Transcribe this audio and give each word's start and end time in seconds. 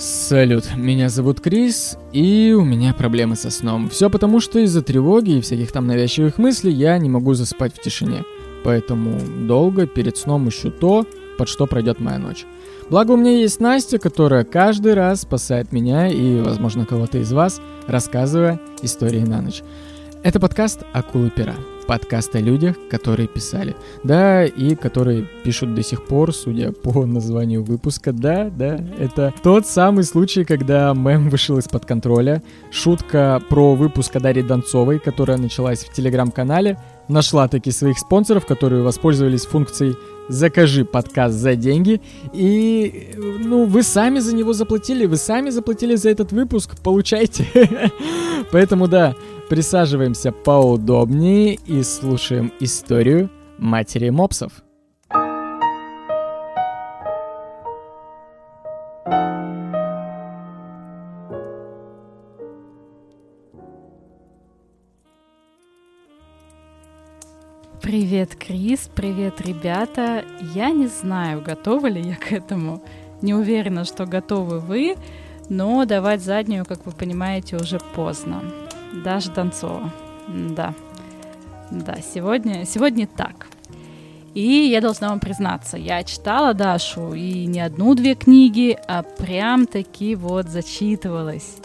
Салют, 0.00 0.76
меня 0.76 1.10
зовут 1.10 1.42
Крис, 1.42 1.98
и 2.10 2.56
у 2.58 2.64
меня 2.64 2.94
проблемы 2.94 3.36
со 3.36 3.50
сном. 3.50 3.90
Все 3.90 4.08
потому, 4.08 4.40
что 4.40 4.58
из-за 4.60 4.80
тревоги 4.80 5.32
и 5.32 5.40
всяких 5.42 5.72
там 5.72 5.86
навязчивых 5.86 6.38
мыслей 6.38 6.72
я 6.72 6.96
не 6.96 7.10
могу 7.10 7.34
заспать 7.34 7.74
в 7.74 7.82
тишине. 7.82 8.24
Поэтому 8.64 9.20
долго 9.46 9.86
перед 9.86 10.16
сном 10.16 10.48
ищу 10.48 10.70
то, 10.70 11.06
под 11.36 11.50
что 11.50 11.66
пройдет 11.66 12.00
моя 12.00 12.18
ночь. 12.18 12.46
Благо 12.88 13.10
у 13.10 13.18
меня 13.18 13.32
есть 13.32 13.60
Настя, 13.60 13.98
которая 13.98 14.44
каждый 14.44 14.94
раз 14.94 15.20
спасает 15.20 15.70
меня 15.70 16.08
и, 16.08 16.40
возможно, 16.40 16.86
кого-то 16.86 17.18
из 17.18 17.30
вас, 17.30 17.60
рассказывая 17.86 18.58
истории 18.80 19.20
на 19.20 19.42
ночь. 19.42 19.62
Это 20.22 20.40
подкаст 20.40 20.80
«Акулы 20.94 21.28
пера». 21.28 21.56
Подкаст 21.90 22.36
о 22.36 22.38
людях, 22.38 22.76
которые 22.88 23.26
писали. 23.26 23.74
Да, 24.04 24.44
и 24.44 24.76
которые 24.76 25.26
пишут 25.42 25.74
до 25.74 25.82
сих 25.82 26.06
пор, 26.06 26.32
судя 26.32 26.70
по 26.70 27.04
названию 27.04 27.64
выпуска. 27.64 28.12
Да, 28.12 28.48
да, 28.48 28.78
это 28.96 29.34
тот 29.42 29.66
самый 29.66 30.04
случай, 30.04 30.44
когда 30.44 30.94
мем 30.94 31.28
вышел 31.28 31.58
из-под 31.58 31.86
контроля. 31.86 32.44
Шутка 32.70 33.42
про 33.48 33.74
выпуск 33.74 34.14
о 34.14 34.20
Дарье 34.20 34.44
Донцовой, 34.44 35.00
которая 35.00 35.36
началась 35.36 35.80
в 35.80 35.92
телеграм-канале, 35.92 36.78
нашла 37.08 37.48
таки 37.48 37.72
своих 37.72 37.98
спонсоров, 37.98 38.46
которые 38.46 38.84
воспользовались 38.84 39.44
функцией 39.44 39.96
«Закажи 40.30 40.84
подкаст 40.84 41.34
за 41.34 41.56
деньги». 41.56 42.00
И, 42.32 43.10
ну, 43.16 43.66
вы 43.66 43.82
сами 43.82 44.20
за 44.20 44.34
него 44.34 44.52
заплатили, 44.52 45.04
вы 45.06 45.16
сами 45.16 45.50
заплатили 45.50 45.96
за 45.96 46.10
этот 46.10 46.32
выпуск, 46.32 46.76
получайте. 46.82 47.46
Поэтому, 48.52 48.88
да, 48.88 49.14
Присаживаемся 49.50 50.30
поудобнее 50.30 51.54
и 51.66 51.82
слушаем 51.82 52.52
историю 52.60 53.28
матери 53.58 54.08
мопсов. 54.10 54.52
Привет, 67.90 68.36
Крис, 68.36 68.88
привет, 68.94 69.40
ребята. 69.40 70.24
Я 70.54 70.70
не 70.70 70.86
знаю, 70.86 71.42
готова 71.42 71.88
ли 71.88 72.00
я 72.00 72.14
к 72.14 72.30
этому. 72.30 72.84
Не 73.20 73.34
уверена, 73.34 73.84
что 73.84 74.06
готовы 74.06 74.60
вы, 74.60 74.94
но 75.48 75.84
давать 75.86 76.22
заднюю, 76.22 76.64
как 76.64 76.86
вы 76.86 76.92
понимаете, 76.92 77.56
уже 77.56 77.80
поздно. 77.96 78.44
Даша 79.04 79.32
Донцова. 79.32 79.92
Да. 80.28 80.72
Да, 81.72 81.96
сегодня, 82.14 82.64
сегодня 82.64 83.08
так. 83.08 83.48
И 84.34 84.68
я 84.68 84.80
должна 84.80 85.08
вам 85.08 85.18
признаться, 85.18 85.76
я 85.76 86.04
читала 86.04 86.54
Дашу 86.54 87.12
и 87.14 87.44
не 87.46 87.58
одну-две 87.58 88.14
книги, 88.14 88.78
а 88.86 89.02
прям 89.02 89.66
таки 89.66 90.14
вот 90.14 90.46
зачитывалась. 90.46 91.56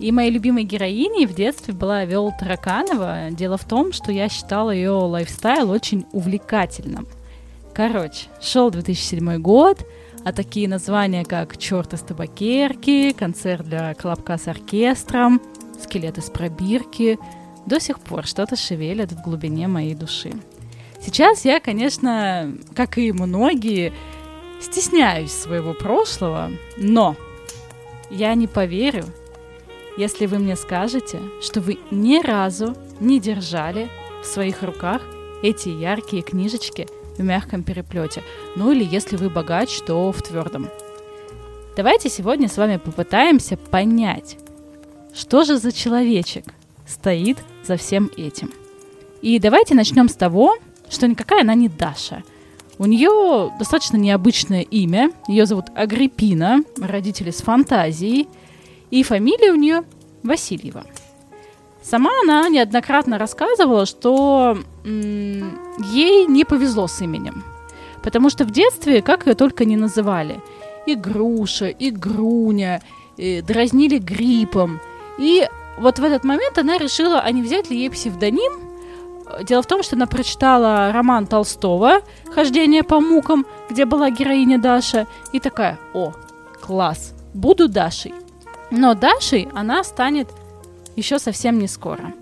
И 0.00 0.10
моей 0.10 0.30
любимой 0.30 0.64
героиней 0.64 1.26
в 1.26 1.34
детстве 1.34 1.72
была 1.72 2.04
Виола 2.04 2.32
Тараканова. 2.38 3.30
Дело 3.30 3.56
в 3.56 3.64
том, 3.64 3.92
что 3.92 4.10
я 4.10 4.28
считала 4.28 4.70
ее 4.70 4.90
лайфстайл 4.90 5.70
очень 5.70 6.04
увлекательным. 6.12 7.06
Короче, 7.72 8.26
шел 8.40 8.70
2007 8.70 9.38
год, 9.38 9.86
а 10.24 10.32
такие 10.32 10.68
названия, 10.68 11.24
как 11.24 11.56
«Черт 11.58 11.92
из 11.92 12.00
табакерки», 12.00 13.12
«Концерт 13.12 13.66
для 13.66 13.94
колобка 13.94 14.38
с 14.38 14.48
оркестром», 14.48 15.40
скелет 15.80 16.18
из 16.18 16.30
пробирки, 16.30 17.18
до 17.66 17.80
сих 17.80 18.00
пор 18.00 18.26
что-то 18.26 18.56
шевелят 18.56 19.12
в 19.12 19.22
глубине 19.22 19.68
моей 19.68 19.94
души. 19.94 20.32
Сейчас 21.00 21.44
я, 21.44 21.60
конечно, 21.60 22.54
как 22.74 22.96
и 22.98 23.12
многие, 23.12 23.92
стесняюсь 24.60 25.32
своего 25.32 25.74
прошлого, 25.74 26.50
но 26.76 27.16
я 28.10 28.34
не 28.34 28.46
поверю, 28.46 29.04
если 29.96 30.26
вы 30.26 30.38
мне 30.38 30.56
скажете, 30.56 31.20
что 31.40 31.60
вы 31.60 31.78
ни 31.90 32.20
разу 32.20 32.74
не 33.00 33.20
держали 33.20 33.88
в 34.22 34.26
своих 34.26 34.62
руках 34.62 35.02
эти 35.42 35.68
яркие 35.68 36.22
книжечки 36.22 36.88
в 37.16 37.22
мягком 37.22 37.62
переплете. 37.62 38.22
Ну 38.56 38.72
или 38.72 38.84
если 38.84 39.16
вы 39.16 39.30
богач, 39.30 39.80
то 39.86 40.10
в 40.10 40.22
твердом. 40.22 40.68
Давайте 41.76 42.08
сегодня 42.08 42.48
с 42.48 42.56
вами 42.56 42.76
попытаемся 42.76 43.56
понять, 43.56 44.36
что 45.14 45.44
же 45.44 45.58
за 45.58 45.70
человечек 45.70 46.44
стоит 46.86 47.38
за 47.64 47.76
всем 47.76 48.10
этим? 48.16 48.52
И 49.22 49.38
давайте 49.38 49.74
начнем 49.74 50.08
с 50.08 50.14
того, 50.14 50.56
что 50.88 51.06
никакая 51.06 51.42
она 51.42 51.54
не 51.54 51.68
Даша. 51.68 52.24
У 52.78 52.86
нее 52.86 53.52
достаточно 53.58 53.96
необычное 53.96 54.62
имя. 54.62 55.12
Ее 55.28 55.46
зовут 55.46 55.66
Агриппина, 55.76 56.62
родители 56.78 57.30
с 57.30 57.42
фантазией. 57.42 58.28
И 58.94 59.02
фамилия 59.02 59.52
у 59.52 59.56
нее 59.56 59.82
Васильева. 60.22 60.84
Сама 61.82 62.10
она 62.22 62.48
неоднократно 62.48 63.18
рассказывала, 63.18 63.86
что 63.86 64.56
м- 64.84 65.58
ей 65.92 66.26
не 66.26 66.44
повезло 66.44 66.86
с 66.86 67.02
именем. 67.02 67.42
Потому 68.02 68.30
что 68.30 68.44
в 68.44 68.50
детстве, 68.50 69.02
как 69.02 69.26
ее 69.26 69.34
только 69.34 69.64
не 69.64 69.76
называли, 69.76 70.40
и 70.86 70.94
Груша, 70.94 71.66
и 71.66 71.90
Груня, 71.90 72.82
и 73.16 73.42
дразнили 73.42 73.98
гриппом– 73.98 74.80
и 75.18 75.48
вот 75.78 75.98
в 75.98 76.04
этот 76.04 76.24
момент 76.24 76.58
она 76.58 76.78
решила, 76.78 77.20
а 77.20 77.30
не 77.30 77.42
взять 77.42 77.70
ли 77.70 77.78
ей 77.78 77.90
псевдоним. 77.90 78.52
Дело 79.42 79.62
в 79.62 79.66
том, 79.66 79.82
что 79.82 79.96
она 79.96 80.06
прочитала 80.06 80.92
роман 80.92 81.26
Толстого 81.26 82.00
«Хождение 82.34 82.82
по 82.82 83.00
мукам», 83.00 83.46
где 83.70 83.84
была 83.84 84.10
героиня 84.10 84.58
Даша, 84.58 85.06
и 85.32 85.40
такая, 85.40 85.78
о, 85.94 86.12
класс, 86.60 87.14
буду 87.32 87.68
Дашей. 87.68 88.14
Но 88.70 88.94
Дашей 88.94 89.48
она 89.52 89.84
станет 89.84 90.28
еще 90.96 91.18
совсем 91.18 91.58
не 91.58 91.68
скоро. 91.68 92.12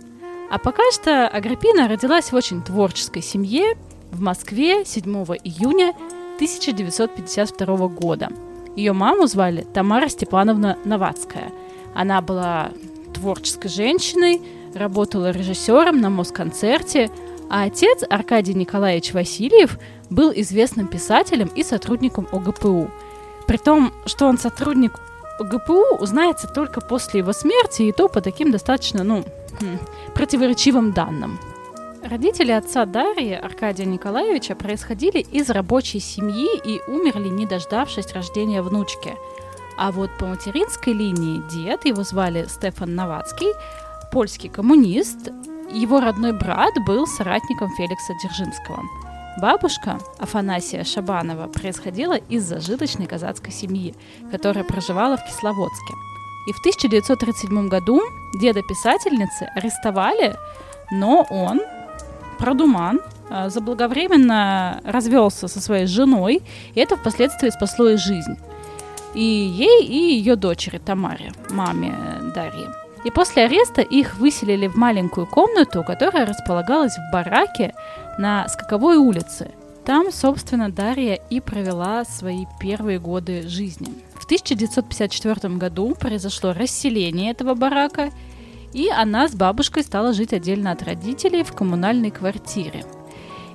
А 0.50 0.58
пока 0.58 0.82
что 0.92 1.28
Агриппина 1.28 1.88
родилась 1.88 2.32
в 2.32 2.34
очень 2.34 2.62
творческой 2.62 3.22
семье 3.22 3.76
в 4.10 4.20
Москве 4.20 4.84
7 4.84 5.04
июня 5.44 5.94
1952 6.36 7.88
года. 7.88 8.28
Ее 8.76 8.92
маму 8.92 9.26
звали 9.26 9.66
Тамара 9.72 10.08
Степановна 10.08 10.78
Новацкая– 10.84 11.52
она 11.94 12.20
была 12.20 12.70
творческой 13.14 13.68
женщиной, 13.68 14.40
работала 14.74 15.30
режиссером 15.30 16.00
на 16.00 16.10
Москонцерте, 16.10 17.10
а 17.50 17.64
отец 17.64 18.02
Аркадий 18.08 18.54
Николаевич 18.54 19.12
Васильев 19.12 19.78
был 20.08 20.32
известным 20.34 20.86
писателем 20.86 21.50
и 21.54 21.62
сотрудником 21.62 22.26
ОГПУ. 22.32 22.90
При 23.46 23.56
том, 23.58 23.92
что 24.06 24.26
он 24.26 24.38
сотрудник 24.38 24.92
ОГПУ, 25.38 25.96
узнается 25.98 26.46
только 26.46 26.80
после 26.80 27.20
его 27.20 27.32
смерти, 27.32 27.82
и 27.82 27.92
то 27.92 28.08
по 28.08 28.20
таким 28.20 28.50
достаточно, 28.50 29.04
ну, 29.04 29.24
хм, 29.60 29.78
противоречивым 30.14 30.92
данным. 30.92 31.38
Родители 32.02 32.50
отца 32.50 32.84
Дарьи, 32.84 33.32
Аркадия 33.32 33.86
Николаевича, 33.86 34.54
происходили 34.56 35.18
из 35.18 35.50
рабочей 35.50 36.00
семьи 36.00 36.48
и 36.64 36.80
умерли, 36.90 37.28
не 37.28 37.46
дождавшись 37.46 38.12
рождения 38.12 38.62
внучки– 38.62 39.16
а 39.76 39.90
вот 39.90 40.10
по 40.18 40.26
материнской 40.26 40.92
линии 40.92 41.42
дед, 41.50 41.84
его 41.84 42.02
звали 42.02 42.46
Стефан 42.48 42.94
Новацкий, 42.94 43.52
польский 44.12 44.48
коммунист, 44.48 45.30
его 45.70 46.00
родной 46.00 46.32
брат 46.32 46.74
был 46.86 47.06
соратником 47.06 47.70
Феликса 47.76 48.12
Дзержинского. 48.22 48.82
Бабушка 49.38 49.98
Афанасия 50.18 50.84
Шабанова 50.84 51.46
происходила 51.48 52.14
из 52.14 52.44
зажиточной 52.44 53.06
казацкой 53.06 53.52
семьи, 53.52 53.94
которая 54.30 54.64
проживала 54.64 55.16
в 55.16 55.24
Кисловодске. 55.24 55.94
И 56.48 56.52
в 56.52 56.58
1937 56.60 57.68
году 57.68 58.02
деда 58.40 58.62
писательницы 58.62 59.44
арестовали, 59.54 60.36
но 60.90 61.26
он, 61.30 61.60
продуман, 62.38 63.00
а, 63.30 63.48
заблаговременно 63.48 64.80
развелся 64.84 65.48
со 65.48 65.60
своей 65.60 65.86
женой, 65.86 66.42
и 66.74 66.80
это 66.80 66.96
впоследствии 66.96 67.50
спасло 67.50 67.88
ей 67.88 67.96
жизнь 67.96 68.36
и 69.14 69.22
ей, 69.22 69.84
и 69.84 70.14
ее 70.16 70.36
дочери 70.36 70.78
Тамаре, 70.78 71.32
маме 71.50 71.94
Дарьи. 72.34 72.66
И 73.04 73.10
после 73.10 73.44
ареста 73.44 73.82
их 73.82 74.16
выселили 74.16 74.68
в 74.68 74.76
маленькую 74.76 75.26
комнату, 75.26 75.82
которая 75.82 76.24
располагалась 76.24 76.96
в 76.96 77.12
бараке 77.12 77.74
на 78.18 78.48
Скаковой 78.48 78.96
улице. 78.96 79.50
Там, 79.84 80.12
собственно, 80.12 80.70
Дарья 80.70 81.14
и 81.14 81.40
провела 81.40 82.04
свои 82.04 82.46
первые 82.60 82.98
годы 83.00 83.48
жизни. 83.48 83.88
В 84.14 84.24
1954 84.24 85.54
году 85.56 85.94
произошло 85.94 86.52
расселение 86.52 87.32
этого 87.32 87.54
барака, 87.54 88.10
и 88.72 88.88
она 88.88 89.28
с 89.28 89.34
бабушкой 89.34 89.82
стала 89.82 90.12
жить 90.12 90.32
отдельно 90.32 90.70
от 90.70 90.82
родителей 90.82 91.42
в 91.42 91.52
коммунальной 91.52 92.10
квартире. 92.10 92.84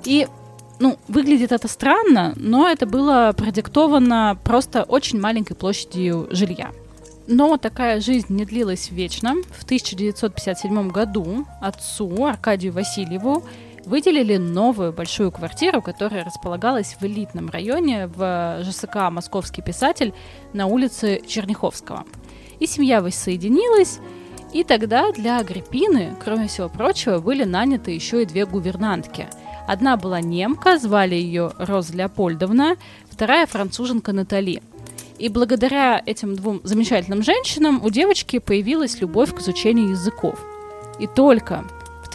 И 0.03 0.27
ну, 0.79 0.97
выглядит 1.07 1.51
это 1.51 1.67
странно, 1.67 2.33
но 2.35 2.67
это 2.67 2.85
было 2.85 3.33
продиктовано 3.35 4.37
просто 4.43 4.83
очень 4.83 5.19
маленькой 5.19 5.55
площадью 5.55 6.27
жилья. 6.31 6.71
Но 7.27 7.57
такая 7.57 7.99
жизнь 7.99 8.33
не 8.33 8.45
длилась 8.45 8.89
вечно. 8.89 9.35
В 9.51 9.63
1957 9.63 10.89
году 10.89 11.45
отцу 11.61 12.25
Аркадию 12.25 12.73
Васильеву 12.73 13.43
выделили 13.87 14.35
новую 14.35 14.91
большую 14.91 15.31
квартиру, 15.31 15.81
которая 15.81 16.25
располагалась 16.25 16.97
в 16.99 17.05
элитном 17.05 17.49
районе 17.49 18.07
в 18.07 18.59
ЖСК 18.63 19.09
«Московский 19.09 19.61
писатель» 19.61 20.13
на 20.53 20.67
улице 20.67 21.21
Черняховского. 21.25 22.03
И 22.59 22.67
семья 22.67 23.01
воссоединилась, 23.01 23.99
и 24.53 24.63
тогда 24.63 25.11
для 25.11 25.37
Агриппины, 25.37 26.15
кроме 26.23 26.47
всего 26.47 26.67
прочего, 26.67 27.19
были 27.19 27.45
наняты 27.45 27.91
еще 27.91 28.23
и 28.23 28.25
две 28.25 28.45
гувернантки. 28.45 29.27
Одна 29.67 29.95
была 29.95 30.19
немка, 30.19 30.77
звали 30.77 31.15
ее 31.15 31.53
Роза 31.57 31.93
Леопольдовна, 31.93 32.75
вторая 33.09 33.45
француженка 33.45 34.11
Натали. 34.11 34.61
И 35.17 35.29
благодаря 35.29 36.01
этим 36.05 36.35
двум 36.35 36.59
замечательным 36.63 37.23
женщинам 37.23 37.83
у 37.83 37.89
девочки 37.89 38.39
появилась 38.39 38.99
любовь 38.99 39.33
к 39.33 39.39
изучению 39.39 39.89
языков. 39.89 40.39
И 40.99 41.07
только 41.07 41.65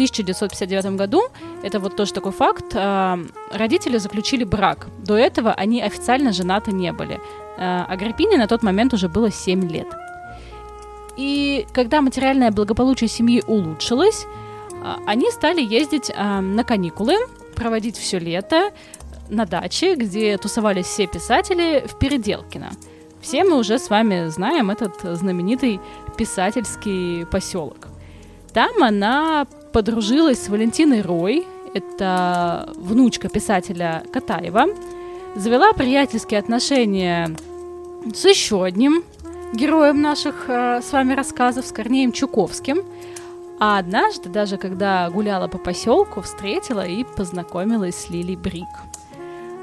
1959 0.05 0.97
году, 0.97 1.23
это 1.63 1.79
вот 1.81 1.97
тоже 1.97 2.13
такой 2.13 2.33
факт, 2.33 2.75
а, 2.75 3.19
родители 3.51 3.99
заключили 3.99 4.45
брак. 4.45 4.89
До 4.99 5.17
этого 5.17 5.53
они 5.53 5.83
официально 5.83 6.33
женаты 6.33 6.73
не 6.73 6.93
были. 6.93 7.21
А 7.59 7.87
Агриппине 7.89 8.39
на 8.39 8.47
тот 8.47 8.63
момент 8.63 8.95
уже 8.95 9.09
было 9.09 9.31
7 9.31 9.69
лет. 9.69 9.87
И 11.17 11.67
когда 11.73 12.01
материальное 12.01 12.51
благополучие 12.51 13.09
семьи 13.09 13.43
улучшилось, 13.47 14.27
а, 14.83 14.99
они 15.07 15.31
стали 15.31 15.63
ездить 15.63 16.11
на 16.17 16.65
каникулы, 16.65 17.15
проводить 17.55 17.97
все 17.97 18.19
лето 18.19 18.71
на 19.29 19.47
даче, 19.47 19.95
где 19.95 20.37
тусовались 20.39 20.87
все 20.87 21.07
писатели 21.07 21.85
в 21.87 21.99
Переделкино. 21.99 22.71
Все 23.21 23.45
мы 23.45 23.57
уже 23.57 23.79
с 23.79 23.89
вами 23.89 24.29
знаем 24.29 24.71
этот 24.71 25.01
знаменитый 25.01 25.81
писательский 26.17 27.25
поселок. 27.27 27.89
Там 28.53 28.83
она 28.83 29.47
подружилась 29.73 30.45
с 30.45 30.49
Валентиной 30.49 31.01
Рой, 31.01 31.47
это 31.75 32.73
внучка 32.77 33.29
писателя 33.29 34.05
Катаева, 34.13 34.67
завела 35.35 35.73
приятельские 35.73 36.41
отношения 36.41 37.35
с 38.15 38.25
еще 38.25 38.65
одним 38.65 39.03
героем 39.55 40.03
наших 40.03 40.45
э, 40.49 40.81
с 40.83 40.93
вами 40.93 41.15
рассказов, 41.15 41.67
с 41.67 41.73
Корнеем 41.73 42.13
Чуковским. 42.13 42.83
А 43.59 43.79
однажды, 43.79 44.29
даже 44.29 44.57
когда 44.57 45.09
гуляла 45.09 45.47
по 45.47 45.59
поселку, 45.59 46.21
встретила 46.21 46.87
и 46.87 47.05
познакомилась 47.05 47.95
с 47.95 48.11
Лили 48.11 48.35
Брик. 48.35 48.67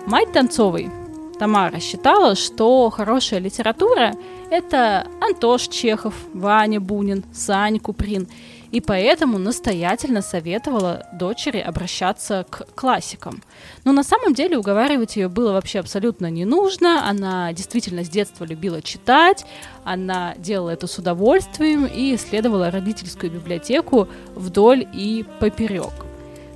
Мать 0.06 0.32
Танцовой, 0.32 0.90
Тамара, 1.38 1.80
считала, 1.80 2.36
что 2.36 2.90
хорошая 2.90 3.40
литература– 3.40 4.14
это 4.50 5.08
Антош 5.20 5.68
Чехов, 5.68 6.14
Ваня 6.34 6.80
Бунин, 6.80 7.24
Сань 7.34 7.80
Куприн– 7.80 8.28
и 8.71 8.81
поэтому 8.81 9.38
настоятельно 9.39 10.21
советовала 10.21 11.07
дочери 11.13 11.57
обращаться 11.57 12.45
к 12.50 12.68
классикам. 12.75 13.42
Но 13.83 13.92
на 13.92 14.04
самом 14.04 14.33
деле 14.33 14.57
уговаривать 14.57 15.16
ее 15.16 15.27
было 15.27 15.54
вообще 15.54 15.80
абсолютно 15.80 16.30
не 16.30 16.45
нужно. 16.45 17.10
Она 17.10 17.51
действительно 17.54 18.04
с 18.04 18.10
детства 18.10 18.45
любила 18.45 18.81
читать, 18.81 19.45
она 19.83 20.36
делала 20.38 20.69
это 20.69 20.86
с 20.88 20.98
удовольствием 21.00 21.86
и 21.86 22.16
исследовала 22.16 22.69
родительскую 22.69 23.31
библиотеку 23.31 24.07
вдоль 24.36 24.88
и 24.94 25.25
поперек. 25.39 25.94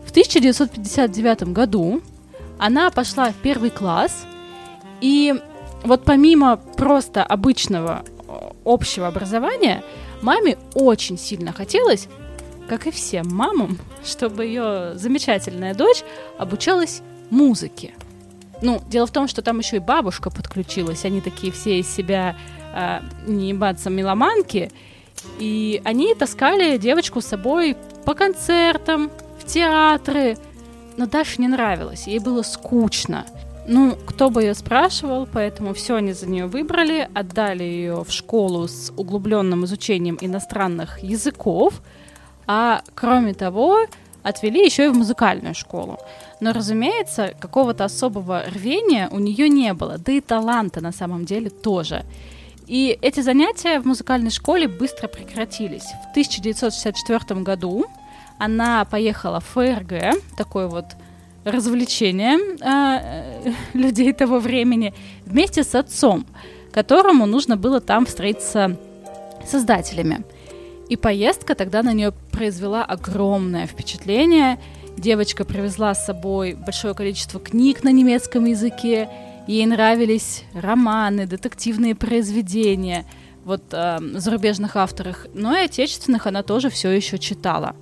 В 0.06 0.12
1959 0.12 1.44
году 1.54 2.02
она 2.60 2.92
пошла 2.92 3.32
в 3.32 3.36
первый 3.36 3.72
класс, 3.72 4.26
и 5.02 5.34
вот 5.84 6.04
помимо 6.04 6.58
просто 6.58 7.24
обычного 7.24 8.04
общего 8.64 9.08
образования– 9.08 9.84
Маме 10.24 10.58
очень 10.74 11.18
сильно 11.18 11.52
хотелось, 11.52 12.08
как 12.68 12.88
и 12.88 12.92
всем 12.92 13.28
мамам, 13.28 13.78
чтобы 14.04 14.46
ее 14.46 14.94
замечательная 14.96 15.76
дочь 15.76 16.04
обучалась 16.38 17.02
музыке. 17.30 17.94
Ну, 18.62 18.82
дело 18.90 19.06
в 19.06 19.12
том, 19.12 19.28
что 19.28 19.42
там 19.42 19.60
еще 19.60 19.76
и 19.76 19.80
бабушка 19.80 20.30
подключилась. 20.30 21.04
Они 21.04 21.20
такие 21.20 21.52
все 21.52 21.80
из 21.80 21.94
себя 21.94 22.38
э, 22.74 23.02
не 23.28 23.50
ебаться 23.50 23.90
меломанки. 23.90 24.72
И 25.40 25.82
они 25.84 26.16
таскали 26.16 26.78
девочку 26.78 27.20
с 27.20 27.26
собой 27.26 27.76
по 28.06 28.14
концертам, 28.14 29.12
в 29.40 29.46
театры. 29.46 30.38
Но 30.96 31.06
Даше 31.06 31.42
не 31.42 31.50
нравилось, 31.50 32.08
ей 32.08 32.20
было 32.20 32.44
скучно. 32.44 33.26
Ну, 33.66 33.96
кто 34.06 34.30
бы 34.30 34.44
ее 34.44 34.56
спрашивал, 34.56 35.26
поэтому 35.32 35.74
все 35.74 35.96
они 35.96 36.12
за 36.12 36.28
нее 36.28 36.48
выбрали, 36.48 37.10
отдали 37.14 37.64
ее 37.64 38.04
в 38.04 38.12
школу 38.12 38.68
с 38.68 38.92
углубленным 38.98 39.64
изучением 39.64 40.18
иностранных 40.20 41.00
языков, 41.02 41.82
а 42.46 42.82
кроме 42.94 43.34
того, 43.34 43.86
отвели 44.22 44.66
еще 44.66 44.86
и 44.86 44.90
в 44.90 44.98
музыкальную 44.98 45.56
школу. 45.56 45.98
Но, 46.42 46.52
разумеется, 46.52 47.34
какого-то 47.40 47.86
особого 47.86 48.44
рвения 48.48 49.08
у 49.12 49.20
нее 49.20 49.48
не 49.48 49.74
было, 49.74 49.98
да 49.98 50.12
и 50.12 50.20
таланта 50.20 50.82
на 50.82 50.92
самом 50.92 51.24
деле 51.24 51.50
тоже. 51.50 52.04
И 52.68 52.98
эти 53.02 53.22
занятия 53.22 53.80
в 53.80 53.86
музыкальной 53.86 54.32
школе 54.32 54.68
быстро 54.68 55.08
прекратились. 55.08 55.86
В 56.08 56.12
1964 56.12 57.42
году 57.42 57.86
она 58.40 58.84
поехала 58.86 59.40
в 59.40 59.46
ФРГ, 59.46 60.16
такой 60.38 60.68
вот 60.68 60.86
развлечение 61.44 62.38
э, 62.62 63.52
людей 63.74 64.14
того 64.14 64.40
времени 64.40 64.94
вместе 65.26 65.64
с 65.64 65.76
отцом, 65.76 66.26
которому 66.72 67.26
нужно 67.26 67.58
было 67.58 67.82
там 67.82 68.06
встретиться 68.06 68.78
с 69.46 69.52
создателями. 69.52 70.24
И 70.90 70.96
поездка 70.96 71.56
тогда 71.56 71.82
на 71.82 71.94
нее 71.94 72.14
произвела 72.32 72.84
огромное 72.84 73.68
впечатление. 73.68 74.60
Девочка 74.98 75.44
привезла 75.46 75.96
с 75.96 76.06
собой 76.06 76.54
большое 76.54 76.94
количество 76.94 77.40
книг 77.40 77.84
на 77.84 77.92
немецком 77.92 78.46
языке. 78.46 79.10
Ей 79.48 79.66
нравились 79.66 80.44
романы, 80.54 81.26
детективные 81.26 81.96
произведения 81.96 83.06
вот 83.44 83.64
э, 83.72 84.00
зарубежных 84.16 84.76
авторов, 84.76 85.26
но 85.34 85.56
и 85.58 85.66
отечественных 85.66 86.28
она 86.28 86.44
тоже 86.44 86.70
все 86.70 86.90
еще 86.92 87.18
читала. 87.18 87.76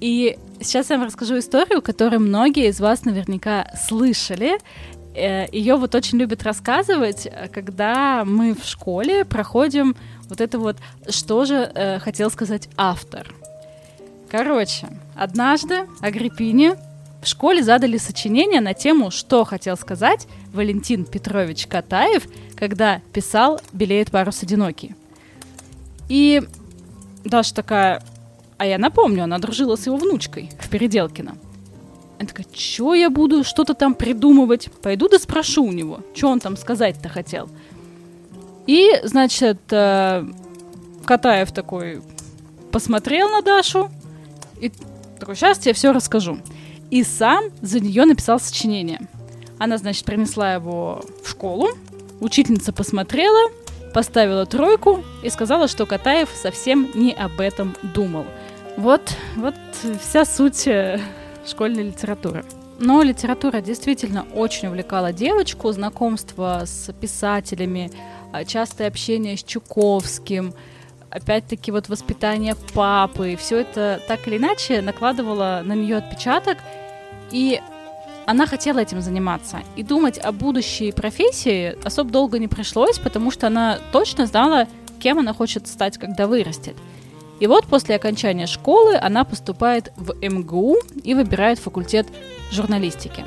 И 0.00 0.36
сейчас 0.60 0.90
я 0.90 0.98
вам 0.98 1.06
расскажу 1.06 1.38
историю, 1.38 1.80
которую 1.82 2.20
многие 2.20 2.68
из 2.68 2.80
вас 2.80 3.04
наверняка 3.04 3.70
слышали. 3.88 4.58
Э, 5.14 5.46
Ее 5.52 5.76
вот 5.76 5.94
очень 5.94 6.18
любят 6.18 6.42
рассказывать, 6.42 7.28
когда 7.52 8.24
мы 8.24 8.54
в 8.54 8.64
школе 8.64 9.24
проходим 9.24 9.96
вот 10.28 10.40
это 10.40 10.58
вот, 10.58 10.76
что 11.08 11.44
же 11.44 11.70
э, 11.74 11.98
хотел 12.00 12.30
сказать 12.30 12.68
автор. 12.76 13.32
Короче, 14.30 14.88
однажды 15.14 15.86
Агриппине 16.00 16.76
в 17.22 17.26
школе 17.26 17.62
задали 17.62 17.96
сочинение 17.96 18.60
на 18.60 18.74
тему, 18.74 19.10
что 19.10 19.44
хотел 19.44 19.76
сказать 19.76 20.26
Валентин 20.52 21.04
Петрович 21.04 21.66
Катаев, 21.66 22.24
когда 22.56 23.00
писал 23.12 23.60
«Белеет 23.72 24.10
парус 24.10 24.42
одинокий». 24.42 24.94
И 26.08 26.42
Даша 27.24 27.54
такая, 27.54 28.02
а 28.56 28.66
я 28.66 28.78
напомню, 28.78 29.24
она 29.24 29.38
дружила 29.38 29.76
с 29.76 29.86
его 29.86 29.96
внучкой 29.96 30.50
в 30.60 30.68
Переделкино. 30.68 31.36
Она 32.18 32.28
такая, 32.28 32.46
что 32.52 32.94
я 32.94 33.10
буду 33.10 33.42
что-то 33.42 33.74
там 33.74 33.94
придумывать? 33.94 34.68
Пойду 34.82 35.08
да 35.08 35.18
спрошу 35.18 35.64
у 35.64 35.72
него, 35.72 36.00
что 36.14 36.28
он 36.28 36.40
там 36.40 36.56
сказать-то 36.56 37.08
хотел. 37.08 37.48
И, 38.66 38.90
значит, 39.02 39.60
э, 39.70 40.24
Катаев 41.04 41.52
такой 41.52 42.00
посмотрел 42.70 43.28
на 43.28 43.42
Дашу 43.42 43.90
и 44.60 44.72
такой, 45.18 45.34
сейчас 45.34 45.58
тебе 45.58 45.74
все 45.74 45.92
расскажу. 45.92 46.38
И 46.90 47.02
сам 47.02 47.44
за 47.60 47.80
нее 47.80 48.04
написал 48.04 48.38
сочинение. 48.38 49.00
Она, 49.58 49.78
значит, 49.78 50.04
принесла 50.04 50.54
его 50.54 51.02
в 51.24 51.28
школу, 51.28 51.68
учительница 52.20 52.72
посмотрела, 52.72 53.50
поставила 53.92 54.46
тройку 54.46 55.04
и 55.22 55.30
сказала, 55.30 55.66
что 55.68 55.86
Катаев 55.86 56.30
совсем 56.30 56.88
не 56.94 57.12
об 57.12 57.40
этом 57.40 57.74
думал– 57.82 58.24
вот, 58.76 59.14
вот 59.36 59.54
вся 60.00 60.24
суть 60.24 60.66
э, 60.66 61.00
школьной 61.46 61.84
литературы. 61.84 62.44
Но 62.78 63.02
литература 63.02 63.60
действительно 63.60 64.26
очень 64.34 64.68
увлекала 64.68 65.12
девочку, 65.12 65.70
знакомство 65.72 66.62
с 66.64 66.92
писателями, 66.92 67.90
а, 68.32 68.44
частое 68.44 68.88
общение 68.88 69.36
с 69.36 69.44
Чуковским, 69.44 70.54
опять-таки 71.08 71.70
вот 71.70 71.88
воспитание 71.88 72.56
папы, 72.74 73.36
все 73.36 73.60
это 73.60 74.00
так 74.08 74.26
или 74.26 74.38
иначе 74.38 74.82
накладывало 74.82 75.62
на 75.64 75.74
нее 75.74 75.98
отпечаток, 75.98 76.58
и 77.30 77.60
она 78.26 78.46
хотела 78.46 78.80
этим 78.80 79.00
заниматься. 79.00 79.58
И 79.76 79.84
думать 79.84 80.18
о 80.18 80.32
будущей 80.32 80.90
профессии 80.90 81.76
особо 81.84 82.10
долго 82.10 82.40
не 82.40 82.48
пришлось, 82.48 82.98
потому 82.98 83.30
что 83.30 83.46
она 83.46 83.78
точно 83.92 84.26
знала, 84.26 84.66
кем 84.98 85.20
она 85.20 85.32
хочет 85.32 85.68
стать, 85.68 85.98
когда 85.98 86.26
вырастет. 86.26 86.74
И 87.40 87.46
вот 87.46 87.66
после 87.66 87.96
окончания 87.96 88.46
школы 88.46 88.96
она 88.96 89.24
поступает 89.24 89.92
в 89.96 90.14
МГУ 90.20 90.76
и 91.02 91.14
выбирает 91.14 91.58
факультет 91.58 92.06
журналистики. 92.50 93.24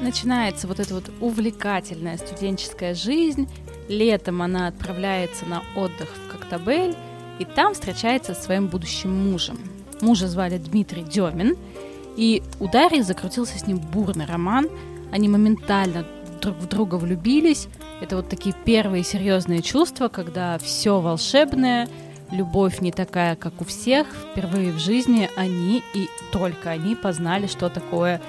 Начинается 0.00 0.68
вот 0.68 0.78
эта 0.78 0.94
вот 0.94 1.04
увлекательная 1.20 2.18
студенческая 2.18 2.94
жизнь. 2.94 3.48
Летом 3.88 4.42
она 4.42 4.66
отправляется 4.66 5.46
на 5.46 5.62
отдых 5.74 6.08
в 6.08 6.30
Коктебель 6.32 6.94
и 7.38 7.44
там 7.44 7.74
встречается 7.74 8.34
со 8.34 8.42
своим 8.42 8.66
будущим 8.66 9.30
мужем. 9.30 9.58
Мужа 10.00 10.28
звали 10.28 10.58
Дмитрий 10.58 11.02
Демин. 11.02 11.56
И 12.16 12.42
у 12.60 12.68
Дарьи 12.68 13.02
закрутился 13.02 13.58
с 13.58 13.66
ним 13.66 13.78
бурный 13.78 14.24
роман. 14.24 14.68
Они 15.12 15.28
моментально 15.28 16.06
друг 16.40 16.56
в 16.56 16.66
друга 16.66 16.96
влюбились. 16.96 17.68
Это 18.00 18.16
вот 18.16 18.28
такие 18.28 18.54
первые 18.64 19.04
серьезные 19.04 19.62
чувства, 19.62 20.08
когда 20.08 20.58
все 20.58 21.00
волшебное, 21.00 21.88
любовь 22.30 22.80
не 22.80 22.92
такая, 22.92 23.36
как 23.36 23.60
у 23.60 23.64
всех. 23.64 24.06
Впервые 24.32 24.72
в 24.72 24.78
жизни 24.78 25.30
они 25.36 25.82
и 25.94 26.08
только 26.32 26.70
они 26.70 26.94
познали, 26.94 27.46
что 27.46 27.68
такое 27.68 28.20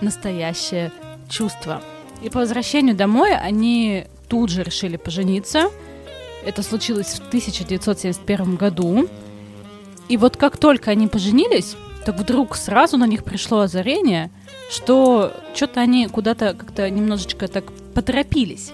настоящее 0.00 0.92
чувство. 1.28 1.82
И 2.22 2.30
по 2.30 2.40
возвращению 2.40 2.96
домой 2.96 3.34
они 3.36 4.06
тут 4.28 4.50
же 4.50 4.62
решили 4.62 4.96
пожениться. 4.96 5.70
Это 6.44 6.62
случилось 6.62 7.14
в 7.14 7.28
1971 7.28 8.56
году. 8.56 9.08
И 10.08 10.16
вот 10.16 10.36
как 10.36 10.56
только 10.56 10.90
они 10.90 11.08
поженились, 11.08 11.76
так 12.04 12.16
вдруг 12.18 12.56
сразу 12.56 12.96
на 12.96 13.06
них 13.06 13.24
пришло 13.24 13.60
озарение, 13.60 14.30
что 14.70 15.32
что-то 15.54 15.80
они 15.80 16.06
куда-то 16.06 16.54
как-то 16.54 16.88
немножечко 16.88 17.48
так 17.48 17.64
поторопились. 17.94 18.70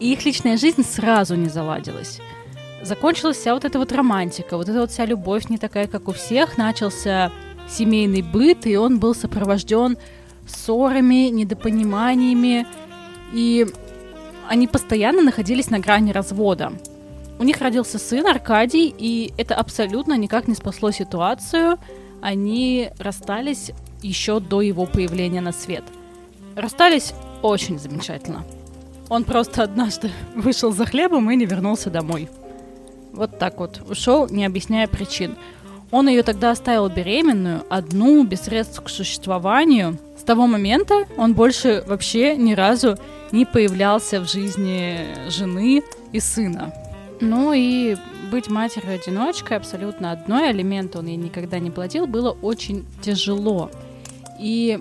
И 0.00 0.12
их 0.12 0.24
личная 0.24 0.56
жизнь 0.56 0.84
сразу 0.84 1.34
не 1.34 1.48
заладилась. 1.48 2.20
Закончилась 2.82 3.38
вся 3.38 3.54
вот 3.54 3.64
эта 3.64 3.78
вот 3.78 3.92
романтика, 3.92 4.56
вот 4.56 4.68
эта 4.68 4.80
вот 4.80 4.90
вся 4.90 5.04
любовь 5.06 5.48
не 5.48 5.58
такая, 5.58 5.86
как 5.86 6.08
у 6.08 6.12
всех. 6.12 6.58
Начался 6.58 7.32
семейный 7.68 8.22
быт, 8.22 8.66
и 8.66 8.76
он 8.76 8.98
был 8.98 9.14
сопровожден 9.14 9.96
ссорами, 10.46 11.28
недопониманиями. 11.28 12.66
И 13.32 13.66
они 14.48 14.68
постоянно 14.68 15.22
находились 15.22 15.70
на 15.70 15.78
грани 15.78 16.12
развода. 16.12 16.72
У 17.38 17.44
них 17.44 17.60
родился 17.60 17.98
сын 17.98 18.26
Аркадий, 18.26 18.94
и 18.96 19.32
это 19.36 19.54
абсолютно 19.54 20.16
никак 20.16 20.48
не 20.48 20.54
спасло 20.54 20.90
ситуацию. 20.90 21.78
Они 22.22 22.90
расстались 22.98 23.72
еще 24.02 24.40
до 24.40 24.62
его 24.62 24.86
появления 24.86 25.40
на 25.40 25.52
свет. 25.52 25.84
Расстались 26.54 27.12
очень 27.42 27.78
замечательно. 27.78 28.44
Он 29.08 29.24
просто 29.24 29.62
однажды 29.62 30.10
вышел 30.34 30.72
за 30.72 30.86
хлебом 30.86 31.30
и 31.30 31.36
не 31.36 31.46
вернулся 31.46 31.90
домой. 31.90 32.28
Вот 33.16 33.38
так 33.38 33.58
вот. 33.58 33.80
Ушел, 33.88 34.28
не 34.28 34.44
объясняя 34.44 34.86
причин. 34.86 35.36
Он 35.90 36.08
ее 36.08 36.22
тогда 36.22 36.50
оставил 36.50 36.88
беременную, 36.88 37.64
одну, 37.70 38.24
без 38.24 38.42
средств 38.42 38.82
к 38.82 38.88
существованию. 38.88 39.98
С 40.18 40.22
того 40.22 40.46
момента 40.46 41.04
он 41.16 41.34
больше 41.34 41.82
вообще 41.86 42.36
ни 42.36 42.54
разу 42.54 42.96
не 43.32 43.44
появлялся 43.44 44.20
в 44.20 44.28
жизни 44.28 45.06
жены 45.28 45.82
и 46.12 46.20
сына. 46.20 46.72
Ну 47.20 47.52
и 47.54 47.96
быть 48.30 48.48
матерью-одиночкой 48.48 49.56
абсолютно 49.56 50.12
одной, 50.12 50.50
алименты 50.50 50.98
он 50.98 51.06
ей 51.06 51.16
никогда 51.16 51.58
не 51.58 51.70
платил, 51.70 52.06
было 52.06 52.30
очень 52.42 52.84
тяжело. 53.00 53.70
И 54.38 54.80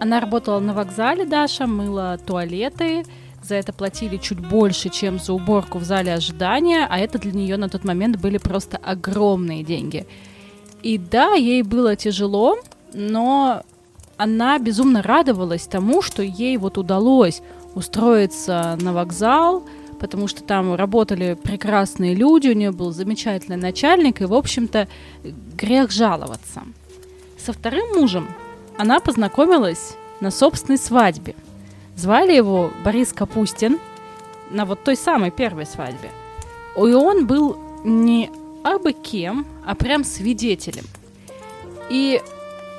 она 0.00 0.20
работала 0.20 0.58
на 0.58 0.74
вокзале, 0.74 1.24
Даша, 1.24 1.66
мыла 1.66 2.18
туалеты, 2.24 3.04
за 3.42 3.54
это 3.54 3.72
платили 3.72 4.16
чуть 4.16 4.40
больше, 4.40 4.88
чем 4.88 5.18
за 5.18 5.32
уборку 5.32 5.78
в 5.78 5.84
зале 5.84 6.14
ожидания, 6.14 6.86
а 6.88 6.98
это 6.98 7.18
для 7.18 7.32
нее 7.32 7.56
на 7.56 7.68
тот 7.68 7.84
момент 7.84 8.16
были 8.16 8.38
просто 8.38 8.76
огромные 8.76 9.62
деньги. 9.62 10.06
И 10.82 10.98
да, 10.98 11.34
ей 11.34 11.62
было 11.62 11.96
тяжело, 11.96 12.58
но 12.92 13.62
она 14.16 14.58
безумно 14.58 15.02
радовалась 15.02 15.66
тому, 15.66 16.02
что 16.02 16.22
ей 16.22 16.56
вот 16.56 16.78
удалось 16.78 17.42
устроиться 17.74 18.76
на 18.80 18.92
вокзал, 18.92 19.64
потому 19.98 20.28
что 20.28 20.42
там 20.42 20.74
работали 20.74 21.36
прекрасные 21.40 22.14
люди, 22.14 22.48
у 22.48 22.54
нее 22.54 22.70
был 22.70 22.92
замечательный 22.92 23.56
начальник, 23.56 24.20
и, 24.20 24.24
в 24.24 24.34
общем-то, 24.34 24.88
грех 25.56 25.90
жаловаться. 25.90 26.62
Со 27.38 27.52
вторым 27.52 27.98
мужем 27.98 28.28
она 28.76 29.00
познакомилась 29.00 29.96
на 30.20 30.30
собственной 30.30 30.78
свадьбе. 30.78 31.34
Звали 31.98 32.32
его 32.32 32.70
Борис 32.84 33.12
Капустин 33.12 33.80
на 34.50 34.64
вот 34.64 34.84
той 34.84 34.94
самой 34.94 35.32
первой 35.32 35.66
свадьбе. 35.66 36.10
И 36.76 36.92
он 36.92 37.26
был 37.26 37.58
не 37.82 38.30
абы 38.62 38.92
кем, 38.92 39.44
а 39.66 39.74
прям 39.74 40.04
свидетелем. 40.04 40.84
И 41.90 42.22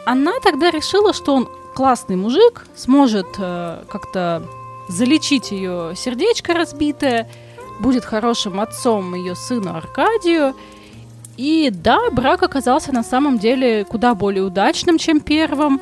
она 0.06 0.40
тогда 0.42 0.72
решила, 0.72 1.12
что 1.12 1.36
он 1.36 1.50
классный 1.76 2.16
мужик, 2.16 2.66
сможет 2.78 3.28
э, 3.38 3.84
как-то 3.90 4.42
залечить 4.88 5.52
ее 5.52 5.96
сердечко 5.98 6.54
разбитое, 6.54 7.30
будет 7.82 8.06
хорошим 8.06 8.62
отцом 8.62 9.16
ее 9.16 9.36
сыну 9.36 9.76
Аркадию. 9.76 10.56
И 11.36 11.70
да, 11.74 12.10
брак 12.10 12.44
оказался 12.44 12.94
на 12.94 13.04
самом 13.04 13.38
деле 13.38 13.84
куда 13.84 14.16
более 14.16 14.44
удачным, 14.44 14.98
чем 14.98 15.20
первым, 15.20 15.82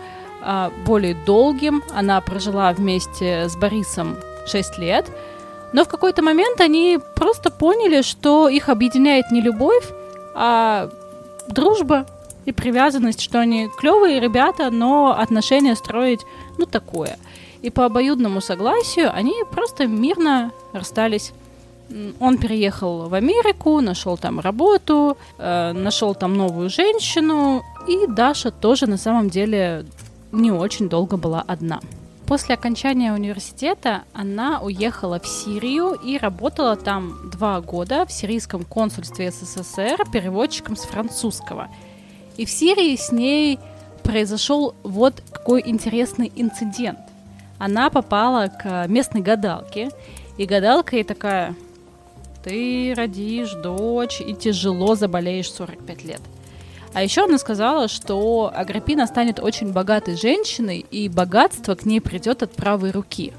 более 0.86 1.16
долгим. 1.26 1.84
Она 1.94 2.22
прожила 2.22 2.72
вместе 2.72 3.50
с 3.50 3.56
Борисом 3.56 4.18
6 4.46 4.78
лет. 4.78 5.06
Но 5.74 5.84
в 5.84 5.90
какой-то 5.90 6.22
момент 6.22 6.62
они 6.62 7.00
просто 7.16 7.52
поняли, 7.52 8.02
что 8.02 8.48
их 8.48 8.70
объединяет 8.70 9.32
не 9.32 9.42
любовь, 9.42 9.86
а 10.34 10.90
дружба 11.50 12.06
и 12.46 12.54
привязанность, 12.54 13.22
что 13.22 13.40
они 13.40 13.68
клевые 13.78 14.22
ребята, 14.22 14.72
но 14.72 15.18
отношения 15.20 15.76
строить, 15.76 16.22
ну, 16.58 16.66
такое– 16.66 17.18
и 17.62 17.70
по 17.70 17.86
обоюдному 17.86 18.42
согласию 18.42 19.12
они 19.14 19.34
просто 19.52 19.88
мирно 19.88 20.52
расстались. 20.74 21.34
Он 22.20 22.38
переехал 22.38 23.08
в 23.08 23.14
Америку, 23.14 23.80
нашел 23.80 24.18
там 24.18 24.40
работу, 24.42 25.18
э, 25.38 25.72
нашел 25.72 26.16
там 26.16 26.34
новую 26.36 26.70
женщину, 26.70 27.64
и 27.88 28.08
Даша 28.08 28.52
тоже 28.52 28.88
на 28.88 28.98
самом 28.98 29.30
деле 29.30 29.86
не 30.32 30.52
очень 30.52 30.90
долго 30.90 31.18
была 31.18 31.42
одна. 31.42 31.80
После 32.26 32.56
окончания 32.56 33.14
университета 33.14 34.04
она 34.14 34.62
уехала 34.62 35.20
в 35.20 35.28
Сирию 35.28 35.94
и 35.94 36.18
работала 36.18 36.76
там 36.76 37.30
два 37.32 37.62
года 37.62 38.06
в 38.06 38.12
сирийском 38.12 38.64
консульстве 38.64 39.32
СССР 39.32 40.04
переводчиком 40.12 40.76
с 40.76 40.84
французского. 40.84 41.70
И 42.36 42.46
в 42.46 42.50
Сирии 42.50 42.96
с 42.96 43.12
ней 43.12 43.60
произошел 44.04 44.76
вот 44.84 45.24
какой 45.32 45.64
интересный 45.66 46.32
инцидент 46.36 47.00
она 47.58 47.90
попала 47.90 48.48
к 48.48 48.88
местной 48.88 49.22
гадалке, 49.22 49.90
и 50.38 50.46
гадалка 50.46 50.96
ей 50.96 51.04
такая, 51.04 51.56
ты 52.44 52.94
родишь 52.96 53.54
дочь 53.54 54.22
и 54.22 54.34
тяжело 54.34 54.96
заболеешь 54.96 55.52
45 55.52 56.04
лет. 56.04 56.22
А 56.98 57.04
еще 57.04 57.26
она 57.26 57.38
сказала, 57.38 57.88
что 57.88 58.52
Агриппина 58.52 59.06
станет 59.06 59.40
очень 59.40 59.72
богатой 59.72 60.18
женщиной, 60.18 60.80
и 60.90 61.08
богатство 61.08 61.76
к 61.76 61.86
ней 61.86 62.02
придет 62.02 62.42
от 62.42 62.54
правой 62.54 62.90
руки. 62.90 63.34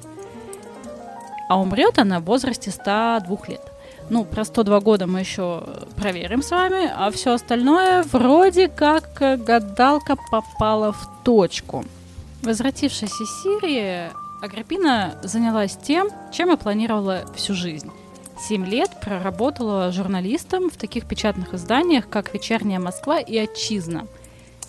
А 1.48 1.60
умрет 1.60 1.98
она 1.98 2.20
в 2.20 2.24
возрасте 2.24 2.70
102 2.70 3.38
лет. 3.48 3.60
Ну, 4.10 4.24
про 4.24 4.44
102 4.44 4.78
года 4.78 5.08
мы 5.08 5.18
еще 5.18 5.64
проверим 5.96 6.40
с 6.40 6.52
вами, 6.52 6.88
а 6.94 7.10
все 7.10 7.32
остальное 7.32 8.04
вроде 8.04 8.68
как 8.68 9.18
гадалка 9.18 10.14
попала 10.30 10.92
в 10.92 11.10
точку– 11.24 11.84
Возвратившись 12.42 13.20
из 13.20 13.42
Сирии, 13.42 14.10
Агриппина 14.40 15.18
занялась 15.24 15.76
тем, 15.76 16.08
чем 16.32 16.52
и 16.52 16.56
планировала 16.56 17.24
всю 17.34 17.54
жизнь. 17.54 17.90
Семь 18.40 18.64
лет 18.64 18.90
проработала 19.00 19.90
журналистом 19.90 20.70
в 20.70 20.76
таких 20.76 21.06
печатных 21.06 21.54
изданиях, 21.54 22.08
как 22.08 22.32
«Вечерняя 22.32 22.78
Москва» 22.78 23.18
и 23.18 23.36
«Отчизна». 23.36 24.06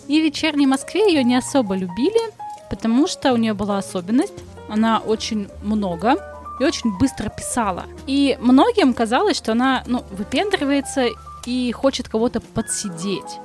И 0.08 0.20
в 0.20 0.24
«Вечерней 0.24 0.66
Москве» 0.66 1.12
ее 1.12 1.22
не 1.22 1.36
особо 1.36 1.76
любили, 1.76 2.20
потому 2.68 3.06
что 3.06 3.32
у 3.32 3.36
нее 3.36 3.54
была 3.54 3.78
особенность. 3.78 4.34
Она 4.68 4.98
очень 4.98 5.48
много 5.62 6.16
и 6.58 6.64
очень 6.64 6.96
быстро 6.98 7.28
писала. 7.28 7.84
И 8.06 8.36
многим 8.40 8.92
казалось, 8.92 9.36
что 9.36 9.52
она 9.52 9.84
ну, 9.86 10.04
выпендривается 10.10 11.06
и 11.46 11.72
хочет 11.72 12.08
кого-то 12.08 12.40
подсидеть 12.40 13.38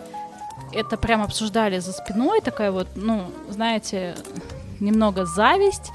это 0.76 0.98
прям 0.98 1.24
обсуждали 1.24 1.80
за 1.80 1.94
спиной, 1.94 2.42
такая 2.42 2.72
вот, 2.72 2.88
ну, 2.96 3.32
знаете, 3.50 4.16
немного 4.80 5.26
зависть. 5.26 5.92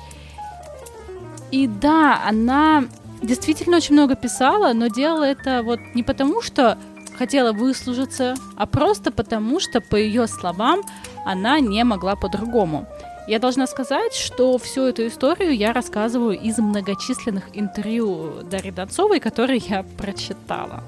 И 1.50 1.66
да, 1.66 2.22
она 2.26 2.84
действительно 3.22 3.76
очень 3.76 3.94
много 3.94 4.16
писала, 4.16 4.72
но 4.72 4.88
делала 4.88 5.24
это 5.24 5.62
вот 5.62 5.80
не 5.94 6.02
потому, 6.02 6.42
что 6.42 6.78
хотела 7.18 7.52
выслужиться, 7.52 8.34
а 8.56 8.66
просто 8.66 9.10
потому, 9.12 9.60
что, 9.60 9.80
по 9.80 9.96
ее 9.96 10.26
словам, 10.26 10.82
она 11.26 11.60
не 11.60 11.84
могла 11.84 12.16
по-другому. 12.16 12.86
Я 13.28 13.38
должна 13.38 13.66
сказать, 13.66 14.14
что 14.14 14.56
всю 14.58 14.84
эту 14.84 15.06
историю 15.06 15.54
я 15.54 15.72
рассказываю 15.72 16.38
из 16.40 16.58
многочисленных 16.58 17.44
интервью 17.52 18.42
Дарьи 18.50 18.70
Донцовой, 18.70 19.20
которые 19.20 19.58
я 19.58 19.84
прочитала. 19.98 20.82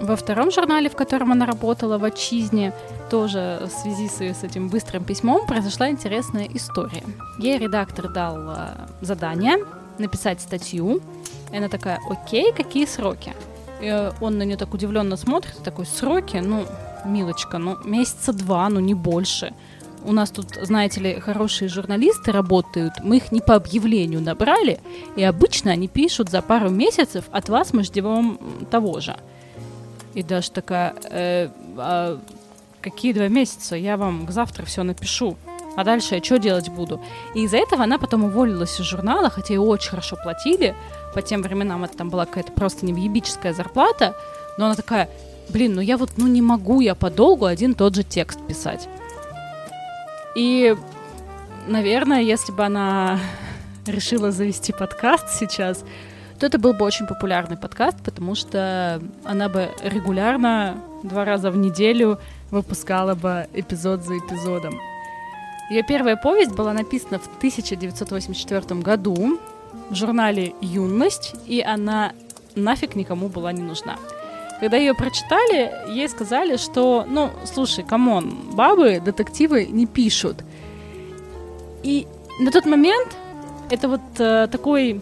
Во 0.00 0.14
втором 0.14 0.52
журнале, 0.52 0.88
в 0.88 0.94
котором 0.94 1.32
она 1.32 1.46
работала 1.46 1.98
в 1.98 2.04
отчизне, 2.04 2.72
тоже 3.10 3.62
в 3.64 3.70
связи 3.70 4.08
с, 4.08 4.44
этим 4.44 4.68
быстрым 4.68 5.02
письмом 5.02 5.46
произошла 5.46 5.88
интересная 5.88 6.46
история. 6.54 7.02
Ей 7.40 7.58
редактор 7.58 8.12
дал 8.12 8.36
э, 8.50 8.68
задание 9.00 9.56
написать 9.98 10.40
статью, 10.40 11.00
и 11.52 11.56
она 11.56 11.68
такая, 11.68 12.00
окей, 12.10 12.52
какие 12.52 12.86
сроки? 12.86 13.34
И 13.80 14.10
он 14.20 14.38
на 14.38 14.42
нее 14.42 14.56
так 14.56 14.74
удивленно 14.74 15.16
смотрит, 15.16 15.62
такой, 15.62 15.86
сроки, 15.86 16.36
ну, 16.36 16.66
милочка, 17.04 17.58
ну, 17.58 17.76
месяца 17.84 18.32
два, 18.32 18.68
ну, 18.68 18.80
не 18.80 18.94
больше. 18.94 19.54
у 20.04 20.12
нас 20.12 20.30
тут, 20.30 20.58
знаете 20.62 21.00
ли, 21.00 21.20
хорошие 21.20 21.68
журналисты 21.68 22.32
работают, 22.32 22.94
мы 23.02 23.16
их 23.16 23.32
не 23.32 23.40
по 23.40 23.54
объявлению 23.54 24.20
набрали, 24.20 24.80
и 25.16 25.22
обычно 25.22 25.72
они 25.72 25.88
пишут 25.88 26.30
за 26.30 26.42
пару 26.42 26.70
месяцев, 26.70 27.24
от 27.30 27.48
вас 27.48 27.72
мы 27.72 27.82
ждем 27.84 28.38
того 28.70 29.00
же. 29.00 29.16
И 30.14 30.22
даже 30.22 30.50
такая, 30.50 30.94
э, 31.10 31.48
а 31.76 32.18
какие 32.80 33.12
два 33.12 33.28
месяца, 33.28 33.76
я 33.76 33.96
вам 33.96 34.26
завтра 34.30 34.64
все 34.64 34.82
напишу, 34.82 35.36
а 35.78 35.84
дальше 35.84 36.16
я 36.16 36.24
что 36.24 36.40
делать 36.40 36.70
буду? 36.70 37.00
И 37.36 37.44
из-за 37.44 37.58
этого 37.58 37.84
она 37.84 37.98
потом 37.98 38.24
уволилась 38.24 38.80
из 38.80 38.84
журнала, 38.84 39.30
хотя 39.30 39.54
ей 39.54 39.58
очень 39.58 39.90
хорошо 39.90 40.16
платили, 40.20 40.74
по 41.14 41.22
тем 41.22 41.40
временам 41.40 41.84
это 41.84 41.96
там 41.96 42.10
была 42.10 42.26
какая-то 42.26 42.50
просто 42.50 42.84
невъебическая 42.84 43.52
зарплата, 43.52 44.16
но 44.56 44.66
она 44.66 44.74
такая, 44.74 45.08
блин, 45.50 45.76
ну 45.76 45.80
я 45.80 45.96
вот, 45.96 46.10
ну 46.16 46.26
не 46.26 46.42
могу 46.42 46.80
я 46.80 46.96
подолгу 46.96 47.44
один 47.44 47.74
тот 47.76 47.94
же 47.94 48.02
текст 48.02 48.44
писать. 48.48 48.88
И, 50.34 50.74
наверное, 51.68 52.22
если 52.22 52.50
бы 52.50 52.64
она 52.64 53.20
решила 53.86 54.32
завести 54.32 54.72
подкаст 54.72 55.30
сейчас, 55.30 55.84
то 56.40 56.46
это 56.46 56.58
был 56.58 56.72
бы 56.72 56.84
очень 56.84 57.06
популярный 57.06 57.56
подкаст, 57.56 57.98
потому 58.04 58.34
что 58.34 59.00
она 59.22 59.48
бы 59.48 59.68
регулярно, 59.84 60.82
два 61.04 61.24
раза 61.24 61.52
в 61.52 61.56
неделю 61.56 62.18
выпускала 62.50 63.14
бы 63.14 63.46
эпизод 63.54 64.02
за 64.02 64.18
эпизодом. 64.18 64.80
Ее 65.70 65.82
первая 65.82 66.16
повесть 66.16 66.52
была 66.52 66.72
написана 66.72 67.18
в 67.18 67.26
1984 67.36 68.80
году 68.80 69.38
в 69.90 69.94
журнале 69.94 70.54
«Юность», 70.60 71.34
и 71.46 71.60
она 71.60 72.12
нафиг 72.54 72.96
никому 72.96 73.28
была 73.28 73.52
не 73.52 73.62
нужна. 73.62 73.96
Когда 74.60 74.76
ее 74.76 74.94
прочитали, 74.94 75.72
ей 75.92 76.08
сказали, 76.08 76.56
что, 76.56 77.04
ну, 77.08 77.30
слушай, 77.44 77.84
come 77.84 78.13
on, 78.13 78.34
бабы 78.52 79.00
детективы 79.00 79.66
не 79.66 79.86
пишут. 79.86 80.38
И 81.82 82.06
на 82.40 82.50
тот 82.50 82.66
момент 82.66 83.08
это 83.70 83.88
вот 83.88 84.00
э, 84.18 84.48
такой 84.50 85.00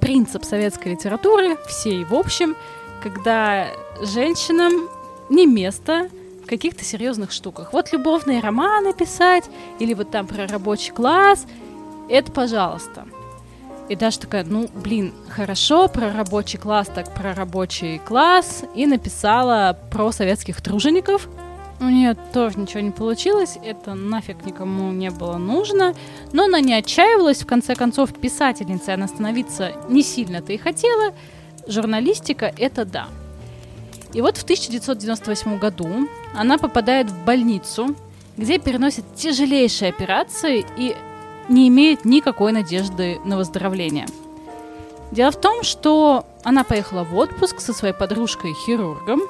принцип 0.00 0.44
советской 0.44 0.88
литературы, 0.88 1.56
всей 1.66 2.04
в 2.04 2.14
общем, 2.14 2.54
когда 3.02 3.66
женщинам 4.02 4.88
не 5.30 5.46
место 5.46 6.10
каких-то 6.46 6.84
серьезных 6.84 7.32
штуках. 7.32 7.72
Вот 7.72 7.92
любовные 7.92 8.40
романы 8.40 8.92
писать, 8.92 9.44
или 9.78 9.94
вот 9.94 10.10
там 10.10 10.26
про 10.26 10.46
рабочий 10.46 10.92
класс, 10.92 11.46
это 12.08 12.30
пожалуйста. 12.32 13.06
И 13.88 13.96
даже 13.96 14.18
такая, 14.18 14.44
ну, 14.44 14.68
блин, 14.74 15.12
хорошо, 15.28 15.88
про 15.88 16.12
рабочий 16.12 16.58
класс, 16.58 16.88
так 16.94 17.12
про 17.14 17.34
рабочий 17.34 17.98
класс. 17.98 18.64
И 18.74 18.86
написала 18.86 19.78
про 19.90 20.10
советских 20.10 20.62
тружеников. 20.62 21.28
У 21.80 21.84
нее 21.84 22.14
тоже 22.32 22.58
ничего 22.58 22.80
не 22.80 22.92
получилось, 22.92 23.58
это 23.62 23.94
нафиг 23.94 24.46
никому 24.46 24.92
не 24.92 25.10
было 25.10 25.36
нужно. 25.36 25.94
Но 26.32 26.44
она 26.44 26.60
не 26.60 26.72
отчаивалась, 26.72 27.42
в 27.42 27.46
конце 27.46 27.74
концов, 27.74 28.14
писательницей 28.14 28.94
она 28.94 29.06
становиться 29.06 29.72
не 29.88 30.02
сильно-то 30.02 30.52
и 30.52 30.56
хотела. 30.56 31.12
Журналистика— 31.66 32.52
это 32.58 32.84
да. 32.84 33.08
И 34.14 34.22
вот 34.22 34.38
в 34.38 34.44
1998 34.44 35.58
году 35.58 36.08
она 36.34 36.56
попадает 36.56 37.10
в 37.10 37.24
больницу, 37.24 37.94
где 38.36 38.58
переносит 38.58 39.04
тяжелейшие 39.16 39.90
операции, 39.90 40.64
и 40.78 40.96
не 41.48 41.68
имеет 41.68 42.04
никакой 42.04 42.52
надежды 42.52 43.20
на 43.24 43.36
выздоровление. 43.36 44.06
Дело 45.10 45.30
в 45.30 45.40
том, 45.40 45.62
что 45.62 46.26
она 46.42 46.64
поехала 46.64 47.04
в 47.04 47.14
отпуск 47.16 47.60
со 47.60 47.72
своей 47.72 47.94
подружкой-хирургом, 47.94 49.20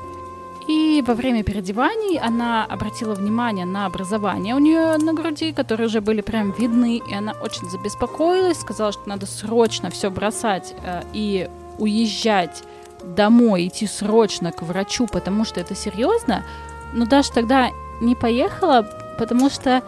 и 0.66 1.02
во 1.06 1.14
время 1.14 1.42
переодеваний 1.42 2.18
она 2.18 2.64
обратила 2.64 3.14
внимание 3.14 3.66
на 3.66 3.84
образование 3.84 4.54
у 4.54 4.58
нее 4.58 4.96
на 4.96 5.12
груди, 5.12 5.52
которые 5.52 5.88
уже 5.88 6.00
были 6.00 6.22
прям 6.22 6.52
видны, 6.52 7.02
и 7.06 7.14
она 7.14 7.32
очень 7.42 7.68
забеспокоилась, 7.68 8.60
сказала, 8.60 8.92
что 8.92 9.06
надо 9.06 9.26
срочно 9.26 9.90
все 9.90 10.10
бросать 10.10 10.74
э, 10.82 11.02
и 11.12 11.50
уезжать 11.78 12.62
домой, 13.14 13.68
идти 13.68 13.86
срочно 13.86 14.52
к 14.52 14.62
врачу, 14.62 15.06
потому 15.06 15.44
что 15.44 15.60
это 15.60 15.74
серьезно. 15.74 16.44
Но 16.92 17.06
даже 17.06 17.32
тогда 17.32 17.70
не 18.00 18.14
поехала, 18.14 18.88
потому 19.18 19.50
что 19.50 19.82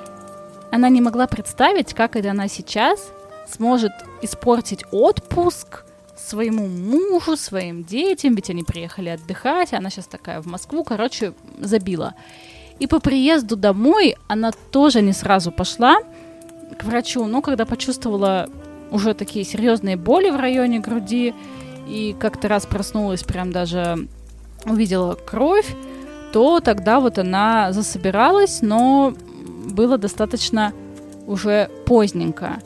она 0.70 0.88
не 0.88 1.00
могла 1.00 1.26
представить, 1.26 1.94
как 1.94 2.16
это 2.16 2.30
она 2.30 2.48
сейчас 2.48 3.12
сможет 3.48 3.92
испортить 4.22 4.84
отпуск 4.90 5.84
своему 6.16 6.66
мужу, 6.66 7.36
своим 7.36 7.84
детям, 7.84 8.34
ведь 8.34 8.50
они 8.50 8.62
приехали 8.62 9.10
отдыхать, 9.10 9.72
она 9.72 9.90
сейчас 9.90 10.06
такая 10.06 10.40
в 10.40 10.46
Москву, 10.46 10.82
короче, 10.82 11.34
забила. 11.58 12.14
И 12.78 12.86
по 12.86 13.00
приезду 13.00 13.56
домой 13.56 14.16
она 14.28 14.52
тоже 14.70 15.02
не 15.02 15.12
сразу 15.12 15.52
пошла 15.52 15.98
к 16.78 16.84
врачу, 16.84 17.24
но 17.26 17.42
когда 17.42 17.64
почувствовала 17.64 18.48
уже 18.90 19.14
такие 19.14 19.44
серьезные 19.44 19.96
боли 19.96 20.30
в 20.30 20.36
районе 20.36 20.80
груди, 20.80 21.34
и 21.86 22.14
как-то 22.18 22.48
раз 22.48 22.66
проснулась, 22.66 23.22
прям 23.22 23.52
даже 23.52 24.08
увидела 24.64 25.14
кровь, 25.14 25.74
то 26.32 26.60
тогда 26.60 27.00
вот 27.00 27.18
она 27.18 27.72
засобиралась, 27.72 28.60
но 28.62 29.14
было 29.70 29.98
достаточно 29.98 30.72
уже 31.26 31.70
поздненько. 31.86 32.58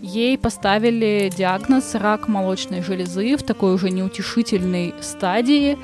Ей 0.00 0.36
поставили 0.36 1.30
диагноз 1.34 1.94
рак 1.94 2.26
молочной 2.26 2.82
железы 2.82 3.36
в 3.36 3.42
такой 3.42 3.74
уже 3.74 3.90
неутешительной 3.90 4.94
стадии. 5.00 5.78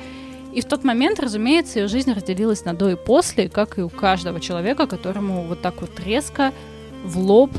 И 0.53 0.61
в 0.61 0.65
тот 0.65 0.83
момент, 0.83 1.19
разумеется, 1.19 1.79
ее 1.79 1.87
жизнь 1.87 2.11
разделилась 2.11 2.65
на 2.65 2.73
до 2.73 2.89
и 2.89 2.95
после, 2.95 3.47
как 3.47 3.77
и 3.77 3.81
у 3.81 3.89
каждого 3.89 4.39
человека, 4.41 4.87
которому 4.87 5.43
вот 5.43 5.61
так 5.61 5.79
вот 5.79 5.97
резко 5.99 6.51
в 7.05 7.17
лоб 7.17 7.51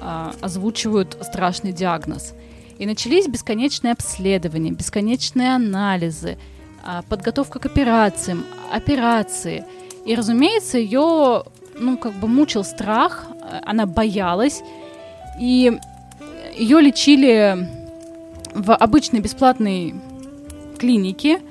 а, 0.00 0.32
озвучивают 0.40 1.16
страшный 1.22 1.72
диагноз. 1.72 2.34
И 2.80 2.86
начались 2.86 3.28
бесконечные 3.28 3.92
обследования, 3.92 4.70
бесконечные 4.70 5.54
анализы, 5.54 6.38
а, 6.82 7.02
подготовка 7.02 7.58
к 7.58 7.66
операциям, 7.66 8.46
операции. 8.72 9.66
И, 10.06 10.14
разумеется, 10.14 10.78
ее 10.78 11.44
ну, 11.78 11.98
как 11.98 12.14
бы 12.14 12.26
мучил 12.26 12.64
страх, 12.64 13.26
она 13.66 13.84
боялась, 13.84 14.62
и 15.38 15.78
ее 16.56 16.80
лечили 16.80 17.68
в 18.54 18.74
обычной 18.74 19.20
бесплатной 19.20 19.94
клинике. 20.78 21.42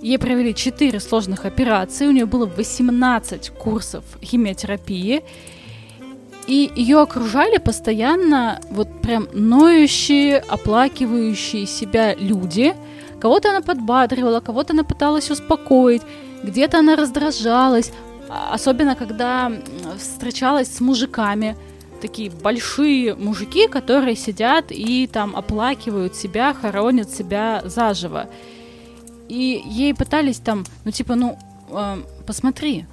Ей 0.00 0.18
провели 0.18 0.54
4 0.54 1.00
сложных 1.00 1.44
операции, 1.44 2.06
у 2.06 2.12
нее 2.12 2.24
было 2.24 2.46
18 2.46 3.50
курсов 3.50 4.04
химиотерапии, 4.22 5.22
и 6.48 6.72
ее 6.74 7.00
окружали 7.00 7.58
постоянно 7.58 8.58
вот 8.70 9.02
прям 9.02 9.28
ноющие, 9.34 10.38
оплакивающие 10.38 11.66
себя 11.66 12.14
люди. 12.14 12.74
Кого-то 13.20 13.50
она 13.50 13.60
подбадривала, 13.60 14.40
кого-то 14.40 14.72
она 14.72 14.82
пыталась 14.82 15.30
успокоить, 15.30 16.02
где-то 16.42 16.78
она 16.78 16.96
раздражалась, 16.96 17.92
а, 18.30 18.54
особенно 18.54 18.96
когда 18.96 19.52
встречалась 19.98 20.74
с 20.74 20.80
мужиками, 20.80 21.54
такие 22.00 22.30
большие 22.30 23.14
мужики, 23.14 23.68
которые 23.68 24.16
сидят 24.16 24.66
и 24.70 25.06
там 25.06 25.36
оплакивают 25.36 26.16
себя, 26.16 26.54
хоронят 26.54 27.10
себя 27.10 27.60
заживо. 27.66 28.26
И 29.28 29.62
ей 29.66 29.92
пытались 29.92 30.38
там, 30.38 30.64
ну 30.86 30.92
типа, 30.92 31.14
ну 31.14 31.38
э, 31.70 31.96
посмотри, 32.26 32.86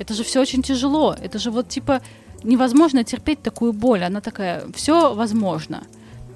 это 0.00 0.14
же 0.14 0.24
все 0.24 0.40
очень 0.40 0.62
тяжело, 0.62 1.14
это 1.22 1.38
же 1.38 1.52
вот 1.52 1.68
типа 1.68 2.02
невозможно 2.42 3.04
терпеть 3.04 3.42
такую 3.42 3.72
боль. 3.72 4.04
Она 4.04 4.20
такая, 4.20 4.64
все 4.74 5.14
возможно. 5.14 5.82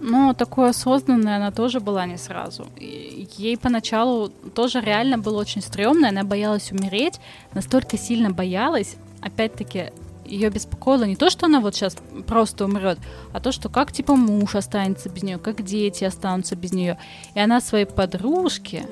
Но 0.01 0.35
такой 0.35 0.71
осознанной 0.71 1.37
она 1.37 1.51
тоже 1.51 1.81
была 1.81 2.07
не 2.07 2.19
сразу. 2.19 2.67
Ей 2.79 3.57
поначалу 3.57 4.29
тоже 4.29 4.81
реально 4.81 5.19
было 5.19 5.41
очень 5.41 5.63
стрёмно, 5.63 6.11
она 6.11 6.23
боялась 6.23 6.71
умереть, 6.71 7.19
настолько 7.55 7.97
сильно 7.97 8.31
боялась, 8.31 8.97
опять-таки, 9.23 9.93
ее 10.27 10.51
беспокоило 10.51 11.05
не 11.05 11.17
то, 11.17 11.31
что 11.31 11.47
она 11.47 11.61
вот 11.61 11.75
сейчас 11.75 11.97
просто 12.27 12.65
умрет, 12.65 12.99
а 13.33 13.41
то, 13.41 13.53
что 13.53 13.69
как 13.69 13.93
типа 13.93 14.17
муж 14.17 14.55
останется 14.55 15.09
без 15.09 15.23
нее, 15.23 15.39
как 15.39 15.65
дети 15.65 16.05
останутся 16.05 16.57
без 16.57 16.73
нее. 16.73 16.99
И 17.35 17.41
она 17.41 17.61
своей 17.61 17.87
подружке 17.87 18.87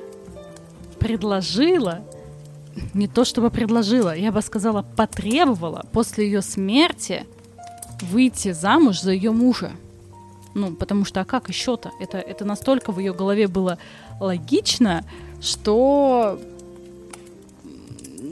предложила, 0.99 2.01
не 2.93 3.07
то 3.07 3.25
чтобы 3.25 3.49
предложила, 3.51 4.15
я 4.15 4.31
бы 4.31 4.41
сказала, 4.41 4.81
потребовала 4.81 5.85
после 5.91 6.25
ее 6.25 6.41
смерти 6.41 7.25
выйти 8.01 8.51
замуж 8.51 9.01
за 9.01 9.11
ее 9.11 9.31
мужа. 9.31 9.71
Ну, 10.53 10.73
потому 10.73 11.05
что, 11.05 11.21
а 11.21 11.25
как 11.25 11.49
еще-то? 11.49 11.91
Это, 11.99 12.17
это 12.17 12.45
настолько 12.45 12.91
в 12.91 12.99
ее 12.99 13.13
голове 13.13 13.47
было 13.47 13.77
логично, 14.19 15.03
что 15.41 16.39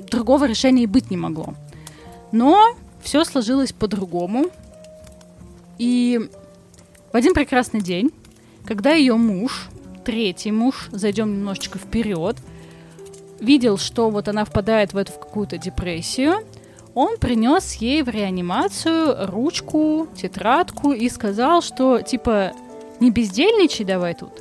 другого 0.09 0.45
решения 0.45 0.83
и 0.83 0.87
быть 0.87 1.11
не 1.11 1.17
могло. 1.17 1.53
Но 2.31 2.75
все 3.01 3.25
сложилось 3.25 3.73
по-другому. 3.73 4.45
И 5.77 6.29
в 7.11 7.15
один 7.15 7.33
прекрасный 7.33 7.81
день, 7.81 8.11
когда 8.65 8.93
ее 8.93 9.15
муж, 9.15 9.69
третий 10.05 10.51
муж, 10.51 10.89
зайдем 10.91 11.31
немножечко 11.33 11.77
вперед, 11.77 12.37
видел, 13.43 13.77
что 13.77 14.09
вот 14.09 14.27
она 14.27 14.45
впадает 14.45 14.93
в 14.93 14.97
эту 14.97 15.11
в 15.11 15.19
какую-то 15.19 15.57
депрессию, 15.57 16.43
он 16.95 17.17
принес 17.17 17.73
ей 17.75 18.03
в 18.03 18.09
реанимацию 18.09 19.27
ручку, 19.27 20.07
тетрадку 20.15 20.93
и 20.93 21.09
сказал, 21.09 21.61
что 21.61 22.01
типа 22.01 22.53
не 22.99 23.11
бездельничай 23.11 23.85
давай 23.85 24.13
тут, 24.13 24.31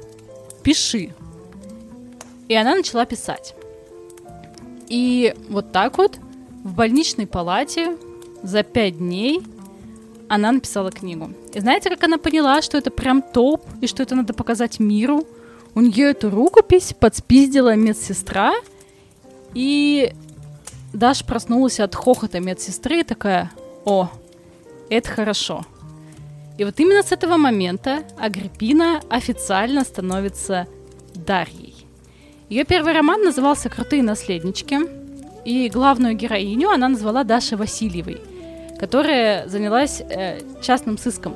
пиши. 0.62 1.14
И 2.48 2.54
она 2.54 2.74
начала 2.74 3.04
писать. 3.06 3.54
И 4.88 5.34
вот 5.48 5.72
так 5.72 5.98
вот 5.98 6.18
в 6.64 6.74
больничной 6.74 7.26
палате 7.26 7.96
за 8.42 8.62
пять 8.62 8.98
дней 8.98 9.42
она 10.28 10.52
написала 10.52 10.90
книгу. 10.90 11.30
И 11.54 11.60
знаете, 11.60 11.90
как 11.90 12.04
она 12.04 12.18
поняла, 12.18 12.62
что 12.62 12.78
это 12.78 12.90
прям 12.90 13.22
топ, 13.22 13.64
и 13.80 13.86
что 13.86 14.02
это 14.02 14.14
надо 14.14 14.32
показать 14.34 14.80
миру? 14.80 15.26
У 15.74 15.80
нее 15.80 16.10
эту 16.10 16.30
рукопись 16.30 16.94
подспиздила 16.98 17.74
медсестра, 17.74 18.52
и 19.54 20.12
Даша 20.92 21.24
проснулась 21.24 21.80
от 21.80 21.94
хохота 21.94 22.40
медсестры 22.40 23.00
и 23.00 23.02
такая, 23.04 23.50
о, 23.84 24.10
это 24.90 25.08
хорошо. 25.08 25.64
И 26.58 26.64
вот 26.64 26.78
именно 26.78 27.02
с 27.02 27.12
этого 27.12 27.36
момента 27.36 28.04
Агриппина 28.18 29.00
официально 29.08 29.84
становится 29.84 30.66
Дарьей. 31.14 31.74
Ее 32.48 32.64
первый 32.64 32.92
роман 32.92 33.24
назывался 33.24 33.70
«Крутые 33.70 34.02
наследнички», 34.02 34.78
и 35.44 35.68
главную 35.68 36.14
героиню 36.14 36.70
она 36.70 36.88
назвала 36.88 37.24
Дашей 37.24 37.56
Васильевой, 37.56 38.20
которая 38.78 39.48
занялась 39.48 40.00
э, 40.00 40.40
частным 40.60 40.98
сыском. 40.98 41.34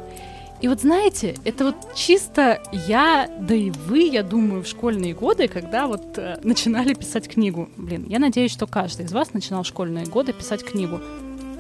И 0.60 0.68
вот 0.68 0.80
знаете, 0.80 1.36
это 1.44 1.66
вот 1.66 1.94
чисто 1.94 2.62
я, 2.72 3.28
да 3.40 3.54
и 3.54 3.70
вы, 3.70 4.08
я 4.08 4.22
думаю, 4.22 4.62
в 4.62 4.66
школьные 4.66 5.14
годы, 5.14 5.48
когда 5.48 5.86
вот 5.86 6.16
э, 6.16 6.38
начинали 6.42 6.94
писать 6.94 7.28
книгу. 7.28 7.68
Блин, 7.76 8.06
я 8.08 8.18
надеюсь, 8.18 8.52
что 8.52 8.66
каждый 8.66 9.04
из 9.04 9.12
вас 9.12 9.34
начинал 9.34 9.64
в 9.64 9.66
школьные 9.66 10.06
годы 10.06 10.32
писать 10.32 10.64
книгу. 10.64 11.00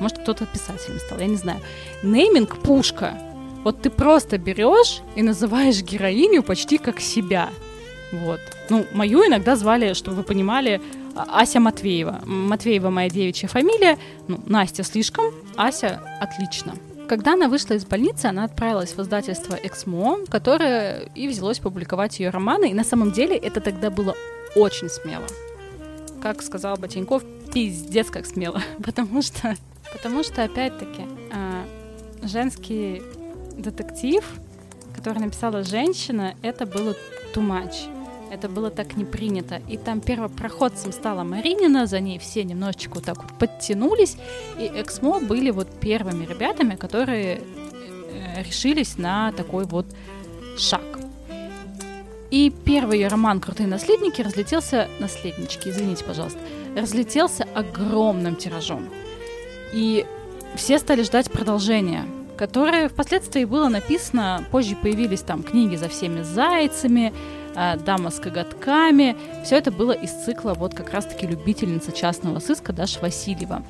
Может, 0.00 0.18
кто-то 0.18 0.46
писателем 0.46 0.98
стал, 0.98 1.18
я 1.18 1.26
не 1.26 1.36
знаю. 1.36 1.60
Нейминг 2.02 2.58
пушка. 2.58 3.18
Вот 3.64 3.82
ты 3.82 3.90
просто 3.90 4.38
берешь 4.38 5.00
и 5.14 5.22
называешь 5.22 5.82
героиню 5.82 6.42
почти 6.42 6.78
как 6.78 7.00
себя. 7.00 7.50
Вот. 8.12 8.40
Ну, 8.70 8.86
мою 8.92 9.26
иногда 9.26 9.56
звали, 9.56 9.92
чтобы 9.92 10.18
вы 10.18 10.22
понимали, 10.22 10.80
а, 11.14 11.42
Ася 11.42 11.60
Матвеева. 11.60 12.20
Матвеева 12.24 12.90
моя 12.90 13.10
девичья 13.10 13.48
фамилия. 13.48 13.98
Ну, 14.28 14.40
Настя 14.46 14.84
слишком, 14.84 15.32
Ася 15.56 16.00
отлично. 16.20 16.74
Когда 17.08 17.34
она 17.34 17.48
вышла 17.48 17.74
из 17.74 17.84
больницы, 17.84 18.26
она 18.26 18.44
отправилась 18.44 18.96
в 18.96 19.00
издательство 19.00 19.54
«Эксмо», 19.54 20.18
которое 20.28 21.08
и 21.14 21.28
взялось 21.28 21.60
публиковать 21.60 22.18
ее 22.18 22.30
романы. 22.30 22.70
И 22.70 22.74
на 22.74 22.82
самом 22.82 23.12
деле 23.12 23.36
это 23.36 23.60
тогда 23.60 23.90
было 23.90 24.16
очень 24.56 24.88
смело. 24.88 25.26
Как 26.20 26.42
сказал 26.42 26.76
Ботеньков, 26.76 27.22
пиздец 27.54 28.10
как 28.10 28.26
смело. 28.26 28.60
Потому 28.84 29.22
что, 29.22 29.54
потому 29.92 30.24
что 30.24 30.42
опять-таки, 30.42 31.02
а, 31.32 31.64
женский 32.24 33.02
детектив, 33.56 34.24
который 34.96 35.20
написала 35.20 35.62
женщина, 35.62 36.34
это 36.42 36.66
было 36.66 36.96
too 37.32 37.46
much. 37.46 37.95
Это 38.30 38.48
было 38.48 38.70
так 38.70 38.96
не 38.96 39.04
принято. 39.04 39.62
И 39.68 39.76
там 39.76 40.00
первопроходцем 40.00 40.92
стала 40.92 41.22
Маринина, 41.22 41.86
за 41.86 42.00
ней 42.00 42.18
все 42.18 42.44
немножечко 42.44 42.96
вот 42.96 43.04
так 43.04 43.22
вот 43.22 43.32
подтянулись, 43.38 44.16
и 44.58 44.66
Эксмо 44.74 45.20
были 45.20 45.50
вот 45.50 45.68
первыми 45.80 46.26
ребятами, 46.26 46.74
которые 46.74 47.40
э, 47.40 48.42
решились 48.42 48.98
на 48.98 49.32
такой 49.32 49.64
вот 49.64 49.86
шаг. 50.58 50.82
И 52.30 52.52
первый 52.64 52.98
ее 52.98 53.08
роман 53.08 53.40
«Крутые 53.40 53.68
наследники» 53.68 54.20
разлетелся... 54.20 54.88
Наследнички, 54.98 55.68
извините, 55.68 56.04
пожалуйста. 56.04 56.40
Разлетелся 56.76 57.46
огромным 57.54 58.34
тиражом. 58.34 58.88
И 59.72 60.04
все 60.56 60.78
стали 60.78 61.02
ждать 61.02 61.30
продолжения, 61.30 62.04
которое 62.36 62.88
впоследствии 62.88 63.44
было 63.44 63.68
написано... 63.68 64.44
Позже 64.50 64.74
появились 64.74 65.20
там 65.20 65.44
книги 65.44 65.76
«За 65.76 65.88
всеми 65.88 66.22
зайцами», 66.22 67.14
а, 67.56 67.76
дама 67.76 68.10
с 68.10 68.20
коготками. 68.20 69.16
Все 69.44 69.56
это 69.56 69.72
было 69.72 69.92
из 69.92 70.10
цикла 70.12 70.54
вот 70.54 70.74
как 70.74 70.92
раз-таки 70.92 71.26
любительница 71.26 71.90
частного 71.90 72.38
сыска 72.38 72.72
Даша 72.72 73.00
Васильева. 73.00 73.62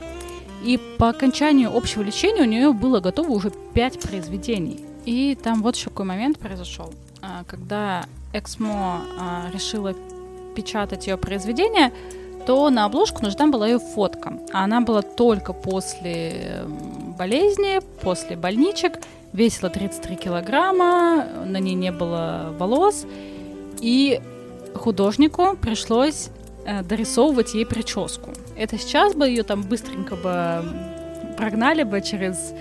И 0.65 0.79
по 0.99 1.11
окончанию 1.11 1.75
общего 1.75 2.03
лечения 2.03 2.43
у 2.43 2.47
нее 2.47 2.73
было 2.73 3.01
готово 3.01 3.31
уже 3.31 3.53
пять 3.73 4.01
произведений. 4.01 4.85
И 5.05 5.39
там 5.41 5.63
вот 5.63 5.77
еще 5.77 5.91
какой 5.91 6.07
момент 6.07 6.39
произошел. 6.39 6.93
А, 7.23 7.45
когда 7.45 8.07
Эксмо 8.33 9.03
а, 9.19 9.51
решила 9.53 9.95
печатать 10.57 11.07
ее 11.07 11.17
произведение, 11.17 11.93
то 12.47 12.71
на 12.71 12.85
обложку 12.85 13.23
нужна 13.23 13.47
была 13.47 13.69
ее 13.69 13.79
фотка. 13.79 14.41
А 14.53 14.65
она 14.65 14.81
была 14.81 15.03
только 15.03 15.53
после 15.53 16.65
болезни, 17.19 17.81
после 18.03 18.37
больничек, 18.37 18.99
весила 19.33 19.71
33 19.71 20.17
килограмма, 20.17 21.27
на 21.45 21.59
ней 21.59 21.75
не 21.75 21.93
было 21.93 22.55
волос, 22.59 23.05
и 23.81 24.21
художнику 24.75 25.57
пришлось 25.61 26.29
э, 26.65 26.83
дорисовывать 26.83 27.55
ей 27.55 27.67
прическу. 27.67 28.31
Это 28.57 28.79
сейчас 28.79 29.15
бы 29.15 29.29
ее 29.29 29.43
там 29.43 29.63
быстренько 29.63 30.17
бы 30.17 30.65
прогнали 31.37 31.83
бы 31.83 32.01
через 32.01 32.55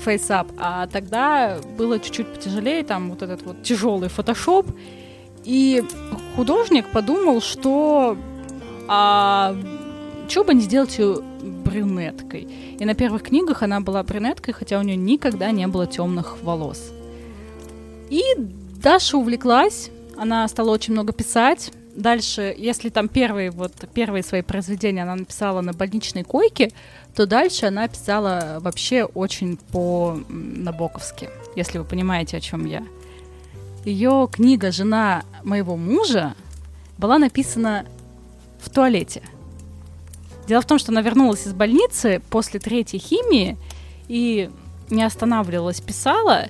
фейсап, 0.00 0.48
а 0.58 0.86
тогда 0.86 1.58
было 1.76 1.98
чуть-чуть 1.98 2.32
потяжелее, 2.32 2.84
там 2.84 3.10
вот 3.10 3.22
этот 3.22 3.42
вот 3.42 3.62
тяжелый 3.62 4.08
фотошоп, 4.08 4.66
и 5.44 5.82
художник 6.36 6.86
подумал, 6.92 7.40
что 7.40 8.16
а 8.88 9.54
что 10.28 10.44
бы 10.44 10.54
не 10.54 10.60
сделать 10.60 10.98
ее 10.98 11.22
брюнеткой. 11.42 12.48
И 12.78 12.84
на 12.84 12.94
первых 12.94 13.24
книгах 13.24 13.62
она 13.62 13.80
была 13.80 14.02
брюнеткой, 14.02 14.54
хотя 14.54 14.78
у 14.78 14.82
нее 14.82 14.96
никогда 14.96 15.50
не 15.50 15.66
было 15.66 15.86
темных 15.86 16.42
волос. 16.42 16.92
И 18.10 18.22
Даша 18.82 19.16
увлеклась 19.16 19.90
она 20.20 20.46
стала 20.48 20.70
очень 20.70 20.92
много 20.92 21.14
писать. 21.14 21.72
Дальше, 21.96 22.54
если 22.56 22.90
там 22.90 23.08
первые, 23.08 23.50
вот, 23.50 23.72
первые 23.94 24.22
свои 24.22 24.42
произведения 24.42 25.02
она 25.02 25.16
написала 25.16 25.62
на 25.62 25.72
больничной 25.72 26.24
койке, 26.24 26.72
то 27.16 27.26
дальше 27.26 27.66
она 27.66 27.88
писала 27.88 28.58
вообще 28.60 29.04
очень 29.04 29.56
по-набоковски, 29.56 31.30
если 31.56 31.78
вы 31.78 31.84
понимаете, 31.84 32.36
о 32.36 32.40
чем 32.40 32.66
я. 32.66 32.84
Ее 33.86 34.28
книга 34.30 34.70
«Жена 34.70 35.22
моего 35.42 35.78
мужа» 35.78 36.34
была 36.98 37.16
написана 37.16 37.86
в 38.60 38.68
туалете. 38.68 39.22
Дело 40.46 40.60
в 40.60 40.66
том, 40.66 40.78
что 40.78 40.92
она 40.92 41.00
вернулась 41.00 41.46
из 41.46 41.54
больницы 41.54 42.20
после 42.28 42.60
третьей 42.60 42.98
химии 43.00 43.56
и 44.06 44.50
не 44.90 45.02
останавливалась, 45.02 45.80
писала, 45.80 46.48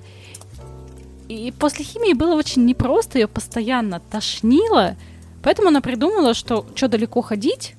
и 1.31 1.53
после 1.53 1.85
химии 1.85 2.13
было 2.13 2.35
очень 2.35 2.65
непросто, 2.65 3.19
ее 3.19 3.29
постоянно 3.29 4.01
тошнило, 4.01 4.97
поэтому 5.45 5.69
она 5.69 5.81
придумала, 5.81 6.35
что 6.35 6.67
что 6.75 6.89
далеко 6.89 7.23
ходить, 7.23 7.77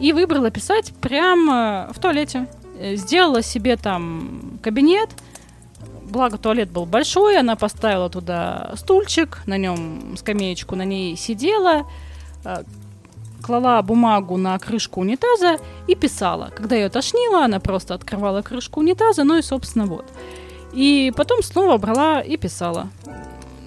и 0.00 0.12
выбрала 0.12 0.50
писать 0.50 0.92
прямо 1.00 1.90
в 1.94 2.00
туалете. 2.00 2.48
Э, 2.78 2.96
сделала 2.96 3.42
себе 3.42 3.76
там 3.76 4.58
кабинет, 4.60 5.10
благо 6.02 6.36
туалет 6.36 6.70
был 6.70 6.84
большой, 6.84 7.38
она 7.38 7.54
поставила 7.54 8.10
туда 8.10 8.72
стульчик, 8.74 9.42
на 9.46 9.56
нем 9.56 10.16
скамеечку, 10.18 10.74
на 10.74 10.84
ней 10.84 11.16
сидела, 11.16 11.86
э, 12.44 12.64
клала 13.40 13.80
бумагу 13.82 14.36
на 14.36 14.58
крышку 14.58 15.00
унитаза 15.02 15.58
и 15.86 15.94
писала. 15.94 16.50
Когда 16.56 16.74
ее 16.74 16.88
тошнило, 16.88 17.44
она 17.44 17.60
просто 17.60 17.94
открывала 17.94 18.42
крышку 18.42 18.80
унитаза, 18.80 19.22
ну 19.22 19.36
и, 19.36 19.42
собственно, 19.42 19.86
вот. 19.86 20.06
И 20.72 21.12
потом 21.16 21.42
снова 21.42 21.78
брала 21.78 22.20
и 22.20 22.36
писала. 22.36 22.88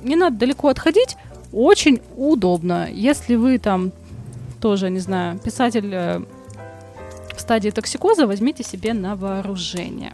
Не 0.03 0.15
надо 0.15 0.37
далеко 0.37 0.69
отходить, 0.69 1.17
очень 1.51 2.01
удобно. 2.15 2.89
Если 2.91 3.35
вы 3.35 3.57
там 3.57 3.91
тоже, 4.61 4.89
не 4.89 4.99
знаю, 4.99 5.39
писатель 5.39 5.93
э, 5.93 6.21
в 7.35 7.39
стадии 7.39 7.69
токсикоза, 7.69 8.27
возьмите 8.27 8.63
себе 8.63 8.93
на 8.93 9.15
вооружение. 9.15 10.13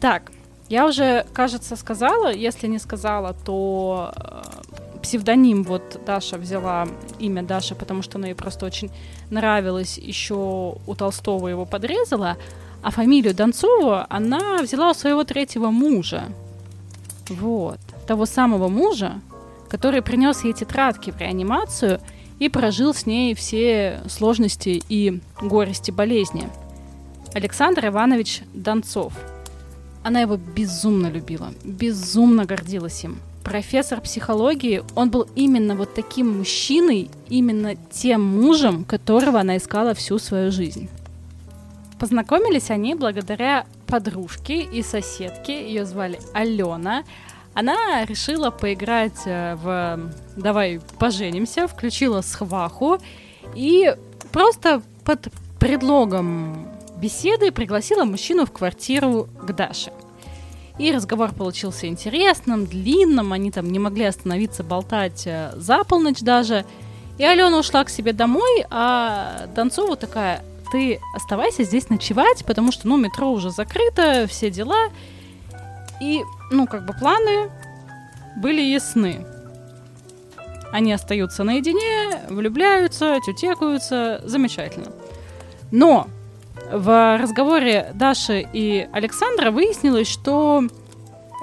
Так, 0.00 0.32
я 0.68 0.86
уже, 0.86 1.26
кажется, 1.32 1.76
сказала. 1.76 2.32
Если 2.32 2.66
не 2.66 2.78
сказала, 2.78 3.34
то 3.44 4.12
э, 4.16 4.98
псевдоним 5.02 5.62
вот 5.62 6.00
Даша 6.06 6.38
взяла 6.38 6.88
имя 7.18 7.42
Даша, 7.42 7.74
потому 7.74 8.02
что 8.02 8.18
она 8.18 8.28
ей 8.28 8.34
просто 8.34 8.64
очень 8.64 8.90
нравилось. 9.30 9.98
Еще 9.98 10.34
у 10.34 10.94
Толстого 10.94 11.48
его 11.48 11.66
подрезала. 11.66 12.36
А 12.82 12.90
фамилию 12.90 13.34
Донцова 13.34 14.06
она 14.10 14.58
взяла 14.62 14.90
у 14.90 14.94
своего 14.94 15.24
третьего 15.24 15.70
мужа. 15.70 16.24
Вот. 17.28 17.78
Того 18.06 18.26
самого 18.26 18.68
мужа, 18.68 19.20
который 19.68 20.02
принес 20.02 20.44
ей 20.44 20.52
тетрадки 20.52 21.10
в 21.10 21.18
реанимацию 21.18 22.00
и 22.40 22.48
прожил 22.48 22.92
с 22.92 23.06
ней 23.06 23.34
все 23.34 24.00
сложности 24.08 24.82
и 24.88 25.20
горести 25.40 25.92
болезни. 25.92 26.48
Александр 27.34 27.86
Иванович 27.86 28.42
Донцов. 28.52 29.12
Она 30.02 30.20
его 30.20 30.36
безумно 30.36 31.06
любила, 31.06 31.52
безумно 31.62 32.44
гордилась 32.44 33.04
им. 33.04 33.18
Профессор 33.44 34.00
психологии, 34.00 34.82
он 34.94 35.10
был 35.10 35.26
именно 35.36 35.76
вот 35.76 35.94
таким 35.94 36.38
мужчиной, 36.38 37.10
именно 37.28 37.76
тем 37.90 38.22
мужем, 38.22 38.84
которого 38.84 39.40
она 39.40 39.56
искала 39.56 39.94
всю 39.94 40.18
свою 40.18 40.50
жизнь. 40.50 40.88
Познакомились 42.02 42.68
они 42.70 42.96
благодаря 42.96 43.64
подружке 43.86 44.62
и 44.62 44.82
соседке, 44.82 45.68
ее 45.68 45.84
звали 45.84 46.18
Алена. 46.34 47.04
Она 47.54 48.04
решила 48.06 48.50
поиграть 48.50 49.20
э, 49.24 49.54
в 49.54 50.10
«Давай 50.36 50.80
поженимся», 50.98 51.68
включила 51.68 52.20
схваху 52.22 52.98
и 53.54 53.94
просто 54.32 54.82
под 55.04 55.28
предлогом 55.60 56.66
беседы 56.96 57.52
пригласила 57.52 58.02
мужчину 58.02 58.46
в 58.46 58.50
квартиру 58.50 59.28
к 59.40 59.52
Даше. 59.52 59.92
И 60.80 60.90
разговор 60.90 61.32
получился 61.32 61.86
интересным, 61.86 62.66
длинным, 62.66 63.32
они 63.32 63.52
там 63.52 63.70
не 63.70 63.78
могли 63.78 64.06
остановиться 64.06 64.64
болтать 64.64 65.22
э, 65.26 65.52
за 65.54 65.84
полночь 65.84 66.18
даже. 66.18 66.64
И 67.18 67.24
Алена 67.24 67.56
ушла 67.56 67.84
к 67.84 67.90
себе 67.90 68.12
домой, 68.12 68.64
а 68.70 69.46
Донцова 69.54 69.94
такая, 69.94 70.42
ты 70.72 71.00
оставайся 71.12 71.64
здесь 71.64 71.90
ночевать, 71.90 72.44
потому 72.46 72.72
что, 72.72 72.88
ну, 72.88 72.96
метро 72.96 73.30
уже 73.30 73.50
закрыто, 73.50 74.26
все 74.26 74.50
дела. 74.50 74.88
И, 76.00 76.22
ну, 76.50 76.66
как 76.66 76.86
бы 76.86 76.94
планы 76.94 77.50
были 78.36 78.62
ясны. 78.62 79.26
Они 80.72 80.90
остаются 80.94 81.44
наедине, 81.44 82.22
влюбляются, 82.30 83.18
тютекаются, 83.24 84.22
замечательно. 84.24 84.92
Но 85.70 86.08
в 86.72 87.18
разговоре 87.18 87.90
Даши 87.94 88.48
и 88.52 88.88
Александра 88.92 89.50
выяснилось, 89.50 90.08
что 90.08 90.64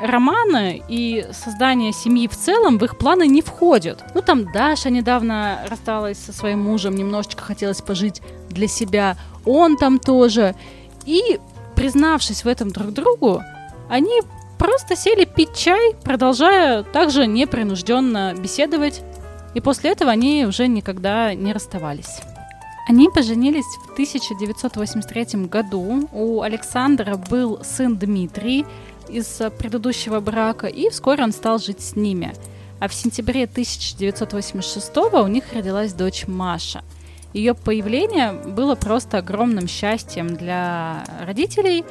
романы 0.02 0.82
и 0.88 1.26
создание 1.32 1.92
семьи 1.92 2.28
в 2.28 2.36
целом 2.36 2.78
в 2.78 2.84
их 2.86 2.98
планы 2.98 3.28
не 3.28 3.42
входят. 3.42 4.04
Ну, 4.14 4.22
там 4.22 4.52
Даша 4.52 4.90
недавно 4.90 5.60
рассталась 5.70 6.18
со 6.18 6.34
своим 6.34 6.64
мужем, 6.64 6.96
немножечко 6.96 7.44
хотелось 7.44 7.82
пожить 7.82 8.22
для 8.50 8.68
себя, 8.68 9.18
он 9.46 9.78
там 9.78 10.00
тоже. 10.00 10.56
И, 11.06 11.40
признавшись 11.76 12.44
в 12.44 12.48
этом 12.48 12.72
друг 12.72 12.92
другу, 12.92 13.42
они 13.90 14.22
просто 14.58 14.96
сели 14.96 15.26
пить 15.26 15.56
чай, 15.56 15.96
продолжая 16.04 16.84
также 16.84 17.26
непринужденно 17.26 18.34
беседовать. 18.36 19.02
И 19.56 19.62
после 19.62 19.92
этого 19.92 20.12
они 20.12 20.46
уже 20.46 20.68
никогда 20.68 21.34
не 21.34 21.54
расставались. 21.54 22.20
Они 22.88 23.08
поженились 23.08 23.66
в 23.88 23.94
1983 23.94 25.46
году. 25.46 26.10
У 26.12 26.42
Александра 26.42 27.18
был 27.18 27.60
сын 27.64 27.96
Дмитрий, 27.96 28.66
из 29.12 29.41
предыдущего 29.58 30.19
брака, 30.19 30.67
и 30.67 30.89
вскоре 30.89 31.24
он 31.24 31.32
стал 31.32 31.60
жить 31.60 31.82
с 31.82 31.95
ними. 31.95 32.34
А 32.80 32.88
в 32.88 32.93
сентябре 32.93 33.43
1986 33.43 34.98
у 34.98 35.28
них 35.28 35.43
родилась 35.54 35.93
дочь 35.93 36.28
Маша. 36.28 36.84
Ее 37.34 37.54
появление 37.54 38.34
было 38.34 38.76
просто 38.76 39.17
огромным 39.17 39.67
счастьем 39.67 40.36
для 40.36 41.04
родителей, 41.26 41.84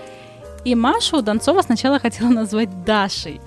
и 0.64 0.74
Машу 0.74 1.22
Донцова 1.22 1.62
сначала 1.62 1.98
хотела 1.98 2.28
назвать 2.28 2.84
Дашей, 2.84 3.40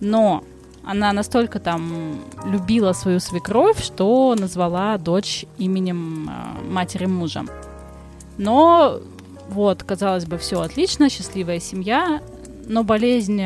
но 0.00 0.44
она 0.86 1.12
настолько 1.12 1.58
там 1.58 2.20
любила 2.44 2.92
свою 2.92 3.18
свекровь, 3.18 3.82
что 3.82 4.36
назвала 4.38 4.96
дочь 4.98 5.44
именем 5.58 6.30
э, 6.30 6.62
матери 6.62 7.06
мужа. 7.06 7.44
Но 8.38 9.00
вот, 9.48 9.82
казалось 9.82 10.26
бы, 10.26 10.38
все 10.38 10.60
отлично, 10.60 11.10
счастливая 11.10 11.58
семья, 11.58 12.20
но 12.68 12.84
болезнь 12.84 13.42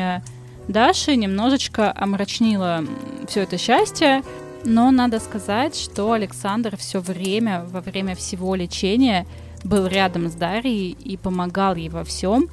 Даши 0.67 1.15
немножечко 1.15 1.91
омрачнила 1.95 2.83
все 3.27 3.41
это 3.41 3.57
счастье. 3.57 4.23
Но 4.63 4.91
надо 4.91 5.19
сказать, 5.19 5.75
что 5.75 6.11
Александр 6.11 6.77
все 6.77 6.99
время, 6.99 7.65
во 7.71 7.81
время 7.81 8.15
всего 8.15 8.53
лечения, 8.55 9.25
был 9.63 9.87
рядом 9.87 10.29
с 10.29 10.33
Дарьей 10.33 10.91
и 10.91 11.17
помогал 11.17 11.75
ей 11.75 11.89
во 11.89 12.03
всем. 12.03 12.47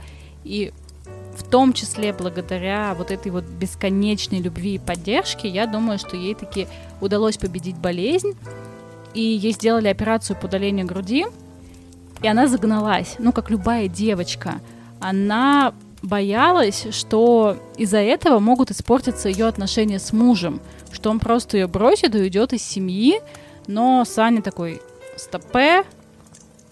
И 0.44 0.72
в 1.37 1.42
том 1.42 1.72
числе 1.72 2.12
благодаря 2.12 2.94
вот 2.96 3.11
этой 3.11 3.31
вот 3.31 3.44
бесконечной 3.44 4.40
любви 4.40 4.76
и 4.76 4.78
поддержке, 4.78 5.48
я 5.48 5.66
думаю, 5.66 5.98
что 5.98 6.16
ей 6.16 6.35
таки 6.35 6.66
удалось 7.00 7.37
победить 7.37 7.76
болезнь. 7.76 8.33
И 9.14 9.20
ей 9.20 9.52
сделали 9.52 9.88
операцию 9.88 10.37
по 10.37 10.46
удалению 10.46 10.87
груди, 10.87 11.26
и 12.22 12.28
она 12.28 12.46
загналась, 12.46 13.16
ну, 13.18 13.33
как 13.33 13.50
любая 13.50 13.88
девочка. 13.88 14.61
Она 15.00 15.72
боялась, 16.02 16.87
что 16.90 17.56
из-за 17.76 17.98
этого 17.98 18.38
могут 18.38 18.70
испортиться 18.70 19.28
ее 19.28 19.46
отношения 19.46 19.98
с 19.98 20.12
мужем, 20.12 20.61
что 20.92 21.11
он 21.11 21.18
просто 21.18 21.56
ее 21.56 21.66
бросит 21.66 22.14
и 22.14 22.18
уйдет 22.18 22.52
из 22.52 22.62
семьи. 22.62 23.20
Но 23.66 24.04
Саня 24.04 24.42
такой, 24.42 24.80
стопе, 25.16 25.84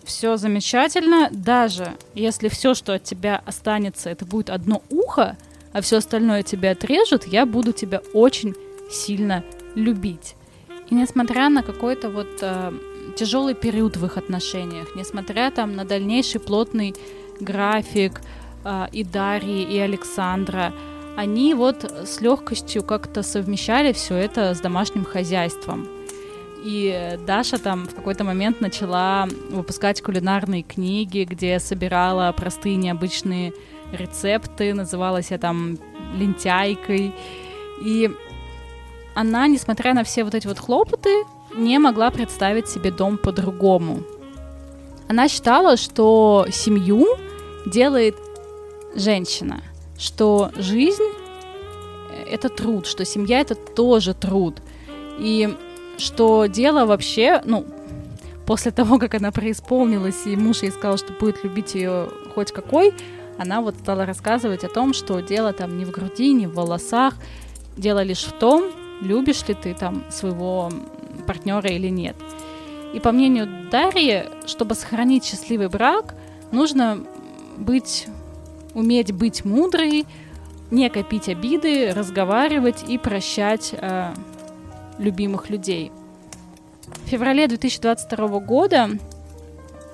все 0.04 0.36
замечательно, 0.36 1.28
даже 1.32 1.92
если 2.14 2.48
все, 2.48 2.74
что 2.74 2.94
от 2.94 3.02
тебя 3.02 3.42
останется, 3.44 4.08
это 4.08 4.24
будет 4.24 4.50
одно 4.50 4.82
ухо, 4.88 5.36
а 5.72 5.80
все 5.80 5.98
остальное 5.98 6.42
тебя 6.42 6.70
отрежут, 6.70 7.26
я 7.26 7.44
буду 7.44 7.72
тебя 7.72 8.00
очень 8.14 8.54
сильно 8.90 9.44
любить. 9.74 10.36
И 10.88 10.94
несмотря 10.94 11.48
на 11.48 11.62
какой-то 11.62 12.08
вот 12.08 12.28
э, 12.40 12.72
тяжелый 13.16 13.54
период 13.54 13.96
в 13.96 14.06
их 14.06 14.16
отношениях, 14.16 14.94
несмотря 14.94 15.50
там 15.50 15.74
на 15.74 15.84
дальнейший 15.84 16.40
плотный 16.40 16.94
график, 17.40 18.20
и 18.92 19.04
Дарьи, 19.04 19.62
и 19.62 19.78
Александра, 19.78 20.72
они 21.16 21.54
вот 21.54 21.84
с 21.84 22.20
легкостью 22.20 22.82
как-то 22.82 23.22
совмещали 23.22 23.92
все 23.92 24.16
это 24.16 24.54
с 24.54 24.60
домашним 24.60 25.04
хозяйством. 25.04 25.88
И 26.64 27.18
Даша 27.26 27.58
там 27.58 27.86
в 27.86 27.94
какой-то 27.94 28.24
момент 28.24 28.60
начала 28.60 29.28
выпускать 29.50 30.02
кулинарные 30.02 30.62
книги, 30.62 31.24
где 31.24 31.60
собирала 31.60 32.32
простые 32.32 32.76
необычные 32.76 33.52
рецепты, 33.92 34.74
называлась 34.74 35.30
я 35.30 35.38
там 35.38 35.78
лентяйкой. 36.16 37.14
И 37.84 38.10
она, 39.14 39.46
несмотря 39.46 39.94
на 39.94 40.02
все 40.02 40.24
вот 40.24 40.34
эти 40.34 40.46
вот 40.46 40.58
хлопоты, 40.58 41.24
не 41.54 41.78
могла 41.78 42.10
представить 42.10 42.68
себе 42.68 42.90
дом 42.90 43.16
по-другому. 43.16 44.02
Она 45.08 45.28
считала, 45.28 45.76
что 45.76 46.46
семью 46.50 47.06
делает 47.64 48.16
женщина, 48.96 49.62
что 49.98 50.50
жизнь— 50.56 51.04
это 52.30 52.48
труд, 52.48 52.86
что 52.86 53.04
семья— 53.04 53.40
это 53.42 53.54
тоже 53.54 54.14
труд. 54.14 54.56
И 55.18 55.54
что 55.98 56.46
дело 56.46 56.86
вообще, 56.86 57.40
ну, 57.44 57.64
после 58.46 58.70
того, 58.70 58.98
как 58.98 59.14
она 59.14 59.30
преисполнилась, 59.30 60.26
и 60.26 60.36
муж 60.36 60.62
ей 60.62 60.70
сказал, 60.70 60.98
что 60.98 61.12
будет 61.12 61.44
любить 61.44 61.74
ее 61.74 62.08
хоть 62.34 62.52
какой, 62.52 62.94
она 63.38 63.60
вот 63.60 63.74
стала 63.76 64.06
рассказывать 64.06 64.64
о 64.64 64.68
том, 64.68 64.94
что 64.94 65.20
дело 65.20 65.52
там 65.52 65.76
не 65.78 65.84
в 65.84 65.90
груди, 65.90 66.32
не 66.32 66.46
в 66.46 66.54
волосах, 66.54 67.14
дело 67.76 68.02
лишь 68.02 68.24
в 68.24 68.32
том, 68.32 68.70
любишь 69.00 69.46
ли 69.48 69.54
ты 69.54 69.74
там 69.74 70.04
своего 70.10 70.70
партнера 71.26 71.68
или 71.68 71.88
нет. 71.88 72.16
И 72.94 73.00
по 73.00 73.12
мнению 73.12 73.68
Дарьи, 73.70 74.24
чтобы 74.46 74.74
сохранить 74.74 75.24
счастливый 75.24 75.68
брак, 75.68 76.14
нужно 76.50 77.04
быть 77.58 78.06
уметь 78.76 79.10
быть 79.10 79.44
мудрой, 79.44 80.04
не 80.70 80.90
копить 80.90 81.28
обиды, 81.28 81.92
разговаривать 81.92 82.84
и 82.86 82.98
прощать 82.98 83.70
э, 83.72 84.12
любимых 84.98 85.48
людей. 85.48 85.90
В 87.04 87.08
феврале 87.08 87.48
2022 87.48 88.38
года 88.40 88.90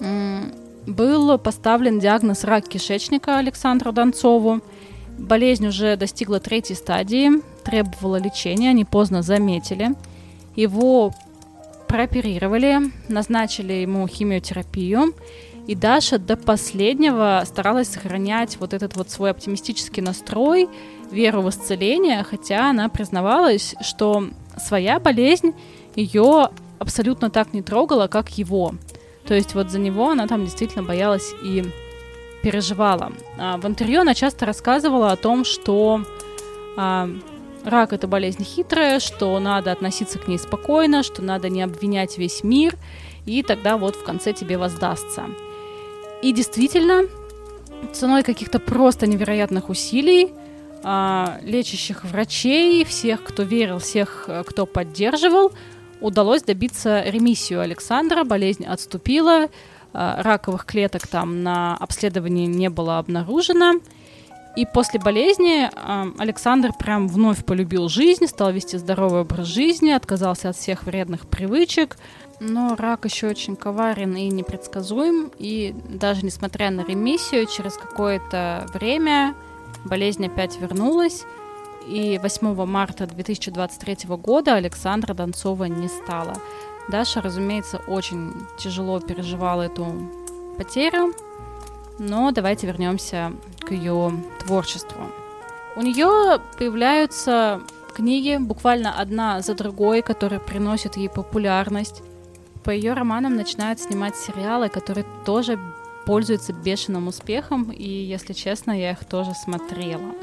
э, 0.00 0.40
был 0.86 1.38
поставлен 1.38 2.00
диагноз 2.00 2.42
рак 2.42 2.68
кишечника 2.68 3.38
Александру 3.38 3.92
Донцову. 3.92 4.60
Болезнь 5.16 5.68
уже 5.68 5.96
достигла 5.96 6.40
третьей 6.40 6.74
стадии, 6.74 7.30
требовала 7.62 8.16
лечения, 8.16 8.70
они 8.70 8.84
поздно 8.84 9.22
заметили. 9.22 9.90
Его 10.56 11.12
прооперировали, 11.86 12.80
назначили 13.08 13.74
ему 13.74 14.08
химиотерапию 14.08 15.14
и 15.66 15.74
Даша 15.74 16.18
до 16.18 16.36
последнего 16.36 17.42
старалась 17.46 17.88
сохранять 17.88 18.56
вот 18.58 18.74
этот 18.74 18.96
вот 18.96 19.10
свой 19.10 19.30
оптимистический 19.30 20.02
настрой, 20.02 20.68
веру 21.10 21.42
в 21.42 21.50
исцеление, 21.50 22.24
хотя 22.24 22.70
она 22.70 22.88
признавалась, 22.88 23.74
что 23.80 24.28
своя 24.56 24.98
болезнь 24.98 25.54
ее 25.94 26.48
абсолютно 26.78 27.30
так 27.30 27.52
не 27.52 27.62
трогала, 27.62 28.08
как 28.08 28.30
его. 28.38 28.74
То 29.26 29.34
есть 29.34 29.54
вот 29.54 29.70
за 29.70 29.78
него 29.78 30.10
она 30.10 30.26
там 30.26 30.44
действительно 30.44 30.82
боялась 30.82 31.32
и 31.44 31.64
переживала. 32.42 33.12
А 33.38 33.56
в 33.56 33.66
интервью 33.66 34.00
она 34.00 34.14
часто 34.14 34.46
рассказывала 34.46 35.12
о 35.12 35.16
том, 35.16 35.44
что 35.44 36.02
а, 36.76 37.08
рак 37.64 37.92
это 37.92 38.08
болезнь 38.08 38.42
хитрая, 38.42 38.98
что 38.98 39.38
надо 39.38 39.70
относиться 39.70 40.18
к 40.18 40.26
ней 40.26 40.38
спокойно, 40.38 41.04
что 41.04 41.22
надо 41.22 41.48
не 41.48 41.62
обвинять 41.62 42.18
весь 42.18 42.42
мир, 42.42 42.76
и 43.26 43.44
тогда 43.44 43.76
вот 43.76 43.94
в 43.94 44.02
конце 44.02 44.32
тебе 44.32 44.58
воздастся. 44.58 45.26
И 46.22 46.32
действительно, 46.32 47.02
ценой 47.92 48.22
каких-то 48.22 48.58
просто 48.58 49.06
невероятных 49.06 49.68
усилий, 49.68 50.32
а, 50.84 51.38
лечащих 51.42 52.04
врачей, 52.04 52.84
всех, 52.84 53.22
кто 53.22 53.42
верил, 53.42 53.78
всех, 53.78 54.24
э, 54.26 54.42
кто 54.44 54.66
поддерживал, 54.66 55.52
удалось 56.00 56.42
добиться 56.42 57.02
ремиссию 57.02 57.60
Александра, 57.60 58.24
болезнь 58.24 58.64
отступила, 58.64 59.48
раковых 59.92 60.64
клеток 60.64 61.06
там 61.06 61.42
на 61.42 61.76
обследовании 61.76 62.46
не 62.46 62.70
было 62.70 62.98
обнаружено. 62.98 63.74
И 64.54 64.66
после 64.66 65.00
болезни 65.00 65.64
э, 65.64 66.12
Александр 66.18 66.72
прям 66.78 67.08
вновь 67.08 67.42
полюбил 67.44 67.88
жизнь, 67.88 68.26
стал 68.26 68.52
вести 68.52 68.76
здоровый 68.76 69.22
образ 69.22 69.46
жизни, 69.46 69.90
отказался 69.90 70.50
от 70.50 70.56
всех 70.56 70.84
вредных 70.84 71.26
привычек. 71.26 71.96
Но 72.44 72.74
рак 72.74 73.04
еще 73.04 73.28
очень 73.28 73.54
коварен 73.54 74.16
и 74.16 74.28
непредсказуем. 74.28 75.30
И 75.38 75.76
даже 75.88 76.24
несмотря 76.24 76.70
на 76.70 76.80
ремиссию, 76.80 77.46
через 77.46 77.74
какое-то 77.74 78.66
время 78.74 79.36
болезнь 79.84 80.26
опять 80.26 80.60
вернулась. 80.60 81.22
И 81.86 82.18
8 82.20 82.66
марта 82.66 83.06
2023 83.06 84.08
года 84.16 84.54
Александра 84.54 85.14
Донцова 85.14 85.64
не 85.64 85.86
стало. 85.86 86.34
Даша, 86.88 87.20
разумеется, 87.20 87.80
очень 87.86 88.32
тяжело 88.58 88.98
переживала 88.98 89.62
эту 89.62 89.86
потерю, 90.58 91.14
но 92.00 92.32
давайте 92.32 92.66
вернемся 92.66 93.32
к 93.60 93.70
ее 93.70 94.12
творчеству. 94.40 95.00
У 95.76 95.80
нее 95.80 96.40
появляются 96.58 97.60
книги, 97.94 98.36
буквально 98.40 98.98
одна 98.98 99.40
за 99.42 99.54
другой, 99.54 100.02
которые 100.02 100.40
приносят 100.40 100.96
ей 100.96 101.08
популярность. 101.08 102.02
По 102.64 102.70
ее 102.70 102.92
романам 102.94 103.34
начинают 103.34 103.80
снимать 103.80 104.16
сериалы, 104.16 104.68
которые 104.68 105.04
тоже 105.24 105.58
пользуются 106.06 106.52
бешеным 106.52 107.08
успехом, 107.08 107.70
и, 107.70 107.88
если 107.88 108.32
честно, 108.32 108.72
я 108.72 108.92
их 108.92 109.04
тоже 109.04 109.32
смотрела. 109.34 110.14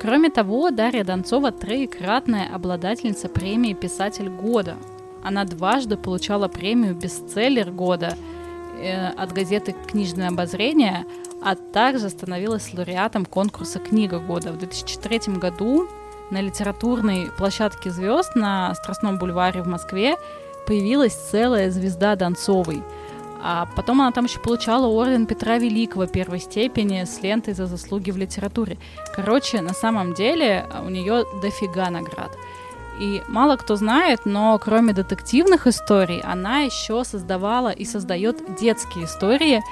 Кроме 0.00 0.30
того, 0.30 0.70
Дарья 0.70 1.04
Донцова 1.04 1.52
троекратная 1.52 2.52
обладательница 2.52 3.28
премии 3.28 3.72
«Писатель 3.72 4.28
года». 4.28 4.76
Она 5.22 5.44
дважды 5.44 5.96
получала 5.96 6.48
премию 6.48 6.94
«Бестселлер 6.96 7.70
года» 7.70 8.16
э, 8.80 9.08
от 9.10 9.32
газеты 9.32 9.76
«Книжное 9.88 10.28
обозрение», 10.28 11.06
а 11.40 11.54
также 11.54 12.08
становилась 12.08 12.74
лауреатом 12.74 13.24
конкурса 13.24 13.78
«Книга 13.78 14.18
года». 14.18 14.52
В 14.52 14.58
2003 14.58 15.34
году 15.34 15.88
на 16.30 16.40
литературной 16.40 17.30
площадке 17.36 17.90
звезд 17.90 18.34
на 18.34 18.74
Страстном 18.74 19.18
бульваре 19.18 19.62
в 19.62 19.68
Москве 19.68 20.16
появилась 20.72 21.12
целая 21.12 21.70
звезда 21.70 22.16
Донцовой. 22.16 22.82
А 23.42 23.68
потом 23.76 24.00
она 24.00 24.10
там 24.10 24.24
еще 24.24 24.38
получала 24.38 24.86
орден 24.86 25.26
Петра 25.26 25.58
Великого 25.58 26.06
первой 26.06 26.40
степени 26.40 27.04
с 27.04 27.20
лентой 27.20 27.52
за 27.52 27.66
заслуги 27.66 28.10
в 28.10 28.16
литературе. 28.16 28.78
Короче, 29.14 29.60
на 29.60 29.74
самом 29.74 30.14
деле 30.14 30.64
у 30.82 30.88
нее 30.88 31.26
дофига 31.42 31.90
наград. 31.90 32.34
И 32.98 33.22
мало 33.28 33.56
кто 33.56 33.76
знает, 33.76 34.20
но 34.24 34.58
кроме 34.58 34.94
детективных 34.94 35.66
историй, 35.66 36.22
она 36.22 36.60
еще 36.60 37.04
создавала 37.04 37.68
и 37.68 37.84
создает 37.84 38.58
детские 38.58 39.04
истории. 39.04 39.62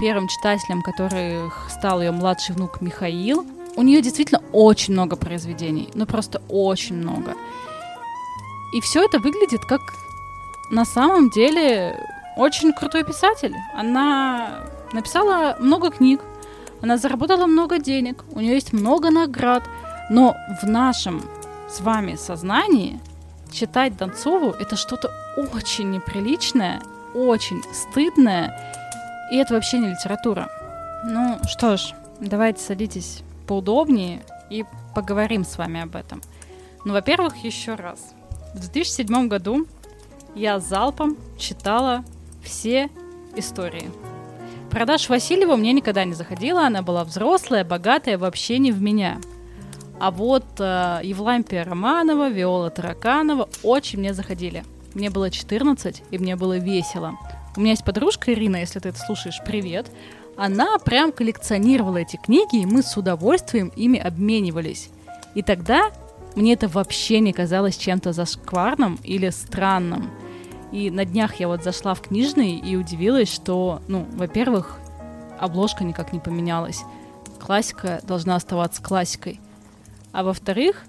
Первым 0.00 0.26
читателем, 0.26 0.82
которых 0.82 1.68
стал 1.70 2.00
ее 2.00 2.10
младший 2.10 2.56
внук 2.56 2.80
Михаил. 2.80 3.46
У 3.76 3.82
нее 3.82 4.02
действительно 4.02 4.42
очень 4.52 4.94
много 4.94 5.14
произведений, 5.14 5.88
ну 5.94 6.04
просто 6.04 6.42
очень 6.48 6.96
много. 6.96 7.34
И 8.74 8.80
все 8.80 9.04
это 9.04 9.20
выглядит 9.20 9.64
как 9.64 9.80
на 10.70 10.84
самом 10.84 11.30
деле 11.30 11.98
очень 12.36 12.72
крутой 12.72 13.04
писатель. 13.04 13.54
Она 13.74 14.60
написала 14.92 15.56
много 15.58 15.90
книг, 15.90 16.20
она 16.82 16.96
заработала 16.96 17.46
много 17.46 17.78
денег, 17.78 18.24
у 18.32 18.40
нее 18.40 18.54
есть 18.54 18.72
много 18.72 19.10
наград, 19.10 19.64
но 20.10 20.36
в 20.62 20.66
нашем 20.66 21.22
с 21.68 21.80
вами 21.80 22.16
сознании 22.16 23.00
читать 23.50 23.96
Донцову 23.96 24.50
это 24.50 24.76
что-то 24.76 25.10
очень 25.36 25.90
неприличное, 25.90 26.80
очень 27.14 27.62
стыдное, 27.72 28.54
и 29.30 29.36
это 29.36 29.54
вообще 29.54 29.78
не 29.78 29.90
литература. 29.90 30.50
Ну 31.04 31.38
что 31.48 31.76
ж, 31.76 31.94
давайте 32.20 32.62
садитесь 32.62 33.22
поудобнее 33.46 34.22
и 34.50 34.64
поговорим 34.94 35.44
с 35.44 35.56
вами 35.58 35.82
об 35.82 35.96
этом. 35.96 36.20
Ну, 36.84 36.92
во-первых, 36.92 37.36
еще 37.36 37.74
раз. 37.74 38.14
В 38.54 38.60
2007 38.60 39.28
году 39.28 39.66
я 40.38 40.60
залпом 40.60 41.16
читала 41.36 42.04
все 42.42 42.88
истории. 43.36 43.90
Продаж 44.70 45.08
Васильева 45.08 45.56
мне 45.56 45.72
никогда 45.72 46.04
не 46.04 46.14
заходила, 46.14 46.66
она 46.66 46.82
была 46.82 47.04
взрослая, 47.04 47.64
богатая, 47.64 48.18
вообще 48.18 48.58
не 48.58 48.70
в 48.70 48.80
меня. 48.80 49.18
А 49.98 50.12
вот 50.12 50.44
э, 50.60 51.00
Евлампия 51.02 51.64
Романова, 51.64 52.28
Виола 52.28 52.70
Тараканова 52.70 53.48
очень 53.64 53.98
мне 53.98 54.14
заходили. 54.14 54.64
Мне 54.94 55.10
было 55.10 55.30
14, 55.30 56.02
и 56.10 56.18
мне 56.18 56.36
было 56.36 56.58
весело. 56.58 57.18
У 57.56 57.60
меня 57.60 57.70
есть 57.70 57.84
подружка 57.84 58.32
Ирина, 58.32 58.56
если 58.56 58.78
ты 58.78 58.90
это 58.90 58.98
слушаешь, 58.98 59.40
привет. 59.44 59.90
Она 60.36 60.78
прям 60.78 61.10
коллекционировала 61.10 61.96
эти 61.96 62.16
книги, 62.16 62.62
и 62.62 62.66
мы 62.66 62.82
с 62.84 62.96
удовольствием 62.96 63.72
ими 63.74 63.98
обменивались. 63.98 64.90
И 65.34 65.42
тогда 65.42 65.90
мне 66.36 66.52
это 66.52 66.68
вообще 66.68 67.18
не 67.18 67.32
казалось 67.32 67.76
чем-то 67.76 68.12
зашкварным 68.12 69.00
или 69.02 69.30
странным. 69.30 70.10
И 70.72 70.90
на 70.90 71.04
днях 71.04 71.36
я 71.36 71.48
вот 71.48 71.64
зашла 71.64 71.94
в 71.94 72.02
книжный 72.02 72.56
и 72.56 72.76
удивилась, 72.76 73.32
что, 73.32 73.80
ну, 73.88 74.06
во-первых, 74.14 74.78
обложка 75.38 75.84
никак 75.84 76.12
не 76.12 76.20
поменялась. 76.20 76.82
Классика 77.40 78.00
должна 78.02 78.36
оставаться 78.36 78.82
классикой. 78.82 79.40
А 80.12 80.22
во-вторых, 80.22 80.84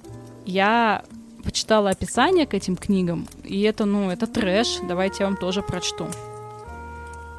я 0.45 1.03
почитала 1.43 1.91
описание 1.91 2.45
к 2.45 2.53
этим 2.53 2.75
книгам, 2.75 3.27
и 3.43 3.61
это, 3.61 3.85
ну, 3.85 4.09
это 4.09 4.27
трэш. 4.27 4.79
Давайте 4.87 5.17
я 5.23 5.27
вам 5.27 5.37
тоже 5.37 5.61
прочту. 5.61 6.07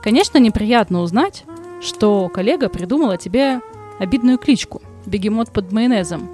Конечно, 0.02 0.38
неприятно 0.38 1.00
узнать, 1.00 1.44
что 1.82 2.28
коллега 2.30 2.70
придумала 2.70 3.18
тебе 3.18 3.60
обидную 3.98 4.38
кличку 4.38 4.80
«Бегемот 5.04 5.52
под 5.52 5.72
майонезом», 5.72 6.30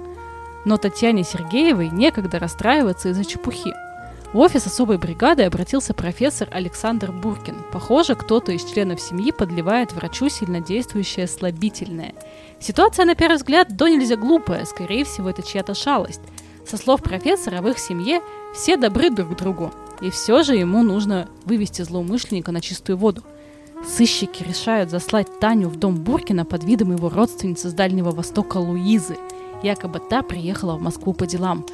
но 0.63 0.77
Татьяне 0.77 1.23
Сергеевой 1.23 1.89
некогда 1.89 2.39
расстраиваться 2.39 3.09
из-за 3.09 3.25
чепухи– 3.25 3.73
в 4.33 4.39
офис 4.39 4.67
особой 4.67 4.97
бригады 4.97 5.43
обратился 5.43 5.93
профессор 5.93 6.49
Александр 6.51 7.11
Буркин. 7.11 7.55
Похоже, 7.71 8.15
кто-то 8.15 8.51
из 8.51 8.65
членов 8.65 8.99
семьи 8.99 9.31
подливает 9.31 9.93
врачу 9.93 10.27
сильнодействующее 10.27 11.27
слабительное. 11.27 12.13
Ситуация, 12.59 13.05
на 13.05 13.15
первый 13.15 13.37
взгляд, 13.37 13.75
до 13.75 13.87
нельзя 13.87 14.17
глупая, 14.17 14.65
скорее 14.65 15.05
всего, 15.05 15.29
это 15.29 15.43
чья-то 15.43 15.73
шалость. 15.73 16.21
Со 16.65 16.75
слов 16.75 17.01
профессора, 17.01 17.61
в 17.61 17.67
их 17.69 17.79
семье 17.79 18.21
все 18.53 18.75
добры 18.75 19.09
друг 19.09 19.33
к 19.33 19.37
другу, 19.37 19.71
и 20.01 20.09
все 20.09 20.43
же 20.43 20.55
ему 20.55 20.83
нужно 20.83 21.29
вывести 21.45 21.81
злоумышленника 21.83 22.51
на 22.51 22.59
чистую 22.59 22.97
воду. 22.97 23.23
Сыщики 23.85 24.43
решают 24.43 24.89
заслать 24.89 25.39
Таню 25.39 25.69
в 25.69 25.77
дом 25.77 25.95
Буркина 25.95 26.43
под 26.43 26.63
видом 26.65 26.91
его 26.91 27.09
родственницы 27.09 27.69
с 27.69 27.73
Дальнего 27.73 28.11
Востока 28.11 28.57
Луизы. 28.57 29.17
Якобы 29.63 29.99
та 29.99 30.21
приехала 30.23 30.75
в 30.75 30.81
Москву 30.81 31.13
по 31.13 31.25
делам. 31.25 31.65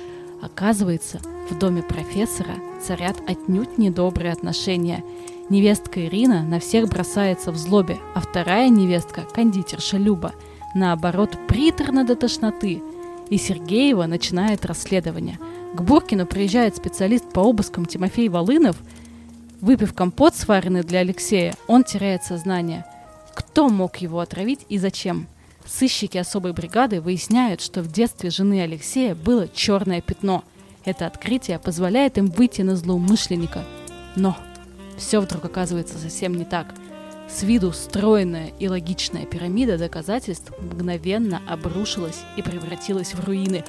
Оказывается, 0.43 1.21
в 1.49 1.57
доме 1.57 1.81
профессора 1.81 2.55
царят 2.85 3.15
отнюдь 3.27 3.77
недобрые 3.77 4.33
отношения. 4.33 5.01
Невестка 5.49 6.05
Ирина 6.05 6.43
на 6.43 6.59
всех 6.59 6.89
бросается 6.89 7.53
в 7.53 7.57
злобе, 7.57 7.97
а 8.13 8.19
вторая 8.19 8.67
невестка, 8.67 9.21
кондитерша 9.21 9.95
Люба, 9.95 10.33
наоборот, 10.75 11.37
приторна 11.47 12.03
до 12.03 12.17
тошноты. 12.17 12.81
И 13.29 13.37
Сергеева 13.37 14.05
начинает 14.05 14.65
расследование. 14.65 15.39
К 15.75 15.81
Буркину 15.81 16.25
приезжает 16.25 16.75
специалист 16.75 17.31
по 17.31 17.39
обыскам 17.39 17.85
Тимофей 17.85 18.27
Волынов. 18.27 18.75
Выпив 19.61 19.93
компот, 19.93 20.35
сваренный 20.35 20.83
для 20.83 20.99
Алексея, 20.99 21.55
он 21.67 21.85
теряет 21.85 22.25
сознание. 22.25 22.83
Кто 23.33 23.69
мог 23.69 23.95
его 23.97 24.19
отравить 24.19 24.65
и 24.67 24.77
зачем? 24.77 25.27
Сыщики 25.65 26.17
особой 26.17 26.53
бригады 26.53 27.01
выясняют, 27.01 27.61
что 27.61 27.81
в 27.81 27.91
детстве 27.91 28.29
жены 28.29 28.61
Алексея 28.61 29.15
было 29.15 29.47
черное 29.47 30.01
пятно. 30.01 30.43
Это 30.85 31.07
открытие 31.07 31.59
позволяет 31.59 32.17
им 32.17 32.27
выйти 32.27 32.61
на 32.61 32.75
злоумышленника. 32.75 33.63
Но 34.15 34.37
все 34.97 35.21
вдруг 35.21 35.45
оказывается 35.45 35.97
совсем 35.97 36.35
не 36.35 36.43
так. 36.43 36.73
С 37.29 37.43
виду 37.43 37.71
стройная 37.71 38.51
и 38.59 38.67
логичная 38.67 39.25
пирамида 39.25 39.77
доказательств 39.77 40.51
мгновенно 40.59 41.41
обрушилась 41.47 42.19
и 42.35 42.41
превратилась 42.41 43.13
в 43.13 43.25
руины. 43.25 43.63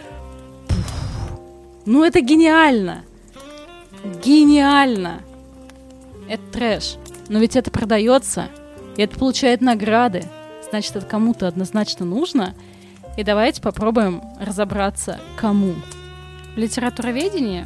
Ну 1.86 2.04
это 2.04 2.20
гениально! 2.20 3.04
Гениально! 4.22 5.20
Это 6.28 6.42
трэш. 6.52 6.96
Но 7.28 7.38
ведь 7.38 7.56
это 7.56 7.70
продается, 7.70 8.48
и 8.96 9.02
это 9.02 9.18
получает 9.18 9.60
награды 9.60 10.24
значит, 10.74 10.96
это 10.96 11.06
кому-то 11.06 11.46
однозначно 11.46 12.04
нужно. 12.04 12.52
И 13.16 13.22
давайте 13.22 13.62
попробуем 13.62 14.22
разобраться, 14.40 15.20
кому. 15.36 15.74
В 16.56 16.58
литературоведении 16.58 17.64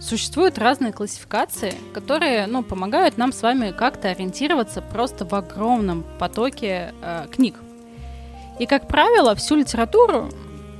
существуют 0.00 0.56
разные 0.56 0.92
классификации, 0.94 1.74
которые 1.92 2.46
ну, 2.46 2.62
помогают 2.62 3.18
нам 3.18 3.34
с 3.34 3.42
вами 3.42 3.74
как-то 3.76 4.08
ориентироваться 4.08 4.80
просто 4.80 5.26
в 5.26 5.34
огромном 5.34 6.02
потоке 6.18 6.94
э, 7.02 7.26
книг. 7.30 7.56
И, 8.58 8.64
как 8.64 8.88
правило, 8.88 9.34
всю 9.34 9.56
литературу, 9.56 10.30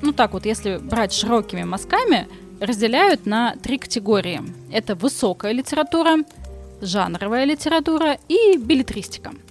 ну 0.00 0.12
так 0.12 0.32
вот, 0.32 0.46
если 0.46 0.78
брать 0.78 1.12
широкими 1.12 1.64
мазками, 1.64 2.26
разделяют 2.58 3.26
на 3.26 3.54
три 3.56 3.76
категории. 3.76 4.40
Это 4.72 4.94
высокая 4.94 5.52
литература, 5.52 6.24
жанровая 6.80 7.44
литература 7.44 8.16
и 8.28 8.56
билетристика– 8.56 9.32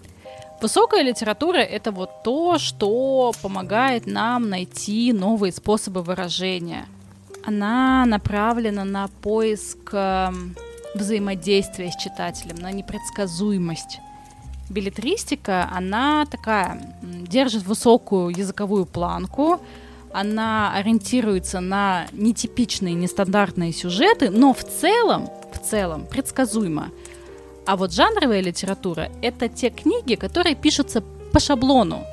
Высокая 0.61 1.03
литература— 1.03 1.57
это 1.59 1.91
вот 1.91 2.23
то, 2.23 2.57
что 2.57 3.33
помогает 3.41 4.05
нам 4.07 4.49
найти 4.49 5.11
новые 5.11 5.51
способы 5.51 6.01
выражения. 6.01 6.85
Она 7.45 8.05
направлена 8.05 8.85
на 8.85 9.07
поиск 9.21 9.89
эм, 9.91 10.55
взаимодействия 10.95 11.91
с 11.91 11.95
читателем, 11.95 12.55
на 12.55 12.71
непредсказуемость. 12.71 13.99
Билетристика, 14.69 15.69
она 15.71 16.25
такая, 16.25 16.81
держит 17.03 17.63
высокую 17.63 18.29
языковую 18.35 18.85
планку, 18.85 19.59
она 20.11 20.73
ориентируется 20.73 21.59
на 21.59 22.07
нетипичные, 22.13 22.95
нестандартные 22.95 23.73
сюжеты, 23.73 24.29
но 24.29 24.53
в 24.53 24.63
целом, 24.63 25.29
в 25.53 25.59
целом 25.59 26.07
предсказуемо. 26.07 26.89
А 27.65 27.75
вот 27.75 27.93
жанровая 27.93 28.41
литература— 28.41 29.09
это 29.21 29.49
те 29.49 29.69
книги, 29.69 30.15
которые 30.15 30.55
пишутся 30.55 31.01
по 31.33 31.39
шаблону. 31.39 32.03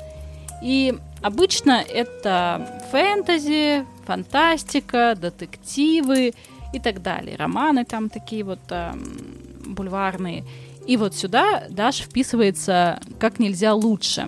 И 0.63 0.95
обычно 1.21 1.83
это 1.87 2.81
фэнтези, 2.91 3.85
фантастика, 4.05 5.15
детективы 5.19 6.33
и 6.73 6.79
так 6.79 7.01
далее. 7.01 7.35
Романы 7.35 7.85
там 7.85 8.09
такие 8.09 8.43
вот 8.43 8.59
э, 8.69 8.93
бульварные. 9.65 10.43
И 10.87 10.97
вот 10.97 11.15
сюда 11.15 11.63
Даша 11.69 12.03
вписывается 12.03 12.99
как 13.19 13.39
нельзя 13.39 13.73
лучше. 13.73 14.27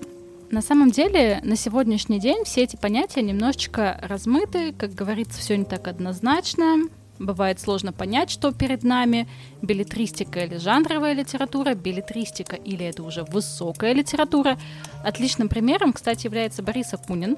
На 0.50 0.62
самом 0.62 0.92
деле, 0.92 1.40
на 1.42 1.56
сегодняшний 1.56 2.20
день 2.20 2.44
все 2.44 2.62
эти 2.62 2.76
понятия 2.76 3.20
немножечко 3.20 3.98
размыты, 4.00 4.72
как 4.72 4.94
говорится, 4.94 5.40
все 5.40 5.56
не 5.56 5.64
так 5.64 5.88
однозначно. 5.88 6.88
Бывает 7.18 7.60
сложно 7.60 7.92
понять, 7.92 8.30
что 8.30 8.52
перед 8.52 8.82
нами 8.82 9.26
билетристика 9.62 10.40
или 10.40 10.58
жанровая 10.58 11.14
литература, 11.14 11.74
билетристика 11.74 12.56
или 12.56 12.84
это 12.84 13.02
уже 13.02 13.24
высокая 13.24 13.94
литература. 13.94 14.58
Отличным 15.02 15.48
примером, 15.48 15.92
кстати, 15.92 16.26
является 16.26 16.62
Борис 16.62 16.92
Акунин, 16.92 17.36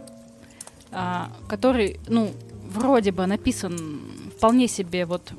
а, 0.91 1.31
который, 1.49 2.01
ну, 2.09 2.33
вроде 2.69 3.13
бы 3.13 3.27
написан 3.27 4.01
вполне 4.37 4.69
себе 4.69 5.07
вот 5.07 5.33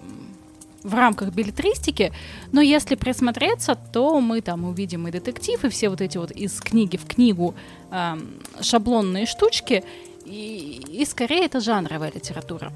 в 0.84 0.94
рамках 0.94 1.34
билетристики, 1.34 2.14
но 2.52 2.62
если 2.62 2.96
присмотреться, 2.96 3.76
то 3.76 4.22
мы 4.22 4.42
там 4.42 4.64
увидим 4.64 5.08
и 5.08 5.12
детектив, 5.12 5.64
и 5.66 5.70
все 5.70 5.90
вот 5.90 6.02
эти 6.02 6.18
вот 6.18 6.32
из 6.32 6.60
книги 6.62 6.98
в 6.98 7.06
книгу 7.06 7.54
э, 7.92 8.18
шаблонные 8.62 9.26
штучки, 9.26 9.84
и, 10.26 10.82
и 10.88 11.06
скорее 11.06 11.46
это 11.46 11.60
жанровая 11.60 12.12
литература. 12.14 12.72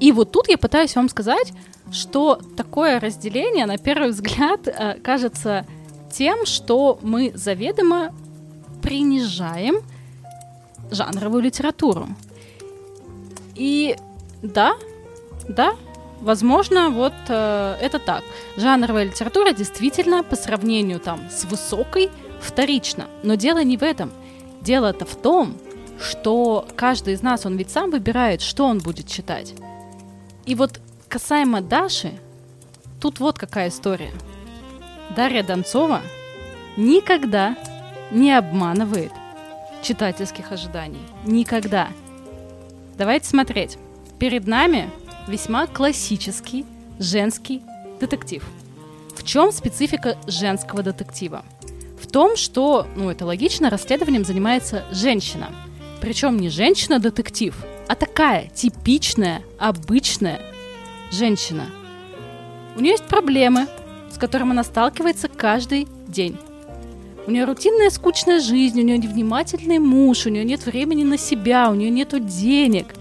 И 0.00 0.12
вот 0.12 0.32
тут 0.32 0.48
я 0.48 0.56
пытаюсь 0.56 0.96
вам 0.96 1.08
сказать, 1.08 1.52
что 1.92 2.40
такое 2.56 2.98
разделение, 2.98 3.66
на 3.66 3.76
первый 3.76 4.10
взгляд, 4.10 4.66
э, 4.66 4.98
кажется 5.02 5.66
тем, 6.10 6.46
что 6.46 6.98
мы 7.02 7.32
заведомо 7.34 8.12
принижаем 8.82 9.76
жанровую 10.90 11.42
литературу. 11.42 12.08
И 13.54 13.96
да, 14.42 14.74
да, 15.48 15.74
возможно, 16.20 16.90
вот 16.90 17.12
э, 17.28 17.76
это 17.80 17.98
так. 17.98 18.24
Жанровая 18.56 19.04
литература 19.04 19.52
действительно 19.52 20.22
по 20.22 20.36
сравнению 20.36 20.98
там 20.98 21.20
с 21.30 21.44
высокой 21.44 22.10
вторична. 22.40 23.06
Но 23.22 23.34
дело 23.34 23.62
не 23.62 23.76
в 23.76 23.82
этом. 23.82 24.10
Дело-то 24.62 25.04
в 25.04 25.14
том, 25.16 25.56
что 26.00 26.66
каждый 26.76 27.14
из 27.14 27.22
нас, 27.22 27.44
он 27.44 27.56
ведь 27.56 27.70
сам 27.70 27.90
выбирает, 27.90 28.40
что 28.40 28.64
он 28.64 28.78
будет 28.78 29.06
читать. 29.06 29.54
И 30.50 30.56
вот 30.56 30.80
касаемо 31.08 31.60
Даши, 31.60 32.12
тут 33.00 33.20
вот 33.20 33.38
какая 33.38 33.68
история. 33.68 34.10
Дарья 35.14 35.44
Донцова 35.44 36.02
никогда 36.76 37.56
не 38.10 38.32
обманывает 38.32 39.12
читательских 39.80 40.50
ожиданий. 40.50 40.98
Никогда. 41.24 41.90
Давайте 42.98 43.28
смотреть. 43.28 43.78
Перед 44.18 44.48
нами 44.48 44.90
весьма 45.28 45.68
классический 45.68 46.66
женский 46.98 47.62
детектив. 48.00 48.44
В 49.14 49.22
чем 49.22 49.52
специфика 49.52 50.18
женского 50.26 50.82
детектива? 50.82 51.44
В 52.02 52.08
том, 52.08 52.36
что, 52.36 52.88
ну 52.96 53.08
это 53.08 53.24
логично, 53.24 53.70
расследованием 53.70 54.24
занимается 54.24 54.84
женщина. 54.90 55.52
Причем 56.00 56.40
не 56.40 56.48
женщина-детектив, 56.48 57.54
а 57.90 57.96
такая 57.96 58.46
типичная, 58.54 59.42
обычная 59.58 60.40
женщина. 61.10 61.66
У 62.76 62.80
нее 62.80 62.92
есть 62.92 63.06
проблемы, 63.06 63.66
с 64.12 64.16
которыми 64.16 64.52
она 64.52 64.62
сталкивается 64.62 65.26
каждый 65.26 65.88
день. 66.06 66.36
У 67.26 67.32
нее 67.32 67.46
рутинная 67.46 67.90
скучная 67.90 68.38
жизнь, 68.38 68.80
у 68.80 68.84
нее 68.84 68.96
невнимательный 68.96 69.80
муж, 69.80 70.26
у 70.26 70.28
нее 70.28 70.44
нет 70.44 70.66
времени 70.66 71.02
на 71.02 71.18
себя, 71.18 71.68
у 71.68 71.74
нее 71.74 71.90
нет 71.90 72.14
денег. 72.28 72.94